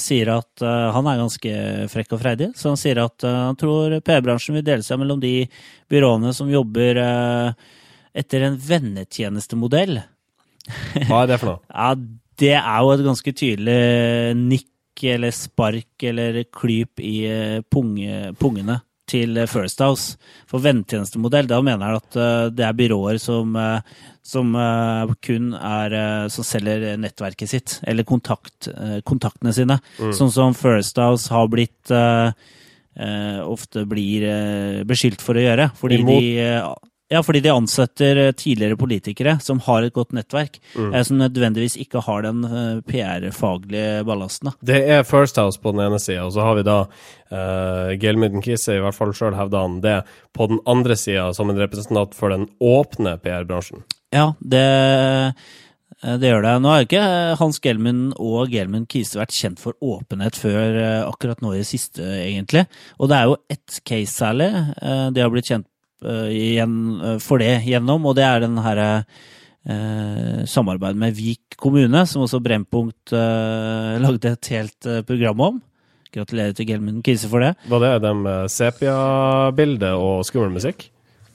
sier 0.00 0.30
at 0.32 0.62
han 0.64 1.08
er 1.10 1.18
ganske 1.20 1.50
frekk 1.92 2.14
og 2.16 2.22
freidig. 2.22 2.46
Så 2.56 2.70
han 2.70 2.78
sier 2.80 2.96
at 3.02 3.26
han 3.28 3.58
tror 3.60 3.98
PR-bransjen 4.00 4.56
vil 4.56 4.64
dele 4.64 4.86
seg 4.86 4.96
mellom 5.02 5.20
de 5.20 5.42
byråene 5.92 6.32
som 6.32 6.48
jobber 6.48 6.96
etter 6.96 8.46
en 8.46 8.56
vennetjenestemodell. 8.56 10.00
Hva 11.10 11.20
er 11.20 11.28
det 11.28 11.38
for 11.42 11.50
noe? 11.50 11.60
ja, 11.76 11.92
det 12.40 12.54
er 12.56 12.80
jo 12.80 12.94
et 12.96 13.04
ganske 13.10 13.36
tydelig 13.42 13.78
nikk 14.48 15.04
eller 15.12 15.36
spark 15.36 16.08
eller 16.08 16.40
klyp 16.56 17.04
i 17.04 17.18
punge, 17.68 18.32
pungene 18.40 18.80
til 19.10 19.40
First 19.50 19.82
House. 19.84 20.16
For 20.50 20.62
vennetjenestemodell, 20.64 21.48
da 21.50 21.60
mener 21.64 21.86
jeg 21.86 22.02
at 22.02 22.20
eh, 22.20 22.46
det 22.54 22.66
er 22.66 22.78
byråer 22.78 23.20
som, 23.22 23.56
eh, 23.58 24.06
som 24.26 24.54
eh, 24.54 25.14
kun 25.26 25.52
er 25.56 25.96
Som 26.30 26.46
selger 26.46 26.96
nettverket 27.00 27.50
sitt, 27.50 27.78
eller 27.88 28.06
kontakt, 28.06 28.68
kontaktene 29.04 29.52
sine. 29.56 29.80
Mm. 29.98 30.12
Sånn 30.16 30.32
som 30.32 30.56
First 30.56 30.98
House 31.00 31.32
har 31.32 31.48
blitt 31.50 31.92
ofte 33.50 33.84
blir 33.88 34.24
beskyldt 34.84 35.22
for 35.24 35.38
å 35.38 35.44
gjøre. 35.44 35.70
Fordi 35.78 36.00
de 36.04 36.18
ja, 37.10 37.22
fordi 37.26 37.40
de 37.42 37.50
ansetter 37.50 38.16
eh, 38.16 38.32
tidligere 38.38 38.76
politikere 38.78 39.32
som 39.42 39.58
har 39.66 39.82
et 39.82 39.94
godt 39.94 40.12
nettverk, 40.14 40.60
mm. 40.76 40.92
Eh, 40.94 41.02
som 41.02 41.18
nødvendigvis 41.18 41.74
ikke 41.82 42.04
har 42.06 42.22
den 42.22 42.44
eh, 42.46 42.82
PR-faglige 42.86 44.04
ballasten. 44.06 44.52
Det 44.62 44.78
er 44.94 45.02
First 45.08 45.40
House 45.42 45.58
på 45.58 45.72
den 45.74 45.82
ene 45.88 45.98
sida, 45.98 46.28
og 46.28 46.36
så 46.36 46.44
har 46.46 46.54
vi 46.60 46.62
da 46.68 46.76
uh, 46.86 47.90
Gelmyden 47.98 48.44
Kisse, 48.44 48.76
i 48.76 48.82
hvert 48.84 48.94
fall 48.94 49.10
sjøl 49.16 49.34
hevda 49.34 49.62
han 49.64 49.80
det, 49.82 49.96
på 50.36 50.46
den 50.52 50.60
andre 50.70 50.94
sida, 50.98 51.32
som 51.34 51.50
en 51.50 51.58
representant 51.58 52.14
for 52.14 52.30
den 52.30 52.46
åpne 52.62 53.16
PR-bransjen. 53.24 53.82
Ja, 54.14 54.28
det, 54.38 54.62
det 55.98 56.30
gjør 56.30 56.46
det. 56.46 56.54
Nå 56.62 56.70
har 56.70 56.86
ikke 56.86 57.02
Hans 57.42 57.58
Gelmund 57.64 58.14
og 58.22 58.54
Gelmund 58.54 58.86
Kise 58.90 59.18
vært 59.18 59.34
kjent 59.34 59.62
for 59.62 59.74
åpenhet 59.82 60.38
før 60.38 60.78
akkurat 61.08 61.42
nå 61.42 61.56
i 61.56 61.64
det 61.64 61.68
siste, 61.72 62.06
egentlig. 62.22 62.68
Og 63.02 63.10
det 63.10 63.18
er 63.18 63.30
jo 63.32 63.38
ett 63.50 63.82
case 63.82 64.14
særlig 64.14 64.50
de 64.78 65.22
har 65.22 65.34
blitt 65.34 65.50
kjent 65.50 65.66
igjen, 66.02 67.00
eh, 67.04 67.18
for 67.22 67.42
det 67.42 67.60
gjennom, 67.66 68.06
og 68.08 68.16
det 68.18 68.24
er 68.26 68.44
den 68.44 68.60
herre 68.64 68.88
eh, 69.68 70.44
samarbeidet 70.46 70.98
med 71.00 71.16
Vik 71.16 71.56
kommune, 71.60 72.04
som 72.06 72.24
også 72.24 72.40
Brennpunkt 72.44 73.12
eh, 73.12 73.98
lagde 74.00 74.34
et 74.34 74.52
helt 74.54 74.86
eh, 74.88 75.02
program 75.06 75.44
om. 75.48 75.60
Gratulerer 76.14 76.56
til 76.56 76.66
Gelmund 76.66 77.04
Kise 77.06 77.28
for 77.30 77.44
det. 77.44 77.52
Var 77.70 77.84
det 77.84 77.92
dem 78.02 78.24
sepia-bildet 78.50 79.92
og 79.94 80.24
skummel 80.26 80.56
musikk? 80.56 80.88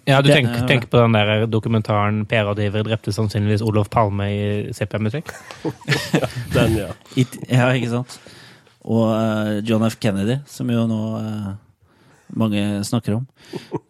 Ja, 0.05 0.19
du 0.21 0.27
tenker, 0.29 0.67
tenker, 0.67 0.89
på 0.91 0.99
den 0.99 1.15
der 1.15 1.47
dokumentaren 1.49 2.25
PR-rådgiver 2.29 2.83
drepte 2.85 3.13
sannsynligvis 3.15 3.63
Olof 3.65 3.87
Palme 3.89 4.27
i 4.29 4.41
sepia-musikk? 4.75 5.31
ja, 6.19 6.27
den, 6.53 6.75
ja. 6.83 6.89
It, 7.15 7.39
ja, 7.47 7.71
ikke 7.71 7.93
sant. 7.93 8.19
Og 8.85 9.15
John 9.65 9.87
F. 9.87 9.95
Kennedy, 9.97 10.41
som 10.45 10.69
jo 10.69 10.83
nå 10.91 10.99
mange 12.33 12.83
snakker 12.87 13.17
om. 13.19 13.25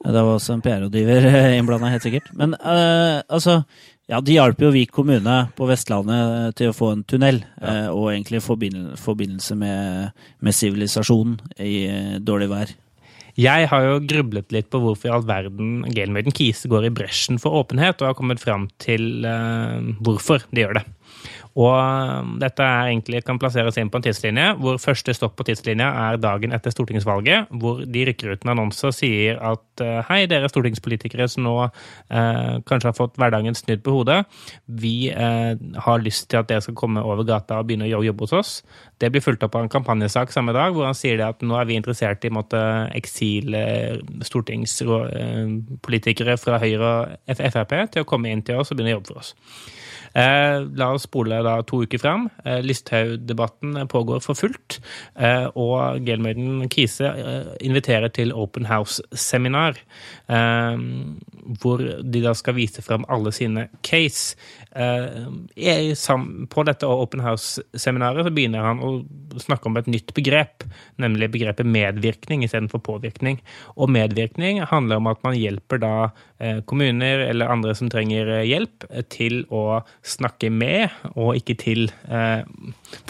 Det 0.06 0.14
var 0.14 0.32
også 0.36 0.56
en 0.56 0.64
PR-rådgiver 0.66 1.28
innblanda, 1.58 1.92
helt 1.94 2.06
sikkert. 2.06 2.32
Men 2.38 2.56
uh, 2.60 3.22
altså 3.26 3.62
ja, 4.06 4.20
De 4.22 4.36
hjalp 4.36 4.60
jo 4.62 4.70
Vik 4.74 4.92
kommune 4.94 5.36
på 5.58 5.68
Vestlandet 5.70 6.58
til 6.60 6.70
å 6.70 6.78
få 6.78 6.92
en 6.94 7.06
tunnel, 7.10 7.42
ja. 7.58 7.88
uh, 7.88 7.94
og 7.96 8.12
egentlig 8.14 8.44
forbindelse 8.46 9.58
med 9.58 10.58
sivilisasjonen 10.58 11.40
i 11.64 11.86
uh, 11.90 12.18
dårlig 12.22 12.52
vær. 12.52 12.76
Jeg 13.36 13.68
har 13.68 13.84
jo 13.84 14.04
grublet 14.08 14.54
litt 14.56 14.70
på 14.72 14.80
hvorfor 14.80 15.10
i 15.10 15.12
all 15.12 15.26
verden 15.28 15.82
Gelmøyden 15.92 16.32
Kise 16.36 16.70
går 16.72 16.88
i 16.88 16.94
bresjen 16.96 17.42
for 17.42 17.58
åpenhet, 17.60 18.00
og 18.00 18.14
har 18.14 18.16
kommet 18.16 18.40
fram 18.40 18.70
til 18.80 19.26
hvorfor 20.00 20.46
de 20.56 20.64
gjør 20.64 20.78
det. 20.78 20.86
Og 21.56 21.72
um, 21.72 22.34
dette 22.42 22.64
er 22.64 22.90
egentlig 22.90 23.22
kan 23.24 23.40
plasseres 23.40 23.78
inn 23.80 23.88
på 23.92 24.02
en 24.02 24.04
tidslinje, 24.04 24.48
hvor 24.60 24.80
første 24.82 25.14
stopp 25.16 25.38
på 25.40 25.46
tidslinja 25.48 25.88
er 26.10 26.20
dagen 26.20 26.52
etter 26.56 26.74
stortingsvalget, 26.74 27.54
hvor 27.62 27.80
de 27.88 28.04
rykker 28.10 28.34
ut 28.34 28.44
en 28.44 28.52
annonse 28.58 28.84
og 28.90 28.96
sier 28.98 29.40
at 29.40 29.84
uh, 29.86 30.02
hei, 30.10 30.26
dere 30.32 30.52
stortingspolitikere 30.52 31.30
som 31.32 31.46
nå 31.46 31.54
eh, 31.66 32.58
kanskje 32.68 32.90
har 32.90 32.96
fått 32.98 33.18
hverdagen 33.20 33.56
snudd 33.58 33.84
på 33.86 33.94
hodet, 33.94 34.22
vi 34.68 35.10
eh, 35.12 35.54
har 35.86 36.04
lyst 36.04 36.28
til 36.32 36.42
at 36.42 36.50
dere 36.50 36.64
skal 36.64 36.78
komme 36.78 37.04
over 37.04 37.28
gata 37.28 37.60
og 37.60 37.70
begynne 37.70 37.88
å 37.88 38.04
jobbe 38.04 38.26
hos 38.26 38.36
oss. 38.36 38.54
Det 39.02 39.10
blir 39.12 39.24
fulgt 39.24 39.44
opp 39.44 39.56
av 39.58 39.64
en 39.66 39.72
kampanjesak 39.72 40.32
samme 40.32 40.54
dag, 40.56 40.74
hvor 40.76 40.86
han 40.88 40.98
sier 40.98 41.20
at 41.26 41.42
nå 41.44 41.54
er 41.60 41.66
vi 41.70 41.80
interessert 41.80 42.26
i 42.26 42.34
måte, 42.34 42.60
eksil 42.96 43.48
stortingspolitikere 44.24 46.38
fra 46.40 46.58
Høyre 46.64 46.92
og 46.92 47.06
Frp 47.40 47.74
til 47.92 48.02
å 48.06 48.10
komme 48.10 48.28
inn 48.32 48.46
til 48.46 48.56
oss 48.62 48.72
og 48.72 48.76
begynne 48.78 48.94
å 48.96 48.98
jobbe 49.00 49.12
for 49.12 49.20
oss. 49.24 49.32
Eh, 50.16 50.62
la 50.80 50.94
oss 50.96 51.04
spole 51.10 51.42
da 51.44 51.58
to 51.68 51.82
uker 51.84 52.00
fram. 52.00 52.30
Eh, 52.46 52.62
Listhaug-debatten 52.64 53.82
pågår 53.92 54.22
for 54.24 54.40
fullt. 54.40 54.80
Eh, 55.20 55.48
og 55.60 56.00
Gelmøyden 56.08 56.70
Kise 56.72 57.12
inviterer 57.60 58.14
til 58.16 58.32
Open 58.34 58.66
House-seminar, 58.66 59.76
hvor 61.62 61.82
de 62.02 62.22
da 62.24 62.34
skal 62.34 62.56
vise 62.58 62.82
fram 62.82 63.06
alle 63.10 63.32
sine 63.36 63.68
case. 63.84 64.36
På 66.50 66.64
dette 66.66 66.88
Open 66.88 67.22
House-seminaret 67.24 68.26
så 68.26 68.34
begynner 68.34 68.66
han 68.66 68.82
å 68.84 68.85
snakke 69.42 69.70
om 69.70 69.80
et 69.80 69.90
nytt 69.92 70.14
begrep, 70.18 70.66
nemlig 71.02 71.32
begrepet 71.34 71.68
medvirkning 71.68 72.46
istedenfor 72.46 72.84
påvirkning. 72.86 73.42
Og 73.76 73.92
medvirkning 73.94 74.62
handler 74.70 75.02
om 75.02 75.12
at 75.12 75.22
man 75.26 75.38
hjelper 75.38 75.82
da 75.84 75.96
kommuner 76.68 77.22
eller 77.30 77.48
andre 77.48 77.72
som 77.78 77.88
trenger 77.92 78.28
hjelp, 78.44 78.84
til 79.12 79.46
å 79.54 79.82
snakke 80.06 80.50
med, 80.52 80.92
og 81.16 81.38
ikke 81.40 81.56
til 81.62 81.88
eh, 82.12 82.44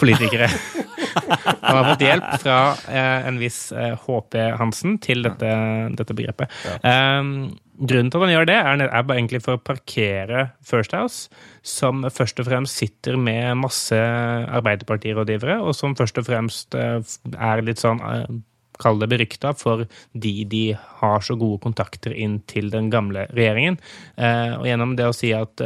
politikere. 0.00 0.48
Han 1.66 1.78
har 1.78 1.88
fått 1.90 2.04
hjelp 2.06 2.26
fra 2.42 2.58
eh, 2.90 3.28
en 3.28 3.38
viss 3.40 3.60
eh, 3.74 3.94
HP 4.06 4.38
Hansen 4.60 4.98
til 5.02 5.24
dette, 5.26 5.52
dette 5.98 6.16
begrepet. 6.16 6.52
Ja. 6.66 7.20
Um, 7.20 7.56
grunnen 7.76 8.10
til 8.10 8.20
at 8.20 8.26
han 8.26 8.32
gjør 8.34 8.48
det, 8.48 8.56
er, 8.56 8.82
er 8.86 9.06
bare 9.06 9.20
egentlig 9.20 9.42
for 9.44 9.58
å 9.58 9.62
parkere 9.62 10.48
First 10.64 10.94
House, 10.96 11.30
som 11.66 12.04
først 12.12 12.40
og 12.42 12.48
fremst 12.48 12.80
sitter 12.80 13.18
med 13.20 13.58
masse 13.60 13.96
Arbeiderpartirådgivere, 13.96 15.58
og 15.62 15.76
som 15.76 15.96
først 15.98 16.20
og 16.22 16.28
fremst 16.28 16.76
eh, 16.78 17.00
er 17.36 17.64
litt 17.66 17.82
sånn 17.82 18.02
eh, 18.02 18.38
kall 18.80 19.00
det 19.00 19.08
berykta, 19.08 19.54
for 19.56 19.86
de 20.12 20.32
de 20.52 20.64
har 21.00 21.24
så 21.24 21.36
gode 21.40 21.62
kontakter 21.64 22.12
inn 22.12 22.40
til 22.50 22.68
den 22.72 22.90
gamle 22.92 23.24
regjeringen. 23.32 23.78
Eh, 24.16 24.56
og 24.58 24.66
gjennom 24.68 24.96
det 24.98 25.08
å 25.08 25.16
si 25.16 25.32
at 25.36 25.64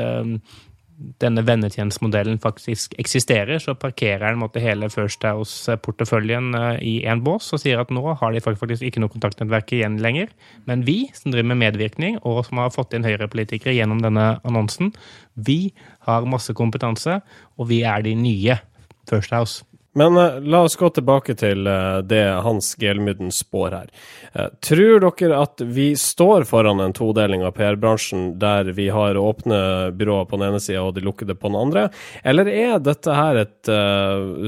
denne 1.23 1.43
vennetjenestemodellen 1.47 2.39
faktisk 2.43 2.95
eksisterer, 3.01 3.59
så 3.63 3.75
parkerer 3.79 4.37
måtte, 4.39 4.61
hele 4.63 4.91
First 4.93 5.25
House-porteføljen 5.25 6.53
eh, 6.57 6.83
i 6.85 6.95
en 7.09 7.23
bås 7.25 7.49
og 7.55 7.63
sier 7.63 7.81
at 7.81 7.93
nå 7.95 8.03
har 8.21 8.35
de 8.35 8.43
faktisk 8.45 8.85
ikke 8.87 9.03
noe 9.03 9.13
kontaktnettverk 9.13 9.73
igjen 9.77 10.01
lenger. 10.03 10.33
Men 10.69 10.85
vi 10.89 10.99
som 11.17 11.33
driver 11.33 11.53
med 11.53 11.63
medvirkning, 11.65 12.21
og 12.25 12.45
som 12.49 12.61
har 12.63 12.75
fått 12.75 12.97
inn 12.97 13.07
høyrepolitikere 13.07 13.77
gjennom 13.79 14.03
denne 14.05 14.35
annonsen, 14.45 14.93
vi 15.35 15.73
har 16.09 16.29
masse 16.29 16.55
kompetanse, 16.57 17.21
og 17.57 17.71
vi 17.73 17.83
er 17.89 18.05
de 18.05 18.15
nye 18.19 18.61
First 19.09 19.33
House. 19.35 19.65
Men 19.93 20.17
uh, 20.17 20.41
la 20.41 20.63
oss 20.63 20.77
gå 20.77 20.91
tilbake 20.95 21.35
til 21.35 21.67
uh, 21.67 21.99
det 22.07 22.23
Hans 22.45 22.75
Gelmyden 22.79 23.33
spår 23.35 23.75
her. 23.75 23.89
Uh, 24.37 24.47
tror 24.63 25.03
dere 25.03 25.41
at 25.43 25.65
vi 25.67 25.89
står 25.99 26.47
foran 26.47 26.83
en 26.85 26.95
todeling 26.95 27.43
av 27.47 27.57
PR-bransjen, 27.59 28.37
der 28.39 28.71
vi 28.77 28.87
har 28.95 29.19
åpne 29.19 29.91
byråer 29.99 30.29
på 30.31 30.39
den 30.39 30.47
ene 30.51 30.63
sida 30.63 30.85
og 30.87 30.95
de 30.95 31.03
lukkede 31.05 31.35
på 31.35 31.51
den 31.51 31.59
andre, 31.59 31.89
eller 32.23 32.51
er 32.51 32.79
dette 32.85 33.15
her 33.15 33.41
et 33.41 33.71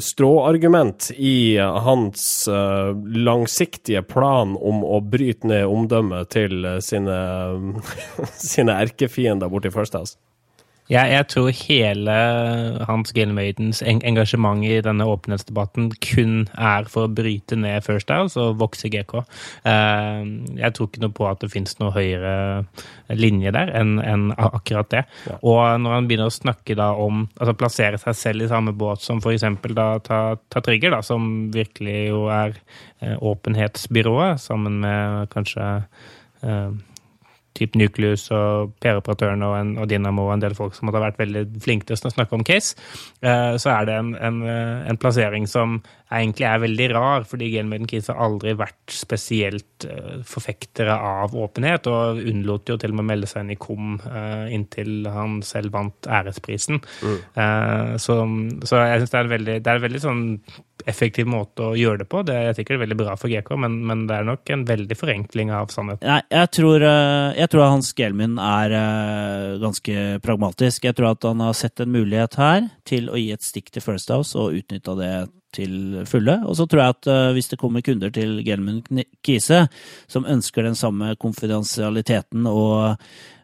stråargument 0.03 1.11
i 1.17 1.59
hans 1.59 2.25
langsiktige 2.49 4.03
plan 4.07 4.55
om 4.57 4.83
å 4.87 5.01
bryte 5.05 5.49
ned 5.51 5.67
omdømmet 5.69 6.31
til 6.33 6.67
sine, 6.85 7.19
sine 8.53 8.79
erkefiender 8.85 9.51
borti 9.53 9.73
First 9.75 9.99
House? 9.99 10.17
Jeg, 10.91 11.13
jeg, 11.15 11.27
tror 11.31 11.51
hele 11.55 12.15
Hans 12.89 13.13
Gilmaidens 13.15 13.81
engasjement 13.87 14.65
i 14.67 14.81
denne 14.83 15.07
åpenhetsdebatten 15.07 15.93
kun 16.03 16.35
er 16.59 16.89
for 16.91 17.07
å 17.07 17.13
bryte 17.13 17.57
ned 17.57 17.85
First 17.87 18.11
House 18.11 18.41
og 18.41 18.59
vokse 18.61 18.91
GK. 18.91 19.23
Eh, 19.69 20.27
jeg 20.59 20.75
tror 20.75 20.91
ikke 20.91 21.05
noe 21.05 21.15
på 21.15 21.29
at 21.31 21.41
det 21.45 21.53
finnes 21.55 21.79
noe 21.79 21.95
høyere 21.95 22.35
linje 23.15 23.55
der 23.55 23.71
enn 23.79 23.97
en 24.03 24.29
akkurat 24.35 24.91
det. 24.93 25.05
Og 25.39 25.63
når 25.85 25.97
han 25.97 26.11
begynner 26.11 26.33
å 26.33 26.35
snakke 26.35 26.77
da 26.79 26.93
om 26.99 27.29
altså 27.39 27.57
plassere 27.63 28.03
seg 28.03 28.19
selv 28.19 28.47
i 28.47 28.51
samme 28.51 28.75
båt 28.75 29.07
som 29.07 29.23
f.eks. 29.23 29.47
ta, 30.05 30.21
ta, 30.35 30.63
Trigger, 30.63 30.97
da, 30.97 31.03
som 31.07 31.53
virkelig 31.55 32.09
jo 32.11 32.27
er 32.33 32.59
eh, 33.01 33.15
åpenhetsbyrået, 33.17 34.43
sammen 34.43 34.83
med 34.83 35.31
kanskje 35.33 35.69
eh, 36.43 36.73
typ 37.59 37.77
Nucleus 37.79 38.29
og 38.35 38.73
PR-operatøren 38.83 39.45
og, 39.47 39.57
og 39.83 39.89
Dynamo 39.91 40.27
og 40.29 40.37
en 40.37 40.45
del 40.45 40.57
folk 40.59 40.77
som 40.77 40.89
måtte 40.89 41.01
ha 41.01 41.07
vært 41.07 41.21
veldig 41.21 41.45
flinke 41.63 41.89
til 41.89 41.99
å 41.99 42.15
snakke 42.15 42.37
om 42.37 42.45
case, 42.47 42.77
eh, 43.25 43.55
så 43.61 43.75
er 43.75 43.89
det 43.89 43.99
en, 43.99 44.15
en, 44.17 44.41
eh, 44.47 44.79
en 44.91 45.01
plassering 45.01 45.49
som 45.51 45.81
egentlig 46.21 46.47
er 46.49 46.63
veldig 46.63 46.89
rar, 46.93 47.25
fordi 47.29 47.51
Gamemaden 47.55 47.89
Keys 47.91 48.11
har 48.13 48.21
aldri 48.25 48.55
vært 48.59 48.93
spesielt 48.95 49.87
eh, 49.89 50.21
forfektere 50.29 50.95
av 50.95 51.37
åpenhet, 51.39 51.89
og 51.91 52.21
unnlot 52.21 52.73
jo 52.73 52.79
til 52.81 52.93
og 52.93 52.99
med 52.99 53.05
å 53.05 53.11
melde 53.13 53.31
seg 53.31 53.45
inn 53.45 53.55
i 53.55 53.61
KOM 53.61 53.95
eh, 54.09 54.53
inntil 54.57 55.09
han 55.13 55.41
selv 55.47 55.75
vant 55.77 56.09
æresprisen. 56.09 56.83
Eh, 57.03 57.95
så, 58.03 58.19
så 58.69 58.83
jeg 58.83 59.03
syns 59.03 59.15
det 59.15 59.21
er 59.21 59.27
en 59.27 59.35
veldig, 59.37 59.57
det 59.63 59.73
er 59.73 59.81
en 59.81 59.87
veldig 59.87 60.05
sånn 60.05 60.23
effektiv 60.91 61.29
måte 61.31 61.69
å 61.71 61.77
gjøre 61.79 62.03
det 62.03 62.09
på. 62.11 62.25
Det 62.27 62.37
er 62.37 62.57
sikkert 62.59 62.83
veldig 62.83 62.99
bra 62.99 63.17
for 63.21 63.31
GK, 63.31 63.53
men, 63.65 63.79
men 63.87 64.07
det 64.11 64.19
er 64.19 64.27
nok 64.27 64.51
en 64.51 64.65
veldig 64.67 64.99
forenkling 64.99 65.53
av 65.55 65.71
sannheten. 65.71 66.09
Nei, 66.09 66.23
jeg 66.33 66.51
tror, 66.59 66.83
jeg 66.83 67.53
tror 67.53 67.67
at 67.67 67.75
Hans 67.77 67.93
Gelmin 67.95 68.35
er 68.43 68.75
ganske 69.63 70.09
pragmatisk. 70.27 70.89
Jeg 70.89 70.99
tror 70.99 71.13
at 71.13 71.29
han 71.29 71.45
har 71.45 71.55
sett 71.55 71.85
en 71.85 71.95
mulighet 71.95 72.35
her 72.41 72.67
til 72.89 73.13
å 73.13 73.21
gi 73.21 73.31
et 73.31 73.47
stikk 73.47 73.71
til 73.71 73.85
First 73.85 74.11
House 74.11 74.35
og 74.35 74.59
utnytta 74.59 74.99
det 74.99 75.15
til 75.55 76.03
fulle. 76.09 76.39
Og 76.47 76.57
så 76.59 76.67
tror 76.69 76.83
jeg 76.83 76.97
at 76.97 77.11
eh, 77.13 77.29
hvis 77.37 77.53
det 77.53 77.61
kommer 77.61 77.85
kunder 77.85 78.13
til 78.15 78.41
Gelmund 78.47 78.89
Kise 79.25 79.67
som 80.11 80.27
ønsker 80.29 80.67
den 80.67 80.79
samme 80.79 81.15
konfidensialiteten 81.21 82.49
og 82.51 82.99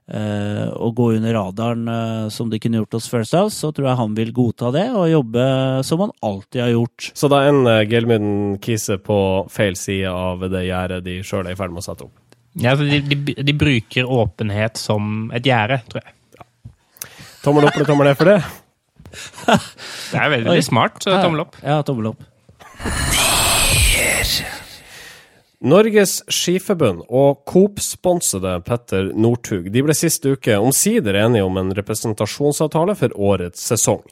eh, 0.08 0.64
å 0.68 0.90
gå 0.96 1.10
under 1.18 1.36
radaren 1.36 1.88
eh, 1.92 2.28
som 2.34 2.50
de 2.52 2.60
kunne 2.62 2.80
gjort 2.80 2.98
hos 2.98 3.08
First 3.12 3.36
House, 3.38 3.56
så 3.60 3.72
tror 3.72 3.90
jeg 3.90 4.00
han 4.02 4.16
vil 4.18 4.32
godta 4.36 4.72
det 4.74 4.86
og 4.92 5.10
jobbe 5.12 5.48
som 5.86 6.06
han 6.06 6.14
alltid 6.24 6.64
har 6.64 6.72
gjort. 6.76 7.10
Så 7.14 7.32
da 7.32 7.42
ender 7.48 7.84
Gelmund 7.90 8.60
Kise 8.64 9.00
på 9.02 9.20
feil 9.52 9.76
side 9.78 10.12
av 10.12 10.48
det 10.48 10.66
gjerdet 10.68 11.04
de 11.06 11.20
sjøl 11.26 11.46
er 11.46 11.56
i 11.56 11.60
ferd 11.60 11.74
med 11.74 11.84
å 11.84 11.88
sette 11.90 12.08
opp. 12.08 12.16
Ja, 12.58 12.72
altså 12.72 12.88
de, 12.88 13.02
de, 13.06 13.34
de 13.44 13.54
bruker 13.54 14.08
åpenhet 14.10 14.80
som 14.80 15.28
et 15.36 15.46
gjerde, 15.46 15.82
tror 15.90 16.02
jeg. 16.02 16.14
Tommel 17.44 17.68
opp 17.68 17.76
eller 17.76 17.86
tommel 17.86 18.08
ned 18.08 18.18
for 18.18 18.32
det? 18.32 18.40
Det 20.12 20.20
er 20.20 20.32
veldig 20.36 20.56
Oi. 20.56 20.62
smart, 20.64 21.02
så 21.04 21.18
tommel 21.22 21.46
opp. 21.46 21.58
Ja, 21.64 21.80
tommel 21.86 22.12
opp. 22.12 22.24
Norges 25.58 26.20
Skiforbund 26.30 27.00
og 27.10 27.40
Coop-sponsede 27.50 28.52
Petter 28.62 29.08
Northug 29.18 29.66
de 29.74 29.82
ble 29.82 29.96
sist 29.96 30.22
uke 30.22 30.54
omsider 30.54 31.18
enige 31.18 31.42
om 31.48 31.58
en 31.58 31.72
representasjonsavtale 31.74 32.94
for 33.00 33.16
årets 33.18 33.64
sesong. 33.72 34.04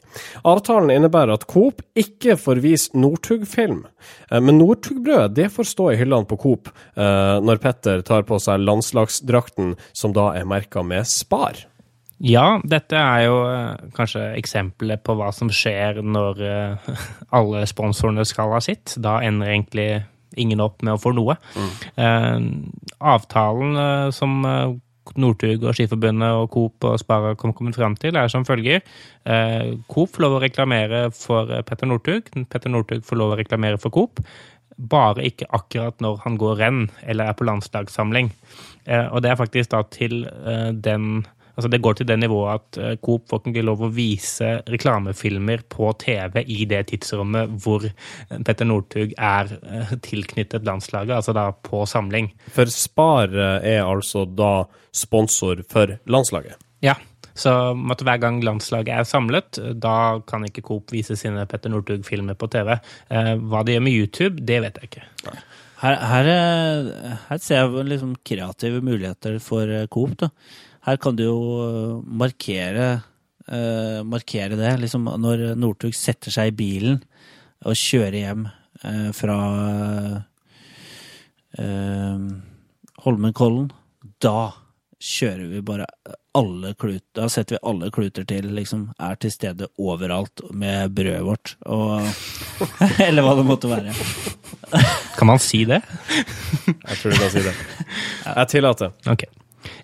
Avtalen 0.43 0.91
innebærer 0.91 1.37
at 1.37 1.47
Coop 1.47 1.79
ikke 1.95 2.35
får 2.41 2.59
vise 2.65 2.99
Northug-film, 2.99 3.85
Eh, 4.31 4.41
men 4.41 4.59
Northug-brød 4.59 5.35
det 5.35 5.49
får 5.53 5.69
stå 5.71 5.91
i 5.93 5.97
hyllene 5.99 6.27
på 6.27 6.37
Coop 6.41 6.69
eh, 6.71 7.37
når 7.43 7.61
Petter 7.63 8.03
tar 8.07 8.27
på 8.27 8.39
seg 8.43 8.63
landslagsdrakten, 8.63 9.75
som 9.95 10.15
da 10.15 10.31
er 10.37 10.47
merka 10.47 10.83
med 10.83 11.07
Spar. 11.07 11.65
Ja, 12.23 12.57
dette 12.65 12.97
er 12.97 13.23
jo 13.27 13.41
eh, 13.45 13.89
kanskje 13.93 14.23
eksempelet 14.39 15.03
på 15.05 15.13
hva 15.19 15.29
som 15.35 15.51
skjer 15.53 16.01
når 16.01 16.41
eh, 16.41 16.87
alle 17.37 17.65
sponsorene 17.69 18.25
skal 18.25 18.55
ha 18.55 18.61
sitt. 18.63 18.95
Da 18.97 19.19
ender 19.25 19.53
egentlig 19.53 19.89
ingen 20.37 20.61
opp 20.61 20.81
med 20.85 20.95
å 20.95 21.01
få 21.01 21.13
noe. 21.17 21.37
Eh, 21.93 22.39
avtalen 22.97 23.79
eh, 23.83 24.09
som 24.15 24.41
Northug 25.15 25.63
og 25.63 25.77
Skiforbundet 25.77 26.41
og 26.41 26.49
Coop 26.51 26.89
og 26.89 26.97
Spara 26.99 27.35
kom 27.39 27.53
kommet 27.55 27.77
fram 27.77 27.95
til, 28.01 28.17
er 28.17 28.33
som 28.33 28.45
følger. 28.47 28.81
Eh, 29.29 29.77
Coop 29.87 30.15
får 30.15 30.25
lov 30.25 30.39
å 30.39 30.43
reklamere 30.43 31.07
for 31.15 31.53
Petter 31.69 31.89
Northug. 31.89 32.33
Petter 32.49 32.73
Northug 32.73 33.05
får 33.05 33.21
lov 33.21 33.35
å 33.35 33.39
reklamere 33.39 33.79
for 33.81 33.93
Coop. 33.93 34.25
Bare 34.77 35.25
ikke 35.25 35.47
akkurat 35.53 36.01
når 36.03 36.19
han 36.25 36.35
går 36.37 36.59
renn 36.59 36.83
eller 37.05 37.29
er 37.29 37.37
på 37.37 37.45
landslagssamling. 37.47 38.33
Eh, 38.89 39.05
og 39.05 39.21
det 39.21 39.31
er 39.31 39.39
faktisk 39.39 39.73
da 39.73 39.85
til 39.93 40.23
den 40.73 41.25
Altså 41.57 41.71
Det 41.73 41.81
går 41.81 41.97
til 41.97 42.07
det 42.07 42.19
nivået 42.21 42.53
at 42.53 42.77
eh, 42.77 42.95
Coop 43.01 43.25
får 43.31 43.47
ikke 43.49 43.65
lov 43.65 43.81
å 43.81 43.91
vise 43.93 44.59
reklamefilmer 44.69 45.63
på 45.73 45.89
TV 46.03 46.43
i 46.45 46.67
det 46.69 46.83
tidsrommet 46.91 47.55
hvor 47.63 47.87
eh, 47.89 48.37
Petter 48.45 48.69
Northug 48.69 49.15
er 49.17 49.49
eh, 49.57 49.95
tilknyttet 50.05 50.67
landslaget, 50.67 51.15
altså 51.17 51.33
da 51.33 51.49
på 51.51 51.81
samling. 51.89 52.29
For 52.53 52.69
Spar 52.69 53.33
er 53.33 53.81
altså 53.81 54.27
da 54.29 54.67
sponsor 54.93 55.63
for 55.69 55.97
landslaget. 56.05 56.61
Ja, 56.85 56.93
så 57.37 57.55
at 57.73 58.05
hver 58.05 58.21
gang 58.21 58.37
landslaget 58.45 58.93
er 58.93 59.09
samlet, 59.09 59.57
da 59.81 60.21
kan 60.29 60.45
ikke 60.45 60.65
Coop 60.69 60.93
vise 60.93 61.17
sine 61.17 61.45
Petter 61.49 61.73
Northug-filmer 61.73 62.37
på 62.37 62.49
TV. 62.53 62.75
Hva 63.09 63.63
de 63.65 63.75
gjør 63.75 63.85
med 63.85 63.97
YouTube, 63.97 64.45
det 64.45 64.61
vet 64.65 64.77
jeg 64.81 64.89
ikke. 64.89 65.05
Her, 65.77 65.99
her, 66.09 66.29
her 67.27 67.41
ser 67.41 67.61
jeg 67.61 67.89
liksom 67.91 68.15
kreative 68.25 68.81
muligheter 68.85 69.37
for 69.41 69.69
Coop. 69.93 70.17
Da. 70.21 70.31
Her 70.87 70.97
kan 71.03 71.17
du 71.19 71.25
jo 71.25 71.39
eh, 71.65 71.95
markere, 72.07 72.87
uh, 73.51 74.03
markere 74.07 74.55
det. 74.55 74.77
Liksom 74.85 75.09
når 75.19 75.49
Northug 75.59 75.95
setter 75.95 76.31
seg 76.31 76.53
i 76.53 76.57
bilen 76.61 77.01
og 77.67 77.75
kjører 77.75 78.15
hjem 78.21 78.45
uh, 78.47 79.09
fra 79.15 79.35
uh, 81.59 82.29
Holmenkollen, 83.03 83.67
da 84.23 84.53
kjører 84.97 85.51
vi 85.51 85.59
bare 85.61 85.85
alle 86.37 86.71
kluter 86.79 87.05
Da 87.17 87.27
setter 87.29 87.57
vi 87.57 87.59
alle 87.69 87.89
kluter 87.93 88.25
til, 88.29 88.47
liksom. 88.55 88.85
Er 89.01 89.17
til 89.19 89.33
stede 89.33 89.67
overalt 89.81 90.39
med 90.53 90.93
brødet 90.95 91.25
vårt. 91.25 91.55
Og 91.65 91.99
Eller 93.07 93.25
hva 93.25 93.35
det 93.37 93.45
måtte 93.49 93.71
være. 93.71 93.95
Kan 95.17 95.31
man 95.33 95.41
si 95.41 95.65
det? 95.67 95.81
Jeg 96.67 97.01
tror 97.01 97.11
du 97.11 97.19
kan 97.19 97.33
si 97.33 97.43
det. 97.43 97.55
Jeg 98.29 98.49
tillater. 98.53 98.95
Ok. 99.09 99.27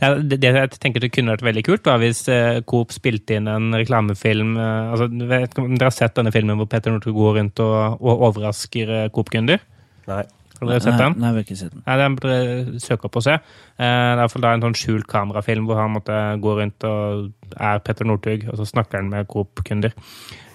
Ja, 0.02 0.14
det, 0.20 0.40
det 0.44 0.52
jeg 0.54 0.72
tenker 0.78 1.04
det 1.04 1.12
kunne 1.16 1.36
vært 1.36 1.46
veldig 1.48 1.66
kult, 1.68 1.88
var 1.88 2.02
hvis 2.02 2.24
eh, 2.32 2.62
Coop 2.70 2.94
spilte 2.96 3.38
inn 3.40 3.50
en 3.52 3.74
reklamefilm 3.76 4.56
eh, 4.60 4.94
altså, 4.94 5.10
vet 5.32 5.58
Dere 5.58 5.90
har 5.90 5.96
sett 5.96 6.16
denne 6.20 6.34
filmen 6.36 6.60
hvor 6.60 6.70
Petter 6.72 6.94
Northug 6.94 7.18
går 7.18 7.38
rundt 7.40 7.64
og, 7.64 8.00
og 8.02 8.26
overrasker 8.30 8.96
eh, 8.98 9.10
Coop-kunder? 9.14 9.64
Nei. 10.10 10.24
Har 10.68 10.80
dere 10.80 10.86
sett 10.86 11.00
den? 11.02 11.16
Nei, 11.20 11.30
jeg 11.30 11.36
har 11.36 11.46
ikke 11.48 11.58
sett 11.60 11.74
den. 11.74 11.84
Nei, 11.88 11.98
Den 12.02 12.16
burde 12.18 12.38
dere 12.40 12.80
søke 12.84 13.06
opp 13.10 13.18
og 13.20 13.26
se. 13.26 13.34
Eh, 13.34 13.42
Det 13.78 13.88
er 13.88 14.14
i 14.14 14.22
hvert 14.22 14.32
fall 14.36 14.46
da 14.46 14.54
en 14.54 14.62
sånn 14.68 14.78
skjult 14.78 15.08
kamerafilm 15.12 15.66
hvor 15.68 15.80
han 15.82 15.94
måtte 15.96 16.20
gå 16.44 16.56
rundt 16.60 16.84
og 16.90 17.32
er 17.60 17.80
Petter 17.86 18.06
Northug, 18.10 18.48
og 18.50 18.58
så 18.58 18.66
snakker 18.66 18.98
han 19.02 19.10
med 19.10 19.28
Coop-kunder. 19.28 19.94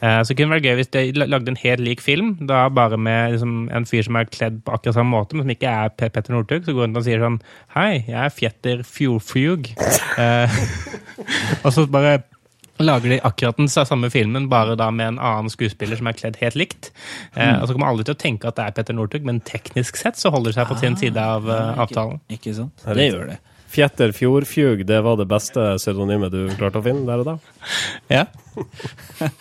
Så 0.01 0.25
Så 0.25 0.29
det 0.31 0.37
kunne 0.39 0.55
vært 0.55 0.63
gøy 0.67 0.77
hvis 0.79 0.91
de 0.95 1.01
lagde 1.27 1.49
en 1.51 1.57
helt 1.59 1.81
lik 1.83 2.01
film, 2.01 2.37
da 2.47 2.69
bare 2.69 2.97
med 2.97 3.33
liksom, 3.33 3.69
en 3.75 3.85
fyr 3.85 4.03
som 4.07 4.15
er 4.17 4.25
kledd 4.31 4.61
på 4.65 4.73
akkurat 4.77 4.95
samme 4.95 5.11
måte, 5.11 5.35
men 5.35 5.43
som 5.43 5.51
ikke 5.51 5.67
er 5.69 5.89
Petter 5.89 6.33
Northug, 6.33 6.65
så 6.65 6.73
går 6.73 6.87
han 6.87 6.91
rundt 6.95 7.01
og 7.03 7.05
sier 7.09 7.19
sånn 7.25 7.41
Hei, 7.75 8.05
jeg 8.07 8.15
er 8.25 8.31
Fjetter 8.31 8.83
Fjordfjug. 8.87 9.73
Eh, 10.19 10.59
og 11.65 11.73
så 11.75 11.87
bare 11.91 12.23
lager 12.87 13.11
de 13.11 13.21
akkurat 13.27 13.59
den 13.59 13.69
samme 13.69 14.11
filmen, 14.11 14.49
bare 14.49 14.77
da 14.79 14.91
med 14.95 15.15
en 15.15 15.19
annen 15.19 15.53
skuespiller 15.53 15.99
som 15.99 16.11
er 16.11 16.17
kledd 16.19 16.39
helt 16.43 16.59
likt. 16.59 16.91
Eh, 17.35 17.57
og 17.59 17.67
så 17.67 17.75
kommer 17.75 17.91
alle 17.91 18.07
til 18.07 18.17
å 18.17 18.21
tenke 18.21 18.51
at 18.51 18.59
det 18.59 18.67
er 18.67 18.77
Petter 18.77 18.97
Northug, 18.97 19.27
men 19.27 19.41
teknisk 19.47 19.99
sett 20.01 20.21
så 20.21 20.33
holder 20.35 20.53
det 20.53 20.61
seg 20.61 20.71
på 20.71 20.79
sin 20.81 20.99
side 21.01 21.23
av 21.23 21.49
eh, 21.51 21.85
avtalen. 21.87 22.21
Ikke 22.33 22.55
sant? 22.57 22.87
er 22.87 22.99
Det 22.99 23.09
gjør 23.11 23.31
det. 23.35 23.39
Fjetter 23.69 24.15
Fjordfjug, 24.17 24.87
det 24.89 25.03
var 25.05 25.19
det 25.21 25.27
beste 25.29 25.65
pseudonymet 25.77 26.33
du 26.33 26.47
klarte 26.57 26.81
å 26.81 26.85
finne 26.87 27.05
der 27.09 27.25
og 27.25 27.33
da? 27.35 27.39
Ja. 28.19 28.27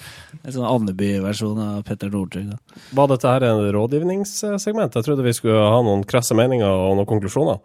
En 0.47 0.53
sånn 0.53 0.67
Andeby-versjon 0.69 1.57
av 1.59 1.79
Petter 1.83 2.11
Northug. 2.13 2.51
da. 2.53 2.83
Var 2.95 3.07
dette 3.11 3.31
her 3.33 3.45
en 3.49 3.65
rådgivningssegment? 3.73 4.95
Jeg 4.95 5.03
trodde 5.03 5.25
vi 5.25 5.33
skulle 5.35 5.59
ha 5.59 5.81
noen 5.83 6.05
krasse 6.07 6.37
meninger 6.37 6.67
og 6.67 6.93
noen 6.99 7.09
konklusjoner. 7.09 7.57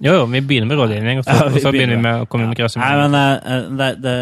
Jo, 0.00 0.14
jo, 0.14 0.22
vi 0.32 0.40
begynner 0.40 0.70
med 0.70 0.78
rådgivning, 0.80 1.18
og 1.20 1.26
så, 1.26 1.34
Ja, 1.36 1.48
vi 1.50 1.60
og 1.60 1.66
så 1.66 1.72
begynner 1.74 1.98
vi 1.98 2.04
med 2.06 2.22
å 2.22 2.28
komme 2.30 2.46
med 2.48 2.56
krasse 2.56 2.80
meninger. 2.80 3.10
Nei, 3.12 3.18
men 3.18 3.42
eh, 3.44 3.66
det, 3.76 3.90
det, 4.00 4.14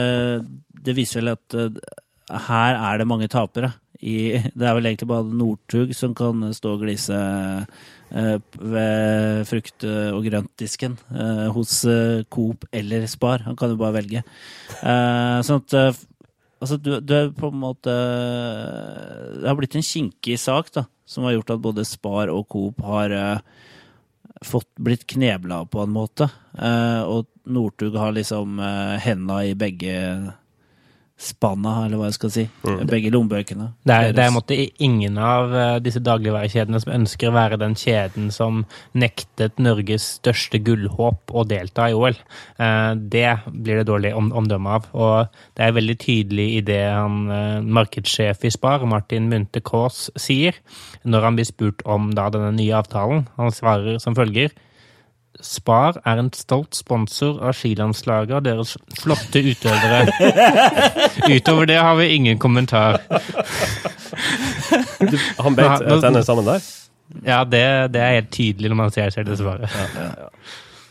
det 0.85 0.97
viser 0.97 1.23
vel 1.23 1.35
at 1.35 1.59
eh, 1.59 1.79
her 2.49 2.77
er 2.77 2.99
det 3.01 3.09
mange 3.09 3.29
tapere. 3.33 3.73
I, 3.99 4.39
det 4.55 4.63
er 4.63 4.77
vel 4.77 4.87
egentlig 4.87 5.09
bare 5.11 5.27
Northug 5.27 5.91
som 5.97 6.13
kan 6.15 6.45
stå 6.55 6.77
og 6.77 6.85
glise 6.85 7.17
eh, 7.19 8.37
ved 8.55 9.49
frukt- 9.49 9.87
og 9.89 10.21
grøntdisken 10.29 10.95
eh, 11.11 11.49
hos 11.55 11.81
eh, 11.89 12.23
Coop 12.31 12.69
eller 12.71 13.09
Spar. 13.11 13.43
Han 13.49 13.59
kan 13.59 13.75
jo 13.75 13.81
bare 13.81 13.99
velge. 13.99 14.23
Eh, 14.83 15.41
sånn 15.47 15.65
at 15.65 15.77
eh, 15.81 16.07
Altså, 16.59 16.75
du, 16.83 16.97
du 16.99 17.13
er 17.15 17.29
på 17.31 17.53
en 17.53 17.61
måte 17.63 17.93
Det 19.39 19.47
har 19.47 19.55
blitt 19.59 19.77
en 19.79 19.85
kinkig 19.87 20.39
sak, 20.43 20.73
da, 20.75 20.89
som 21.07 21.27
har 21.27 21.37
gjort 21.37 21.53
at 21.55 21.63
både 21.63 21.85
Spar 21.87 22.33
og 22.33 22.49
Coop 22.51 22.83
har 22.83 23.15
eh, 23.15 23.69
fått 24.43 24.69
blitt 24.75 25.07
knebla 25.09 25.65
på 25.71 25.83
en 25.85 25.95
måte. 25.95 26.29
Eh, 26.59 27.03
og 27.07 27.31
Northug 27.49 27.97
har 27.99 28.15
liksom 28.17 28.59
eh, 28.59 28.97
henda 29.07 29.39
i 29.47 29.55
begge 29.59 29.95
spanna, 31.19 31.85
eller 31.85 31.99
hva 31.99 32.09
jeg 32.09 32.17
skal 32.17 32.31
si. 32.31 32.45
Begge 32.87 33.11
lommebøkene. 33.11 33.73
Det 33.87 33.95
er, 33.95 34.13
det 34.15 34.23
er 34.23 34.35
måtte 34.35 34.57
ingen 34.85 35.19
av 35.19 35.55
eh, 35.55 35.79
disse 35.83 36.03
dagligvarekjedene 36.05 36.79
som 36.83 36.93
ønsker 36.95 37.31
å 37.31 37.35
være 37.35 37.59
den 37.59 37.75
kjeden 37.79 38.29
som 38.35 38.63
nektet 38.95 39.59
Norges 39.63 40.07
største 40.21 40.61
gullhåp 40.63 41.35
å 41.35 41.45
delta 41.49 41.89
i 41.91 41.97
OL. 41.99 42.15
Eh, 42.15 42.93
Det 42.95 43.27
blir 43.51 43.81
det 43.81 43.89
dårlig 43.91 44.15
om, 44.15 44.31
omdømme 44.31 44.79
av. 44.79 44.87
Og 44.95 45.43
det 45.59 45.67
er 45.67 45.75
veldig 45.81 45.99
tydelig 46.05 46.49
i 46.61 46.63
det 46.71 46.85
han 46.87 47.19
eh, 47.35 47.67
markedssjef 47.67 48.47
i 48.47 48.55
Spar, 48.55 48.87
Martin 48.87 49.27
Munthe 49.33 49.63
Kaas, 49.65 50.07
sier 50.15 50.55
når 51.03 51.27
han 51.27 51.41
blir 51.41 51.51
spurt 51.51 51.83
om 51.85 52.13
da 52.15 52.31
denne 52.31 52.55
nye 52.55 52.79
avtalen. 52.79 53.27
Han 53.41 53.55
svarer 53.55 53.99
som 54.03 54.15
følger 54.19 54.55
Spar 55.45 56.01
er 56.03 56.19
en 56.19 56.31
stolt 56.35 56.75
sponsor 56.75 57.39
av 57.47 57.55
skilandslaget 57.55 58.35
og 58.41 58.47
deres 58.47 58.75
flotte 58.99 59.43
utøvere. 59.47 60.01
Utover 61.37 61.69
det 61.71 61.79
har 61.79 61.95
vi 62.01 62.09
ingen 62.17 62.41
kommentar. 62.43 62.99
Han 65.39 65.55
beit 65.59 65.85
Ja, 65.87 65.99
tennene 66.03 66.25
sammen 66.27 66.49
der. 66.49 66.65
Ja, 67.25 67.43
det, 67.47 67.63
det 67.95 68.03
er 68.03 68.17
helt 68.19 68.33
tydelig 68.35 68.73
når 68.73 68.81
man 68.83 68.95
ser 68.95 69.15
selv 69.15 69.31
det 69.31 69.39
svaret. 69.41 69.71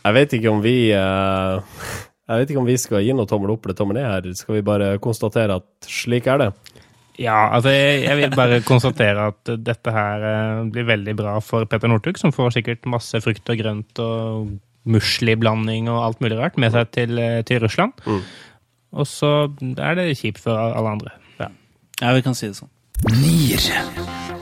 Jeg 0.02 0.16
vet 0.16 0.38
ikke 0.38 0.50
om 0.50 0.62
vi 0.64 0.76
uh, 0.96 1.60
Jeg 2.28 2.40
vet 2.40 2.50
ikke 2.50 2.62
om 2.62 2.68
vi 2.68 2.78
skal 2.80 3.04
gi 3.04 3.14
noe 3.16 3.28
tommel 3.28 3.52
opp 3.54 3.66
eller 3.68 3.76
tommel 3.78 4.00
ned 4.00 4.08
her. 4.08 4.32
Skal 4.38 4.58
vi 4.58 4.64
bare 4.66 4.94
konstatere 5.02 5.60
at 5.60 5.92
slik 5.92 6.26
er 6.30 6.46
det? 6.46 6.50
Ja, 7.18 7.48
altså 7.50 7.72
jeg, 7.74 8.04
jeg 8.04 8.16
vil 8.20 8.34
bare 8.38 8.60
konstatere 8.62 9.28
at 9.32 9.50
dette 9.66 9.90
her 9.90 10.22
eh, 10.28 10.60
blir 10.70 10.86
veldig 10.86 11.16
bra 11.18 11.32
for 11.42 11.66
Petter 11.66 11.90
Northug, 11.90 12.18
som 12.20 12.30
får 12.34 12.54
sikkert 12.58 12.86
masse 12.86 13.18
frukt 13.24 13.50
og 13.50 13.58
grønt 13.58 14.02
og 14.04 14.52
musliblanding 14.88 15.90
og 15.90 15.98
alt 16.04 16.22
mulig 16.22 16.38
rart 16.38 16.58
med 16.62 16.70
seg 16.76 16.92
til, 16.94 17.18
eh, 17.18 17.40
til 17.48 17.58
Russland. 17.64 17.92
Mm. 18.06 18.22
Og 19.02 19.06
så 19.10 19.32
er 19.76 19.98
det 19.98 20.14
kjipt 20.20 20.38
for 20.46 20.54
alle 20.56 20.94
andre. 20.94 21.10
Ja. 21.42 21.50
Ja, 22.00 22.14
vi 22.14 22.22
kan 22.24 22.38
si 22.38 22.46
det 22.52 22.56
sånn. 22.60 22.70
Nier. 23.18 23.60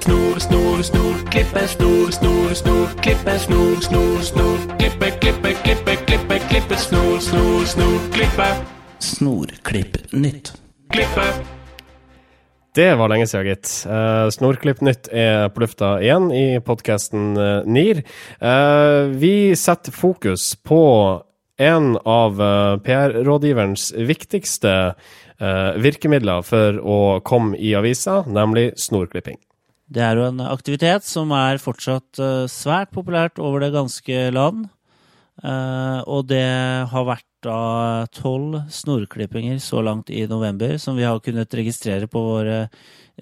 Snor, 0.07 0.39
snor, 0.39 0.85
snor, 0.87 1.17
klippe, 1.33 1.65
snor, 1.73 2.13
snor, 2.15 2.53
snor, 2.61 2.93
klippe, 3.03 3.35
snor, 3.43 3.75
snor, 3.89 4.23
snor, 4.23 4.63
klippe, 4.79 5.11
klippe, 5.25 5.57
klippe, 5.65 5.97
klippe, 6.07 6.39
klippe, 6.47 6.79
snor, 6.79 7.19
snor, 7.25 7.67
snor, 7.73 7.99
klippe, 8.15 8.53
Snorklipp 9.03 9.99
nytt. 10.13 10.55
klippe. 10.95 11.56
Det 12.77 12.91
var 13.01 13.09
lenge 13.09 13.25
siden, 13.25 13.47
gitt. 13.49 13.71
Uh, 13.89 14.29
Snorklipp 14.35 14.83
Nytt 14.85 15.09
er 15.09 15.49
på 15.49 15.63
lufta 15.63 15.95
igjen 16.05 16.29
i 16.29 16.59
podkasten 16.61 17.33
NIR. 17.65 18.03
Eh, 18.37 19.15
vi 19.17 19.55
setter 19.57 19.95
fokus 19.97 20.51
på 20.61 20.83
en 21.57 21.95
av 22.05 22.43
eh, 22.43 22.77
PR-rådgiverens 22.85 23.89
viktigste 23.97 24.73
eh, 24.93 25.73
virkemidler 25.81 26.45
for 26.45 26.77
å 26.81 26.99
komme 27.25 27.57
i 27.57 27.73
avisa, 27.79 28.23
nemlig 28.29 28.75
snorklipping. 28.81 29.41
Det 29.87 30.03
er 30.03 30.19
jo 30.19 30.27
en 30.29 30.43
aktivitet 30.45 31.07
som 31.07 31.33
er 31.37 31.63
fortsatt 31.63 32.21
eh, 32.21 32.45
svært 32.51 32.93
populært 32.95 33.41
over 33.41 33.63
det 33.65 33.73
ganske 33.77 34.27
land. 34.35 34.67
Eh, 35.45 36.01
og 36.05 36.29
det 36.29 36.45
har 36.93 37.09
vært 37.09 37.26
da 37.45 38.07
tolv 38.15 38.63
snorklippinger 38.73 39.59
så 39.63 39.83
langt 39.85 40.11
i 40.11 40.27
november 40.27 40.79
som 40.79 40.97
vi 40.97 41.05
har 41.05 41.21
kunnet 41.21 41.55
registrere 41.55 42.07
på 42.09 42.21
våre, 42.21 42.69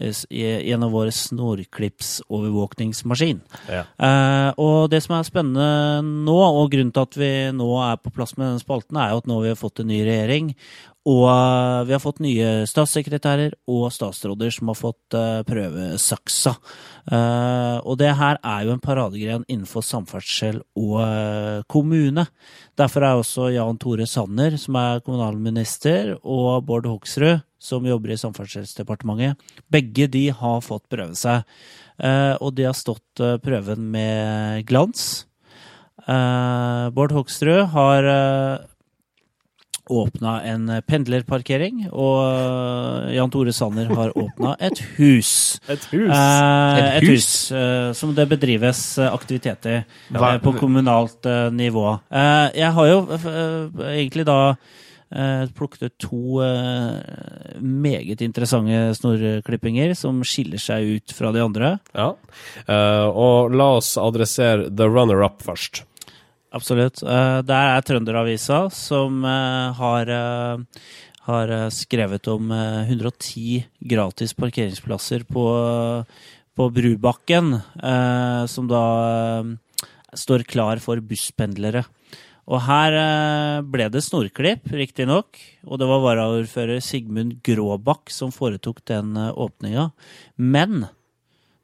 eh, 0.01 0.15
gjennom 0.31 0.93
vår 0.93 1.11
snorklippsovervåkningsmaskin. 1.11 3.41
Ja. 3.69 3.85
Eh, 3.99 4.53
og 4.57 4.91
det 4.91 5.03
som 5.03 5.17
er 5.19 5.23
spennende 5.25 6.03
nå, 6.03 6.39
og 6.39 6.71
grunnen 6.71 6.93
til 6.93 7.03
at 7.03 7.17
vi 7.17 7.51
nå 7.53 7.83
er 7.91 7.97
på 7.97 8.11
plass 8.15 8.37
med 8.37 8.47
denne 8.47 8.61
spalten, 8.63 8.97
er 8.97 9.11
jo 9.11 9.17
at 9.23 9.27
nå 9.27 9.41
vi 9.43 9.49
har 9.49 9.57
fått 9.61 9.81
en 9.81 9.89
ny 9.91 10.05
regjering. 10.07 10.55
Og 11.05 11.25
eh, 11.29 11.81
vi 11.89 11.93
har 11.93 12.01
fått 12.01 12.23
nye 12.25 12.65
statssekretærer 12.69 13.59
og 13.69 13.91
statsråder 13.93 14.53
som 14.55 14.71
har 14.73 14.79
fått 14.79 15.03
prøve 15.13 15.43
prøvesaksa. 15.49 16.55
Eh, 17.13 17.79
og 17.85 17.99
det 18.01 18.13
her 18.17 18.39
er 18.41 18.65
jo 18.65 18.75
en 18.75 18.83
paradegren 18.83 19.45
innenfor 19.45 19.85
samferdsel 19.85 20.63
og 20.81 20.97
eh, 21.05 21.61
kommune. 21.69 22.27
Derfor 22.79 23.05
er 23.05 23.21
også 23.21 23.51
Jan 23.53 23.81
Tore 23.81 24.07
Sanner, 24.09 24.57
som 24.61 24.79
er 24.81 25.03
kommunalminister, 25.05 26.15
og 26.23 26.65
Bård 26.69 26.89
Hoksrud, 26.89 27.45
som 27.61 27.87
jobber 27.89 28.13
i 28.13 28.21
Samferdselsdepartementet, 28.21 29.41
begge 29.73 30.09
de 30.13 30.27
har 30.37 30.65
fått 30.65 30.89
prøve 30.93 31.17
seg. 31.17 31.45
Eh, 32.03 32.35
og 32.41 32.57
de 32.57 32.67
har 32.69 32.77
stått 32.77 33.23
eh, 33.23 33.39
prøven 33.43 33.91
med 33.93 34.65
glans. 34.69 35.27
Eh, 36.05 36.87
Bård 36.97 37.15
Hoksrud 37.15 37.71
har 37.77 38.09
åpna 39.91 40.39
en 40.49 40.71
pendlerparkering, 40.89 41.85
og 41.93 42.21
eh, 42.25 43.15
Jan 43.17 43.31
Tore 43.35 43.53
Sanner 43.53 43.91
har 43.95 44.15
åpna 44.17 44.55
et 44.65 44.81
hus. 44.97 45.33
Et 45.69 45.85
hus! 45.93 46.09
Eh, 46.09 46.97
Et 47.01 47.09
hus? 47.11 47.27
eh, 47.53 47.91
som 47.97 48.15
det 48.17 48.29
bedrives 48.31 48.85
aktiviteter 48.99 49.25
aktivitet 49.25 49.67
i 49.67 49.77
Hva- 50.17 50.35
eh, 50.35 50.41
på 50.45 50.53
kommunalt 50.59 51.27
eh, 51.27 51.51
nivå. 51.53 51.99
Eh, 52.13 52.49
jeg 52.61 52.73
har 52.77 52.87
jo 52.91 52.99
eh, 53.17 53.85
egentlig 53.95 54.25
da 54.29 54.39
eh, 55.15 55.45
plukket 55.57 55.83
ut 55.89 55.95
to 56.05 56.41
eh, 56.45 57.59
meget 57.61 58.21
interessante 58.25 58.95
snorklippinger 58.99 59.95
som 59.97 60.21
skiller 60.27 60.61
seg 60.61 60.97
ut 60.99 61.15
fra 61.17 61.33
de 61.33 61.41
andre. 61.45 61.75
Ja. 61.97 62.11
Eh, 62.67 63.07
og 63.09 63.53
la 63.57 63.71
oss 63.79 63.95
adressere 64.01 64.69
the 64.71 64.89
runner-up 64.89 65.43
først. 65.45 65.85
Absolutt. 66.55 67.03
Eh, 67.03 67.41
Der 67.43 67.73
er 67.75 67.83
Trønderavisa, 67.83 68.69
som 68.71 69.25
eh, 69.27 69.73
har, 69.75 70.07
eh, 70.07 70.63
har 71.27 71.53
skrevet 71.75 72.29
om 72.31 72.53
eh, 72.55 72.87
110 72.87 73.65
gratis 73.83 74.35
parkeringsplasser 74.39 75.27
på, 75.27 75.47
på 76.55 76.69
Brubakken, 76.71 77.59
som 78.47 78.69
da 78.71 78.85
står 80.15 80.45
klar 80.47 80.79
for 80.79 81.03
busspendlere. 81.03 81.83
Og 82.47 82.61
her 82.63 82.95
ble 83.67 83.89
det 83.91 84.05
snorklipp, 84.05 84.69
riktignok, 84.71 85.41
og 85.67 85.81
det 85.81 85.89
var 85.89 86.05
varaordfører 86.05 86.79
Sigmund 86.85 87.41
Gråbakk 87.43 88.13
som 88.13 88.31
foretok 88.31 88.85
den 88.87 89.17
åpninga. 89.17 89.89
Men 90.39 90.85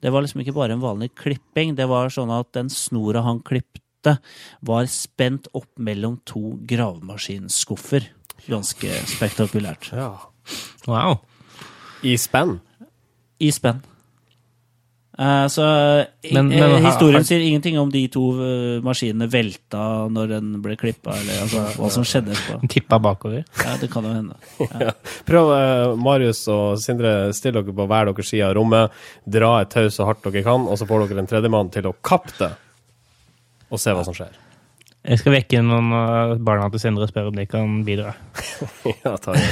det 0.03 0.11
var 0.11 0.25
liksom 0.25 0.43
ikke 0.43 0.57
bare 0.57 0.75
en 0.75 0.83
vanlig 0.83 1.13
klipping, 1.21 1.77
det 1.79 1.87
var 1.87 2.11
sånn 2.11 2.33
at 2.35 2.51
den 2.57 2.73
snora 2.73 3.23
han 3.29 3.45
klippte, 4.01 4.19
var 4.63 4.87
spent 4.87 5.49
opp 5.55 5.69
mellom 5.79 6.21
to 6.25 6.59
gravemaskinskuffer. 6.67 8.09
Ganske 8.49 8.89
spektakulært. 9.07 9.93
Ja. 9.93 10.19
Wow. 10.87 11.21
I 12.03 12.17
spenn. 12.17 12.61
I 13.41 13.51
spenn. 13.53 13.83
Uh, 15.21 15.45
så 15.53 16.07
Men- 16.33 16.49
men 16.49 16.63
eh, 16.63 16.81
historien 16.81 17.17
har- 17.21 17.25
sier 17.25 17.41
ingenting 17.41 17.79
om 17.79 17.91
de 17.91 18.09
to 18.09 18.31
eh, 18.41 18.81
maskinene 18.81 19.29
velta 19.29 20.09
når 20.09 20.29
den 20.29 20.63
ble 20.63 20.77
klippa, 20.77 21.11
eller 21.13 21.43
altså, 21.43 21.77
hva 21.77 21.91
som 21.91 22.03
skjedde 22.05 22.33
etterpå. 22.33 22.69
Tippa 22.73 22.99
bakover. 22.99 23.45
Ja, 23.63 23.77
det 23.77 23.91
kan 23.93 24.03
jo 24.05 24.15
hende. 24.15 24.35
Prøv, 25.27 25.53
eh, 25.53 25.97
Marius 26.01 26.49
og 26.49 26.79
Sindre, 26.81 27.35
still 27.35 27.53
dere 27.53 27.65
på 27.75 27.87
hver 27.87 28.07
deres 28.15 28.31
side 28.33 28.47
av 28.49 28.55
rommet. 28.57 28.91
Dra 29.29 29.61
et 29.61 29.69
tau 29.71 29.91
så 29.91 30.07
hardt 30.09 30.23
dere 30.25 30.43
kan, 30.43 30.65
og 30.67 30.79
så 30.79 30.89
får 30.89 31.09
dere 31.11 31.19
en 31.19 31.27
tredjemann 31.29 31.71
til 31.71 31.91
å 31.91 31.95
kappe 32.01 32.33
det. 32.39 32.53
Og 33.71 33.81
se 33.81 33.95
hva 33.95 34.05
som 34.07 34.17
skjer. 34.17 34.39
Jeg 35.01 35.17
skal 35.17 35.33
vekke 35.33 35.63
noen 35.65 36.43
barna 36.45 36.67
til 36.69 36.83
Sindre 36.83 37.07
og 37.07 37.09
spørre 37.09 37.31
om 37.31 37.39
de 37.39 37.47
kan 37.49 37.79
bidra. 37.87 38.11
ja, 39.05 39.15
ta 39.17 39.33
det. 39.33 39.47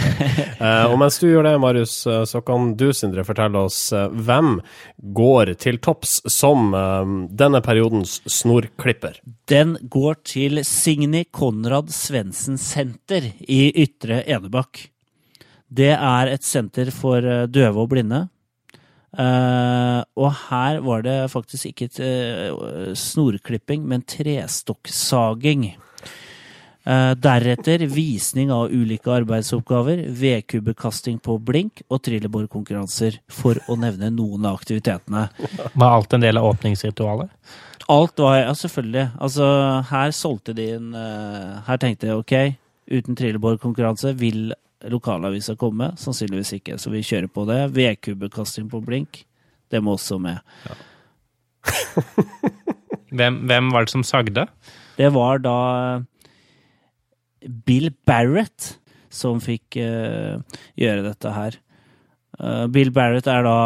Eh, 0.61 0.85
og 0.91 0.99
mens 1.01 1.17
du 1.23 1.25
gjør 1.31 1.47
det, 1.47 1.55
Marius, 1.63 1.95
eh, 2.05 2.25
så 2.29 2.43
kan 2.45 2.75
du, 2.77 2.91
Sindre, 2.93 3.25
fortelle 3.25 3.63
oss 3.65 3.79
eh, 3.97 4.11
hvem 4.13 4.59
går 5.17 5.55
til 5.63 5.81
topps 5.81 6.19
som 6.29 6.77
eh, 6.77 7.15
denne 7.41 7.63
periodens 7.65 8.19
snorklipper. 8.29 9.23
Den 9.49 9.79
går 9.89 10.21
til 10.35 10.61
Signy 10.69 11.25
Konrad 11.33 11.95
Svendsen 11.97 12.61
Senter 12.61 13.31
i 13.41 13.63
Ytre 13.87 14.21
Enebakk. 14.29 14.85
Det 15.69 15.95
er 15.95 16.33
et 16.33 16.45
senter 16.45 16.93
for 16.93 17.25
eh, 17.25 17.47
døve 17.49 17.87
og 17.87 17.95
blinde. 17.95 18.27
Eh, 19.17 20.01
og 20.21 20.33
her 20.51 20.81
var 20.85 21.05
det 21.07 21.19
faktisk 21.33 21.71
ikke 21.71 21.89
et, 21.89 22.01
uh, 22.05 22.93
snorklipping, 22.93 23.87
men 23.89 24.05
trestokksaging. 24.05 25.71
Uh, 26.89 27.13
deretter 27.21 27.83
visning 27.93 28.53
av 28.53 28.73
ulike 28.73 29.13
arbeidsoppgaver, 29.13 30.07
vedkubbekasting 30.17 31.19
på 31.21 31.37
blink 31.45 31.83
og 31.93 32.01
trillebårkonkurranser, 32.07 33.19
for 33.29 33.61
å 33.69 33.77
nevne 33.77 34.09
noen 34.15 34.49
av 34.49 34.61
aktivitetene. 34.61 35.27
Var 35.75 35.89
alt 35.89 36.17
en 36.17 36.25
del 36.25 36.41
av 36.41 36.49
åpningsritualet? 36.49 37.33
Alt 37.89 38.21
var 38.21 38.39
ja, 38.41 38.55
selvfølgelig. 38.57 39.05
Altså, 39.21 39.51
her 39.89 40.11
solgte 40.13 40.53
de 40.57 40.67
eh, 40.77 41.53
Her 41.65 41.79
tenkte 41.81 42.11
jeg 42.11 42.21
ok, 42.21 42.35
uten 42.93 43.17
trillebårkonkurranse 43.17 44.13
vil 44.21 44.51
lokalavisa 44.87 45.57
komme. 45.59 45.93
Sannsynligvis 45.99 46.55
ikke, 46.59 46.79
så 46.79 46.93
vi 46.93 47.03
kjører 47.07 47.31
på 47.33 47.45
det. 47.49 47.61
Vedkubbekasting 47.77 48.69
på 48.71 48.83
blink, 48.85 49.25
det 49.73 49.83
må 49.83 49.97
også 49.99 50.21
med. 50.23 50.39
Hvem, 53.09 53.41
hvem 53.49 53.71
var 53.73 53.87
det 53.87 53.93
som 53.93 54.03
sagde? 54.05 54.45
Det 54.99 55.09
var 55.15 55.41
da 55.41 55.55
Bill 57.65 57.89
Barrett 58.07 58.75
som 59.09 59.41
fikk 59.41 59.79
uh, 59.81 60.37
gjøre 60.77 61.07
dette 61.07 61.33
her. 61.33 61.57
Uh, 62.37 62.67
Bill 62.69 62.93
Barrett 62.93 63.31
er 63.33 63.47
da 63.47 63.59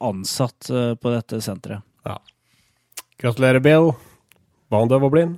ansatt 0.00 0.70
uh, 0.72 0.94
på 0.96 1.12
dette 1.12 1.42
senteret. 1.44 1.84
Gratulerer, 3.22 3.60
Bill. 3.62 3.92
Var 4.72 4.80
han 4.80 4.88
døv 4.90 5.04
og 5.06 5.12
blind? 5.12 5.36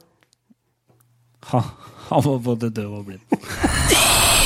Han, 1.50 1.66
han 2.06 2.22
var 2.24 2.38
både 2.46 2.70
døv 2.72 2.94
og 3.00 3.10
blind. 3.10 3.26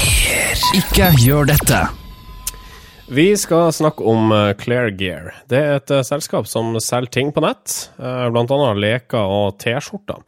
Ikke 0.77 1.13
gjør 1.23 1.49
dette. 1.49 1.87
Vi 3.09 3.31
skal 3.41 3.71
snakke 3.73 4.05
om 4.05 4.33
eh, 4.37 4.51
Claire 4.61 4.91
Gear. 4.93 5.31
Det 5.49 5.57
er 5.57 5.79
et 5.79 5.93
eh, 5.95 6.05
selskap 6.05 6.45
som 6.51 6.75
selger 6.77 7.09
ting 7.15 7.31
på 7.33 7.41
nett, 7.41 7.73
bl.a. 7.97 8.27
blant 8.35 8.53
annet 8.53 8.83
leker 8.83 9.33
og 9.33 9.57
T-skjorter. 9.63 10.21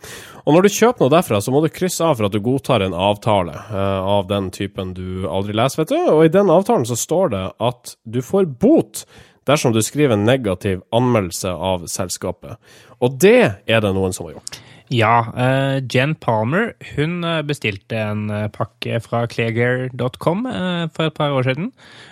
Og 0.46 0.56
når 0.56 0.64
du 0.64 0.70
kjøper 0.72 1.04
noe 1.04 1.12
derfra, 1.12 1.42
så 1.44 1.52
må 1.52 1.60
du 1.60 1.68
krysse 1.68 2.06
av 2.06 2.16
for 2.16 2.30
at 2.30 2.32
du 2.32 2.40
godtar 2.40 2.86
en 2.86 2.96
avtale 2.96 3.52
eh, 3.52 4.08
av 4.14 4.30
den 4.30 4.48
typen 4.54 4.94
du 4.96 5.28
aldri 5.28 5.58
leser, 5.60 5.82
vet 5.82 5.92
du. 5.92 6.00
Og 6.14 6.24
i 6.24 6.32
den 6.32 6.48
avtalen 6.54 6.88
så 6.88 6.96
står 6.96 7.34
det 7.34 7.44
at 7.68 7.94
du 8.08 8.22
får 8.24 8.48
bot 8.64 9.04
dersom 9.50 9.76
du 9.76 9.82
skriver 9.84 10.16
en 10.16 10.24
negativ 10.24 10.80
anmeldelse 10.96 11.52
av 11.52 11.84
selskapet. 11.90 12.56
Og 13.04 13.20
det 13.20 13.40
er 13.68 13.84
det 13.84 13.92
noen 13.92 14.16
som 14.16 14.30
har 14.30 14.38
gjort. 14.38 14.62
Ja, 14.90 15.22
uh, 15.36 15.78
Jen 15.86 16.16
Palmer 16.18 16.72
hun 16.96 17.20
eh, 17.22 17.42
bestilte 17.46 17.94
en 17.94 18.24
eh, 18.34 18.48
pakke 18.50 18.98
fra 19.04 19.20
Cleargear.com 19.30 20.48
uh, 20.50 20.88
for 20.90 21.06
et 21.06 21.14
par 21.14 21.30
år 21.30 21.46
siden. 21.46 21.68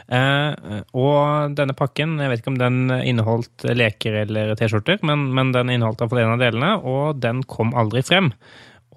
Uh, 0.07 0.85
og 0.95 1.57
denne 1.59 1.75
pakken, 1.75 2.21
jeg 2.23 2.31
vet 2.31 2.45
ikke 2.45 2.53
om 2.55 2.61
den 2.61 2.79
inneholdt 3.03 3.67
leker 3.75 4.21
eller 4.23 4.55
T-skjorter, 4.55 5.03
men, 5.03 5.27
men 5.35 5.51
den 5.57 5.75
inneholdt 5.75 6.05
iallfall 6.05 6.23
en 6.23 6.37
av 6.37 6.45
delene, 6.45 6.71
og 6.79 7.19
den 7.25 7.43
kom 7.51 7.75
aldri 7.75 8.05
frem. 8.07 8.31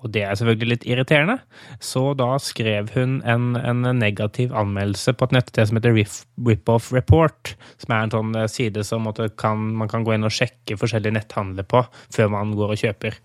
Og 0.01 0.09
det 0.15 0.23
er 0.25 0.33
selvfølgelig 0.39 0.69
litt 0.71 0.85
irriterende. 0.89 1.35
Så 1.83 2.01
da 2.17 2.31
skrev 2.41 2.89
hun 2.95 3.19
en, 3.29 3.51
en 3.55 3.83
negativ 3.99 4.53
anmeldelse 4.57 5.13
på 5.13 5.27
et 5.29 5.35
nettsted 5.37 5.69
som 5.69 5.77
heter 5.77 5.93
Rip- 5.93 6.23
Ripoff 6.47 6.91
Report, 6.95 7.53
som 7.83 7.93
er 7.93 8.07
en 8.07 8.13
sånn 8.15 8.31
eh, 8.39 8.47
side 8.49 8.81
som 8.87 9.05
kan, 9.37 9.61
man 9.77 9.91
kan 9.91 10.03
gå 10.07 10.15
inn 10.15 10.25
og 10.25 10.33
sjekke 10.33 10.77
forskjellige 10.81 11.13
netthandler 11.19 11.67
på 11.69 11.83
før 12.15 12.31
man 12.33 12.55
går 12.57 12.73
og 12.73 12.81
kjøper. 12.81 13.19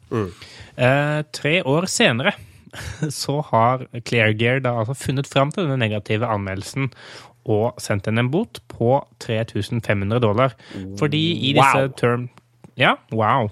Eh, 0.76 1.22
tre 1.32 1.54
år 1.64 1.88
senere 1.88 2.34
så 3.22 3.38
har 3.52 3.86
Cleargear 4.04 4.60
da 4.66 4.74
altså 4.82 4.96
funnet 5.06 5.28
fram 5.30 5.52
til 5.54 5.64
denne 5.64 5.80
negative 5.80 6.28
anmeldelsen 6.28 6.90
og 7.46 7.76
sendt 7.80 8.08
henne 8.10 8.24
en 8.24 8.30
bot 8.32 8.58
på 8.72 8.98
3500 9.22 10.18
dollar. 10.20 10.56
Fordi 10.98 11.20
i 11.48 11.52
disse 11.56 11.84
Wow. 11.86 11.92
term... 11.96 12.28
Ja, 12.76 12.96
wow. 13.14 13.48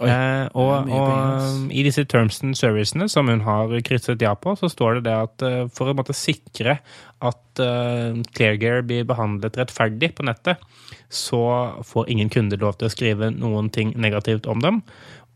Eh, 0.00 0.46
og, 0.58 0.88
og 0.90 1.72
i 1.74 1.84
disse 1.84 2.04
terms 2.08 2.40
and 2.42 2.56
servicene 2.58 3.08
som 3.12 3.28
hun 3.30 3.44
har 3.46 3.72
krysset 3.86 4.22
ja 4.24 4.32
på, 4.38 4.54
så 4.58 4.70
står 4.70 4.98
det 4.98 5.04
det 5.10 5.16
at 5.28 5.44
eh, 5.46 5.64
for 5.74 5.92
å 5.92 5.96
måtte 5.96 6.16
sikre 6.16 6.78
at 7.22 7.62
uh, 7.62 8.16
Cleargear 8.34 8.80
blir 8.82 9.04
behandlet 9.06 9.54
rettferdig 9.60 10.08
på 10.18 10.24
nettet, 10.26 10.58
så 11.06 11.42
får 11.86 12.08
ingen 12.10 12.32
kunder 12.32 12.58
lov 12.58 12.80
til 12.80 12.88
å 12.88 12.90
skrive 12.90 13.28
noen 13.30 13.68
ting 13.70 13.92
negativt 13.94 14.48
om 14.50 14.58
dem. 14.64 14.80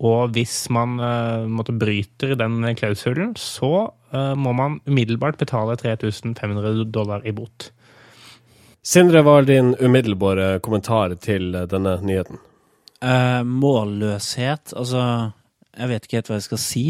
Og 0.03 0.35
hvis 0.35 0.65
man 0.75 0.99
uh, 0.99 1.47
måtte 1.47 1.77
bryter 1.77 2.35
den 2.41 2.59
klausulen, 2.81 3.37
så 3.39 3.71
uh, 3.87 4.35
må 4.35 4.57
man 4.59 4.81
umiddelbart 4.89 5.39
betale 5.39 5.79
3500 5.79 6.83
dollar 6.91 7.23
i 7.23 7.37
bot. 7.37 7.71
Sindre, 8.87 9.23
hva 9.23 9.41
er 9.41 9.49
din 9.49 9.73
umiddelbare 9.79 10.57
kommentar 10.63 11.15
til 11.23 11.55
denne 11.71 11.97
nyheten? 12.03 12.43
Eh, 13.05 13.43
målløshet 13.45 14.73
Altså, 14.73 15.01
jeg 15.77 15.91
vet 15.91 16.07
ikke 16.07 16.17
helt 16.21 16.31
hva 16.31 16.39
jeg 16.39 16.47
skal 16.47 16.61
si. 16.63 16.85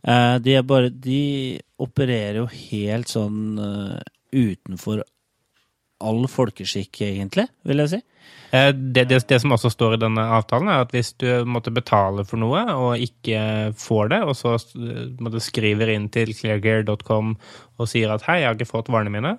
Uh, 0.00 0.38
de 0.42 0.54
er 0.56 0.64
bare 0.64 0.88
De 0.88 1.58
opererer 1.82 2.40
jo 2.40 2.46
helt 2.48 3.12
sånn 3.12 3.58
uh, 3.60 3.98
utenfor 4.32 5.02
all 6.02 6.24
folkeskikk, 6.26 7.04
egentlig, 7.06 7.44
vil 7.68 7.82
jeg 7.84 7.90
si. 7.92 8.00
Eh, 8.56 8.72
Det, 8.72 9.04
det, 9.10 9.20
det 9.28 9.38
som 9.38 9.54
også 9.54 9.70
står 9.70 9.94
i 9.94 10.00
denne 10.02 10.24
avtalen, 10.34 10.72
er 10.72 10.82
at 10.82 10.90
hvis 10.96 11.12
du 11.20 11.44
måtte 11.46 11.70
betale 11.70 12.24
for 12.26 12.42
noe 12.42 12.64
og 12.74 13.04
ikke 13.04 13.70
får 13.78 14.10
det, 14.10 14.20
og 14.26 14.34
så 14.34 14.56
måtte 15.22 15.44
skriver 15.44 15.94
inn 15.94 16.08
til 16.10 16.34
cleargear.com 16.34 17.36
og 17.78 17.88
sier 17.92 18.10
at 18.10 18.26
'hei, 18.26 18.40
jeg 18.40 18.48
har 18.50 18.58
ikke 18.58 18.72
fått 18.72 18.90
varene 18.90 19.14
mine', 19.14 19.36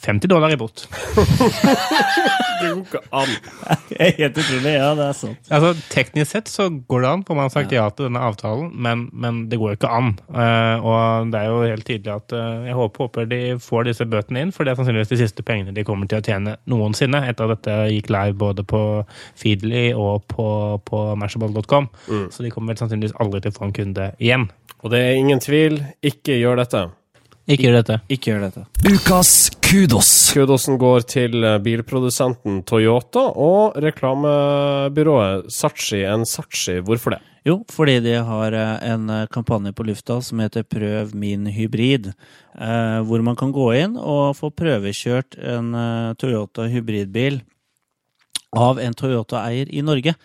50 0.00 0.28
dollar 0.32 0.54
i 0.54 0.56
bot. 0.56 0.88
Det 2.60 2.70
går 2.72 2.82
ikke 2.82 3.02
an. 3.16 3.32
Helt 4.20 4.40
utrolig. 4.40 4.72
Ja, 4.74 4.90
det 4.98 5.06
er 5.06 5.16
sant. 5.18 5.50
Altså, 5.50 5.72
Teknisk 5.92 6.30
sett 6.32 6.50
så 6.52 6.68
går 6.88 7.04
det 7.04 7.10
an, 7.10 7.24
for 7.26 7.38
man 7.38 7.48
har 7.48 7.54
sagt 7.54 7.74
ja 7.74 7.86
til 7.90 8.08
denne 8.08 8.22
avtalen, 8.26 8.70
men, 8.72 9.06
men 9.12 9.44
det 9.50 9.60
går 9.60 9.74
jo 9.74 9.78
ikke 9.78 9.92
an. 9.98 10.12
Uh, 10.30 10.84
og 10.86 11.32
det 11.32 11.42
er 11.42 11.50
jo 11.52 11.62
helt 11.64 11.86
tydelig 11.88 12.14
at 12.16 12.36
uh, 12.36 12.66
jeg 12.68 12.76
håper, 12.78 13.06
håper 13.06 13.30
de 13.30 13.40
får 13.62 13.88
disse 13.90 14.08
bøtene 14.10 14.46
inn, 14.46 14.54
for 14.54 14.66
det 14.66 14.74
er 14.74 14.80
sannsynligvis 14.80 15.12
de 15.14 15.20
siste 15.22 15.46
pengene 15.46 15.74
de 15.76 15.86
kommer 15.86 16.10
til 16.10 16.22
å 16.22 16.26
tjene 16.26 16.56
noensinne, 16.70 17.22
etter 17.30 17.48
at 17.48 17.60
dette 17.60 17.78
gikk 17.94 18.12
live 18.14 18.38
både 18.40 18.66
på 18.66 18.82
Feedly 19.38 19.88
og 19.94 20.26
på, 20.32 20.48
på 20.86 21.02
Mashable.com. 21.20 21.90
Så 22.32 22.44
de 22.44 22.52
kommer 22.52 22.74
vel 22.74 22.82
sannsynligvis 22.82 23.16
aldri 23.22 23.42
til 23.44 23.54
å 23.54 23.58
få 23.58 23.68
en 23.68 23.76
kunde 23.76 24.12
igjen. 24.22 24.48
Og 24.84 24.92
det 24.92 25.02
er 25.02 25.18
ingen 25.18 25.40
tvil, 25.42 25.80
ikke 26.04 26.36
gjør 26.38 26.60
dette. 26.60 26.86
Ikke 27.46 27.68
gjør 27.68 27.76
dette. 27.78 28.00
Ikke 28.10 28.32
gjør 28.32 28.44
dette. 28.48 28.64
Ukas 28.90 29.30
kudos. 29.62 30.10
Kudosen 30.34 30.78
går 30.82 31.06
til 31.06 31.46
eh, 31.46 31.60
bilprodusenten 31.62 32.64
Toyota 32.66 33.22
og 33.30 33.78
reklamebyrået 33.82 35.46
Sachi 35.54 36.02
en 36.02 36.26
Sachi. 36.26 36.80
Hvorfor 36.82 37.14
det? 37.14 37.20
Jo, 37.46 37.60
fordi 37.70 38.00
de 38.02 38.16
har 38.26 38.56
eh, 38.58 38.88
en 38.90 39.10
eh, 39.10 39.28
kampanje 39.30 39.70
på 39.78 39.86
lufta 39.86 40.18
som 40.26 40.42
heter 40.42 40.66
Prøv 40.66 41.14
min 41.14 41.46
hybrid. 41.46 42.10
Eh, 42.10 42.98
hvor 43.06 43.22
man 43.22 43.38
kan 43.38 43.54
gå 43.54 43.68
inn 43.78 43.94
og 43.94 44.34
få 44.40 44.50
prøvekjørt 44.50 45.38
en 45.38 45.70
Toyota 46.18 46.66
hybridbil 46.72 47.44
av 48.56 48.82
en 48.82 48.94
Toyota-eier 48.96 49.70
i 49.70 49.86
Norge. 49.86 50.16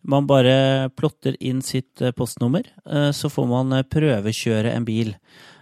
Man 0.00 0.24
bare 0.24 0.88
plotter 0.96 1.36
inn 1.44 1.60
sitt 1.60 2.00
postnummer, 2.16 2.64
eh, 2.88 3.10
så 3.12 3.28
får 3.28 3.48
man 3.50 3.82
prøvekjøre 3.84 4.72
en 4.72 4.86
bil. 4.88 5.14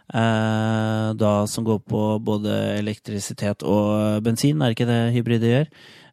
Eh, 0.09 1.09
da 1.21 1.33
som 1.47 1.67
går 1.67 1.83
på 1.85 2.03
både 2.25 2.55
elektrisitet 2.79 3.65
og 3.67 4.23
bensin, 4.25 4.63
er 4.63 4.73
ikke 4.73 4.89
det 4.89 5.01
hybride 5.13 5.51
gjør? 5.51 5.67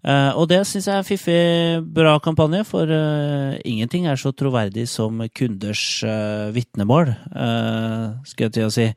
Eh, 0.06 0.32
og 0.38 0.50
det 0.52 0.60
syns 0.68 0.90
jeg 0.90 1.00
er 1.00 1.08
fiffig, 1.08 1.38
bra 1.96 2.18
kampanje, 2.22 2.66
for 2.68 2.92
eh, 2.92 3.56
ingenting 3.66 4.06
er 4.06 4.20
så 4.20 4.34
troverdig 4.36 4.84
som 4.92 5.24
kunders 5.34 6.04
eh, 6.06 6.52
vitnemål, 6.54 7.14
eh, 7.16 8.04
skulle 8.28 8.50
jeg 8.50 8.58
til 8.60 8.68
å 8.68 8.76
si. 8.76 8.90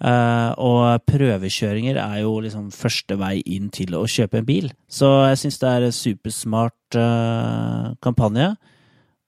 Eh, 0.00 0.50
og 0.58 1.06
prøvekjøringer 1.08 2.02
er 2.02 2.18
jo 2.24 2.34
liksom 2.42 2.68
første 2.74 3.16
vei 3.20 3.38
inn 3.46 3.70
til 3.72 3.94
å 3.96 4.02
kjøpe 4.08 4.42
en 4.42 4.50
bil. 4.50 4.68
Så 4.90 5.08
jeg 5.30 5.40
syns 5.44 5.62
det 5.62 5.70
er 5.70 5.86
en 5.86 5.96
supersmart 5.96 7.00
eh, 7.00 7.88
kampanje, 8.04 8.52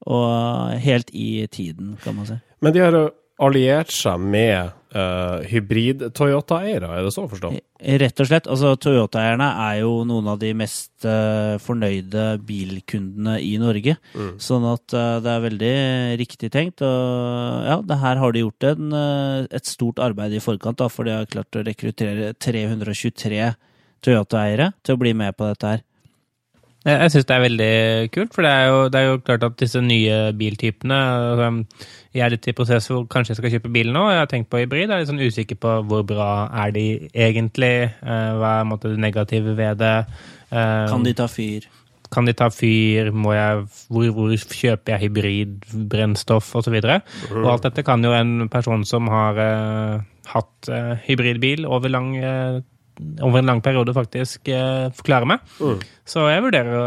og 0.03 0.79
helt 0.83 1.15
i 1.15 1.47
tiden, 1.47 1.95
kan 2.03 2.19
man 2.19 2.27
si. 2.27 2.43
Men 2.59 2.75
de 2.75 2.83
jo 2.83 3.07
alliert 3.41 3.93
seg 3.95 4.21
med 4.21 4.73
uh, 4.95 5.43
hybrid-Toyota-eiere, 5.49 6.89
er 6.89 7.07
det 7.07 7.13
så 7.15 7.25
å 7.25 7.31
forstå? 7.31 7.53
Rett 8.03 8.23
og 8.23 8.29
slett. 8.29 8.49
altså 8.51 8.75
Toyota-eierne 8.81 9.49
er 9.65 9.79
jo 9.83 10.03
noen 10.09 10.29
av 10.35 10.41
de 10.43 10.53
mest 10.57 11.07
uh, 11.07 11.57
fornøyde 11.63 12.27
bilkundene 12.47 13.39
i 13.43 13.55
Norge. 13.63 13.97
Sånn 14.43 14.67
at 14.71 14.97
uh, 14.97 15.19
det 15.25 15.33
er 15.33 15.47
veldig 15.47 15.75
riktig 16.21 16.53
tenkt. 16.55 16.85
Og 16.87 17.69
ja, 17.69 17.79
det 17.87 18.01
her 18.03 18.21
har 18.23 18.35
de 18.35 18.45
gjort 18.45 18.69
en, 18.73 18.91
eh, 18.97 19.47
et 19.55 19.69
stort 19.69 20.03
arbeid 20.03 20.35
i 20.37 20.43
forkant, 20.43 20.79
da, 20.81 20.91
for 20.93 21.09
de 21.09 21.17
har 21.17 21.31
klart 21.31 21.59
å 21.59 21.65
rekruttere 21.67 22.35
323 22.39 23.55
Toyota-eiere 24.03 24.73
til 24.83 24.97
å 24.97 25.01
bli 25.03 25.15
med 25.17 25.37
på 25.39 25.49
dette 25.51 25.75
her. 25.75 25.83
Jeg, 26.83 26.99
jeg 26.99 27.13
syns 27.15 27.27
det 27.29 27.35
er 27.35 27.45
veldig 27.45 27.75
kult, 28.15 28.33
for 28.35 28.47
det 28.47 28.53
er, 28.53 28.65
jo, 28.67 28.79
det 28.91 28.99
er 28.99 29.05
jo 29.07 29.19
klart 29.23 29.45
at 29.47 29.59
disse 29.61 29.83
nye 29.85 30.17
biltypene 30.35 30.99
altså, 30.99 31.51
Jeg 32.13 32.25
er 32.27 32.35
litt 32.35 32.49
i 32.51 32.57
prosess 32.57 32.91
hvor 32.91 33.07
kanskje 33.09 33.33
jeg 33.33 33.41
skal 33.41 33.53
kjøpe 33.55 33.73
bil 33.73 33.93
nå. 33.95 34.03
Jeg 34.13 34.21
har 34.21 34.31
tenkt 34.31 34.51
på 34.53 34.61
hybrid. 34.61 34.85
Jeg 34.85 34.93
er 34.93 35.05
litt 35.05 35.13
sånn 35.13 35.23
usikker 35.23 35.61
på 35.63 35.77
hvor 35.89 36.03
bra 36.09 36.31
er 36.65 36.75
de 36.75 36.87
egentlig. 37.09 37.75
eh, 37.89 38.33
hva 38.37 38.59
er 38.61 38.69
måte, 38.69 38.93
det 38.93 39.01
negative 39.01 39.57
ved 39.57 39.81
det? 39.81 39.95
Eh, 40.53 40.89
Kan 40.93 41.07
de 41.07 41.15
ta 41.17 41.29
fyr? 41.31 41.69
kan 42.13 42.29
de 42.29 42.35
ta 42.37 42.51
fyr? 42.53 43.11
Må 43.17 43.33
jeg, 43.33 43.65
hvor, 43.89 44.09
hvor 44.17 44.33
kjøper 44.37 44.95
jeg 44.95 45.07
hybridbrennstoff 45.07 46.53
osv.? 46.61 46.77
Og, 46.77 47.39
og 47.41 47.49
alt 47.55 47.69
dette 47.69 47.85
kan 47.87 48.05
jo 48.05 48.13
en 48.17 48.51
person 48.53 48.85
som 48.89 49.09
har 49.13 49.41
uh, 49.41 50.05
hatt 50.35 50.69
uh, 50.71 50.93
hybridbil 51.07 51.67
over 51.67 51.93
lang 51.93 52.13
eh, 52.21 52.61
over 53.21 53.39
en 53.39 53.47
lang 53.47 53.61
periode 53.65 53.95
faktisk 53.97 54.49
eh, 54.53 54.91
forklare 54.97 55.27
meg. 55.29 55.39
Så 56.09 56.21
jeg 56.31 56.43
vurderer 56.45 56.73
å, 56.77 56.81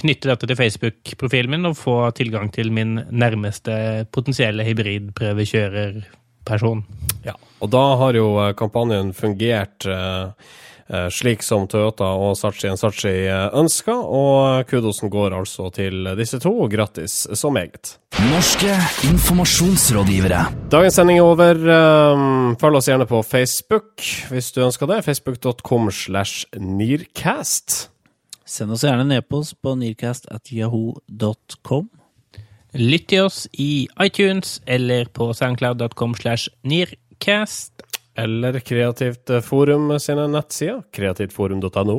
knytte 0.00 0.28
dette 0.30 0.46
til 0.48 0.58
Facebook-profilen 0.58 1.50
min 1.56 1.68
og 1.68 1.78
få 1.78 1.96
tilgang 2.16 2.46
til 2.54 2.68
min 2.74 2.92
nærmeste 3.10 3.72
potensielle 4.14 4.62
hybridprøvekjørerperson. 4.68 6.80
Ja. 7.26 7.34
Og 7.60 7.68
da 7.74 7.84
har 8.00 8.12
jo 8.16 8.26
eh, 8.44 8.56
kampanjen 8.58 9.08
fungert 9.16 9.78
eh, 9.88 10.26
slik 11.14 11.44
som 11.46 11.68
Toyota 11.70 12.08
og 12.18 12.34
Sachi 12.38 12.72
Sachi 12.76 13.12
ønsker. 13.54 13.94
og 13.94 14.66
kudosen 14.66 15.10
går 15.10 15.36
altså 15.36 15.70
til 15.70 16.08
disse 16.18 16.40
to. 16.42 16.52
Grattis 16.68 17.26
så 17.34 17.50
meget. 17.50 17.98
Norske 18.30 18.74
informasjonsrådgivere. 19.10 20.46
Dagens 20.70 20.94
sending 20.94 21.18
er 21.18 21.22
over. 21.22 21.54
Um, 21.54 22.56
følg 22.60 22.76
oss 22.76 22.88
gjerne 22.90 23.06
på 23.06 23.22
Facebook 23.22 24.02
hvis 24.30 24.52
du 24.52 24.64
ønsker 24.64 24.90
det. 24.90 25.04
Facebook.com 25.04 25.90
slash 25.90 26.46
Nearcast. 26.58 27.90
Send 28.50 28.74
oss 28.74 28.82
gjerne 28.82 29.06
en 29.06 29.12
e-post 29.14 29.60
på 29.62 29.76
nearcast 29.78 30.26
Lytt 32.74 33.08
til 33.10 33.26
oss 33.26 33.48
i 33.58 33.88
iTunes 34.02 34.60
eller 34.66 35.08
på 35.14 35.32
soundcloud.com 35.34 36.14
slash 36.14 36.50
nearcast. 36.62 37.72
Eller 38.22 38.60
Kreativt 38.64 39.30
Forum 39.46 39.90
sine 40.02 40.26
nettsider, 40.30 40.82
kreativtforum.no. 40.96 41.96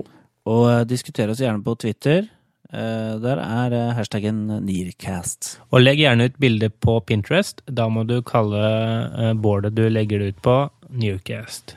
Og 0.51 0.63
eh, 0.72 0.84
diskuter 0.89 1.30
oss 1.34 1.41
gjerne 1.43 1.61
på 1.65 1.76
Twitter. 1.82 2.26
Eh, 2.72 3.13
Der 3.22 3.41
er 3.43 3.76
eh, 3.78 3.91
hashtaggen 3.97 4.45
Nearcast. 4.65 5.57
Og 5.72 5.84
legg 5.84 5.99
gjerne 6.01 6.30
ut 6.30 6.39
bilde 6.41 6.69
på 6.72 6.99
Pinterest. 7.05 7.61
Da 7.67 7.89
må 7.91 8.05
du 8.09 8.19
kalle 8.26 8.63
eh, 9.11 9.34
boardet 9.38 9.76
du 9.78 9.86
legger 9.91 10.24
det 10.24 10.34
ut 10.36 10.41
på, 10.47 10.57
Newcast. 10.91 11.76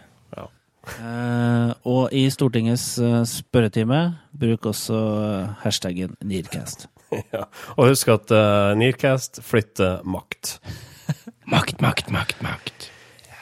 Eh, 0.85 1.71
Og 1.89 2.13
i 2.13 2.27
Stortingets 2.33 2.99
eh, 3.01 3.23
spørretime, 3.29 4.01
bruk 4.37 4.67
også 4.69 4.99
eh, 5.21 5.55
hashtaggen 5.65 6.17
Nearcast. 6.25 6.89
Ja. 7.31 7.45
Og 7.79 7.93
husk 7.93 8.09
at 8.11 8.33
uh, 8.35 8.73
Nearcast 8.75 9.39
flytter 9.47 10.01
makt. 10.03 10.57
Makt, 11.47 11.79
makt, 11.85 12.09
makt, 12.11 12.41
makt. 12.43 12.89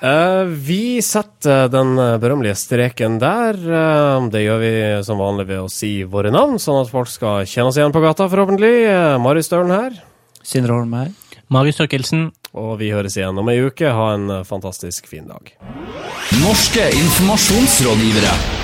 Eh, 0.03 0.45
vi 0.67 0.99
setter 1.05 1.69
den 1.71 1.95
eh, 1.95 2.19
berømmelige 2.23 2.59
streken 2.59 3.21
der. 3.23 3.59
Uh, 3.63 4.29
det 4.35 4.43
gjør 4.43 4.63
vi 4.63 4.73
som 5.07 5.23
vanlig 5.23 5.47
ved 5.53 5.63
å 5.63 5.71
si 5.71 5.93
våre 6.03 6.33
navn, 6.35 6.59
sånn 6.59 6.83
at 6.83 6.91
folk 6.91 7.11
skal 7.13 7.47
kjenne 7.47 7.71
oss 7.71 7.79
igjen 7.79 7.95
på 7.95 8.03
gata, 8.03 8.27
forhåpentlig. 8.33 8.75
Uh, 8.91 9.19
Marius 9.23 9.51
Stølen 9.53 9.71
her. 9.75 10.01
Sindre 10.43 10.75
Holm 10.75 10.99
her. 10.99 11.13
Marius 11.53 11.77
Thorkildsen. 11.77 12.31
Og 12.57 12.77
vi 12.81 12.91
høres 12.93 13.17
igjen 13.17 13.39
om 13.39 13.49
ei 13.53 13.61
uke. 13.65 13.93
Ha 13.93 14.09
en 14.17 14.29
eh, 14.31 14.45
fantastisk 14.49 15.09
fin 15.09 15.29
dag. 15.29 15.55
Norske 16.41 16.89
informasjonsrådgivere. 16.97 18.62